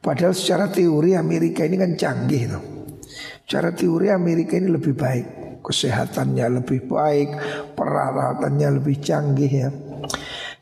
Padahal 0.04 0.36
secara 0.36 0.68
teori 0.68 1.16
Amerika 1.16 1.64
ini 1.64 1.80
kan 1.80 1.96
canggih 1.96 2.44
tuh. 2.52 2.64
Secara 3.48 3.72
teori 3.72 4.12
Amerika 4.12 4.56
ini 4.56 4.72
lebih 4.72 4.96
baik 4.96 5.26
Kesehatannya 5.60 6.64
lebih 6.64 6.88
baik 6.88 7.28
Peralatannya 7.76 8.80
lebih 8.80 8.96
canggih 9.04 9.52
ya 9.52 9.68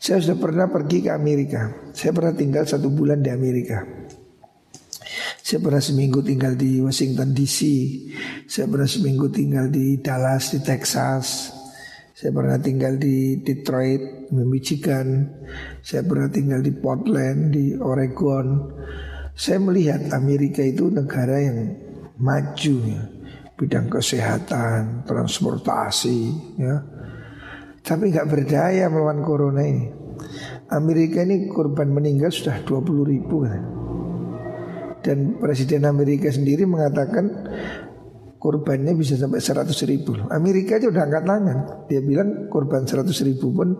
Saya 0.03 0.19
sudah 0.19 0.39
pernah 0.43 0.67
pergi 0.67 1.07
ke 1.07 1.15
Amerika 1.15 1.71
Saya 1.95 2.11
pernah 2.11 2.35
tinggal 2.35 2.67
satu 2.67 2.91
bulan 2.91 3.23
di 3.23 3.31
Amerika 3.31 3.87
saya 5.43 5.59
pernah 5.59 5.83
seminggu 5.83 6.23
tinggal 6.23 6.55
di 6.55 6.81
Washington 6.81 7.35
DC 7.35 7.61
Saya 8.47 8.71
pernah 8.71 8.87
seminggu 8.87 9.27
tinggal 9.29 9.69
di 9.69 9.99
Dallas, 9.99 10.55
di 10.55 10.63
Texas 10.63 11.51
saya 12.23 12.39
pernah 12.39 12.55
tinggal 12.55 13.03
di 13.03 13.43
Detroit, 13.43 14.31
di 14.31 14.45
Michigan. 14.47 15.27
Saya 15.83 16.07
pernah 16.07 16.31
tinggal 16.31 16.63
di 16.63 16.71
Portland, 16.71 17.51
di 17.51 17.75
Oregon. 17.75 18.79
Saya 19.35 19.59
melihat 19.59 20.07
Amerika 20.15 20.63
itu 20.63 20.87
negara 20.87 21.43
yang 21.43 21.75
maju 22.23 22.77
ya. 22.87 23.03
Bidang 23.59 23.91
kesehatan, 23.91 25.03
transportasi 25.03 26.21
ya. 26.63 26.79
Tapi 27.83 28.14
nggak 28.14 28.28
berdaya 28.30 28.87
melawan 28.87 29.26
corona 29.26 29.62
ini. 29.66 29.91
Amerika 30.70 31.26
ini 31.26 31.51
korban 31.51 31.91
meninggal 31.91 32.30
sudah 32.30 32.62
20 32.62 33.12
ribu. 33.12 33.37
Dan 35.03 35.37
Presiden 35.43 35.83
Amerika 35.85 36.30
sendiri 36.30 36.62
mengatakan 36.62 37.26
korbannya 38.39 38.95
bisa 38.95 39.18
sampai 39.18 39.43
100 39.43 39.70
ribu 39.91 40.14
Amerika 40.30 40.78
aja 40.78 40.87
udah 40.87 41.03
angkat 41.11 41.24
tangan. 41.26 41.59
Dia 41.91 42.01
bilang 42.03 42.47
korban 42.47 42.87
100 42.87 43.11
ribu 43.26 43.51
pun 43.51 43.74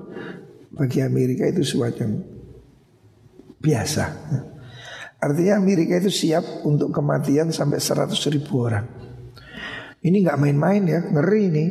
bagi 0.75 0.99
Amerika 0.99 1.47
itu 1.47 1.63
yang 1.79 2.27
biasa. 3.63 4.05
Artinya 5.23 5.55
Amerika 5.63 6.03
itu 6.03 6.11
siap 6.11 6.67
untuk 6.67 6.91
kematian 6.91 7.55
sampai 7.55 7.79
100 7.79 8.19
ribu 8.35 8.67
orang. 8.67 8.87
Ini 10.03 10.17
nggak 10.27 10.39
main-main 10.43 10.83
ya, 10.83 10.99
ngeri 10.99 11.43
ini 11.47 11.65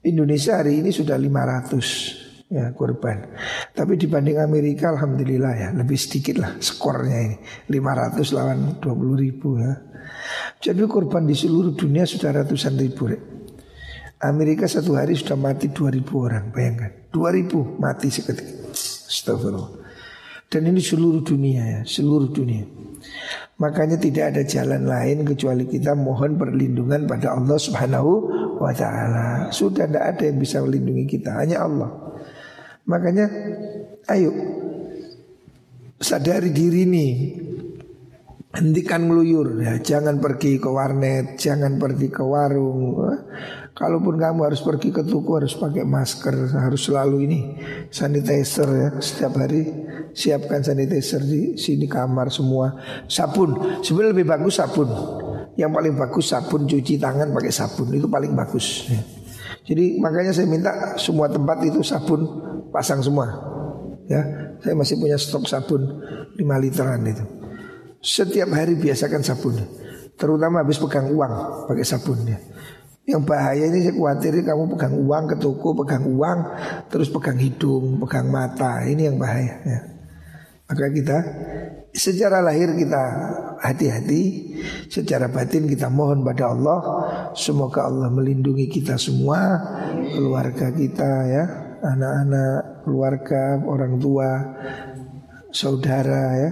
Indonesia 0.00 0.56
hari 0.56 0.80
ini 0.80 0.88
sudah 0.88 1.20
500 1.20 2.48
ya 2.48 2.72
korban. 2.72 3.36
Tapi 3.76 4.00
dibanding 4.00 4.40
Amerika 4.40 4.96
alhamdulillah 4.96 5.52
ya 5.52 5.68
lebih 5.76 6.00
sedikit 6.00 6.40
lah 6.40 6.56
skornya 6.56 7.18
ini 7.20 7.36
500 7.68 8.36
lawan 8.36 8.58
20 8.80 9.24
ribu 9.24 9.60
ya. 9.60 9.72
Jadi 10.60 10.80
korban 10.88 11.28
di 11.28 11.36
seluruh 11.36 11.76
dunia 11.76 12.08
sudah 12.08 12.32
ratusan 12.32 12.74
ribu 12.80 13.12
rek. 13.12 13.22
Amerika 14.20 14.68
satu 14.68 15.00
hari 15.00 15.16
sudah 15.16 15.32
mati 15.32 15.72
2000 15.72 16.04
orang 16.12 16.52
Bayangkan 16.52 17.08
2000 17.08 17.80
mati 17.80 18.12
seketika 18.12 18.52
Astagfirullah 19.08 19.80
Dan 20.44 20.68
ini 20.68 20.84
seluruh 20.84 21.24
dunia 21.24 21.64
ya 21.64 21.80
Seluruh 21.88 22.28
dunia 22.28 22.68
Makanya 23.60 24.00
tidak 24.00 24.32
ada 24.32 24.42
jalan 24.42 24.88
lain 24.88 25.28
Kecuali 25.28 25.68
kita 25.68 25.92
mohon 25.92 26.40
perlindungan 26.40 27.04
pada 27.04 27.36
Allah 27.36 27.60
subhanahu 27.60 28.12
wa 28.56 28.72
ta'ala. 28.72 29.52
Sudah 29.52 29.84
tidak 29.84 30.16
ada 30.16 30.22
yang 30.24 30.38
bisa 30.40 30.64
melindungi 30.64 31.04
kita 31.04 31.36
Hanya 31.36 31.68
Allah. 31.68 31.90
Makanya 32.88 33.26
ayo 34.08 34.32
Sadari 36.00 36.48
diri 36.56 36.88
nih 36.88 37.12
Hentikan 38.50 39.06
meluyur 39.06 39.62
ya, 39.62 39.78
jangan 39.78 40.18
pergi 40.18 40.58
ke 40.58 40.66
warnet, 40.66 41.38
jangan 41.38 41.78
pergi 41.78 42.10
ke 42.10 42.18
warung. 42.18 42.98
Kalaupun 43.80 44.20
kamu 44.20 44.44
harus 44.44 44.60
pergi 44.60 44.92
ke 44.92 45.00
toko 45.00 45.40
harus 45.40 45.56
pakai 45.56 45.88
masker, 45.88 46.52
harus 46.52 46.84
selalu 46.84 47.16
ini 47.24 47.40
sanitizer 47.88 48.68
ya. 48.68 48.88
Setiap 49.00 49.40
hari 49.40 49.72
siapkan 50.12 50.60
sanitizer 50.60 51.24
di 51.24 51.56
sini 51.56 51.88
kamar 51.88 52.28
semua. 52.28 52.76
Sabun, 53.08 53.80
sebenarnya 53.80 54.12
lebih 54.12 54.28
bagus 54.28 54.60
sabun. 54.60 54.84
Yang 55.56 55.70
paling 55.72 55.94
bagus 55.96 56.26
sabun 56.28 56.68
cuci 56.68 57.00
tangan 57.00 57.32
pakai 57.32 57.48
sabun 57.48 57.88
itu 57.96 58.04
paling 58.04 58.36
bagus. 58.36 58.84
Ya. 58.92 59.00
Jadi 59.72 59.96
makanya 59.96 60.36
saya 60.36 60.44
minta 60.44 61.00
semua 61.00 61.32
tempat 61.32 61.64
itu 61.64 61.80
sabun 61.80 62.20
pasang 62.68 63.00
semua. 63.00 63.32
Ya, 64.12 64.20
saya 64.60 64.76
masih 64.76 65.00
punya 65.00 65.16
stok 65.16 65.48
sabun 65.48 66.04
5 66.36 66.36
literan 66.36 67.00
itu. 67.08 67.24
Setiap 68.04 68.52
hari 68.52 68.76
biasakan 68.76 69.24
sabun 69.24 69.56
Terutama 70.20 70.60
habis 70.60 70.76
pegang 70.76 71.08
uang 71.08 71.64
pakai 71.64 71.80
sabunnya 71.80 72.36
Yang 73.08 73.22
bahaya 73.26 73.64
ini 73.64 73.78
saya 73.80 73.94
khawatir 73.96 74.32
kamu 74.44 74.64
pegang 74.76 74.94
uang 74.94 75.24
ke 75.32 75.36
toko 75.40 75.68
Pegang 75.84 76.04
uang 76.04 76.38
terus 76.92 77.08
pegang 77.08 77.40
hidung, 77.40 77.98
pegang 78.02 78.28
mata 78.28 78.84
Ini 78.84 79.10
yang 79.10 79.16
bahaya 79.16 79.56
ya. 79.64 79.80
Maka 80.70 80.86
kita 80.94 81.18
secara 81.90 82.38
lahir 82.38 82.70
kita 82.78 83.02
hati-hati 83.58 84.22
Secara 84.86 85.26
batin 85.32 85.66
kita 85.66 85.90
mohon 85.90 86.22
pada 86.22 86.54
Allah 86.54 86.78
Semoga 87.34 87.90
Allah 87.90 88.12
melindungi 88.12 88.70
kita 88.70 88.94
semua 88.94 89.58
Keluarga 90.14 90.70
kita 90.70 91.10
ya 91.26 91.44
Anak-anak, 91.80 92.84
keluarga, 92.84 93.56
orang 93.64 93.96
tua 93.96 94.28
saudara 95.50 96.22
ya. 96.38 96.50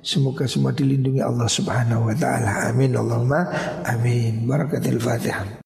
Semoga 0.00 0.48
semua 0.48 0.72
dilindungi 0.72 1.20
Allah 1.20 1.48
Subhanahu 1.48 2.08
wa 2.08 2.16
taala. 2.16 2.72
Amin 2.72 2.96
Allahumma 2.96 3.46
amin. 3.84 4.48
Barakatil 4.48 5.00
Fatihah. 5.00 5.58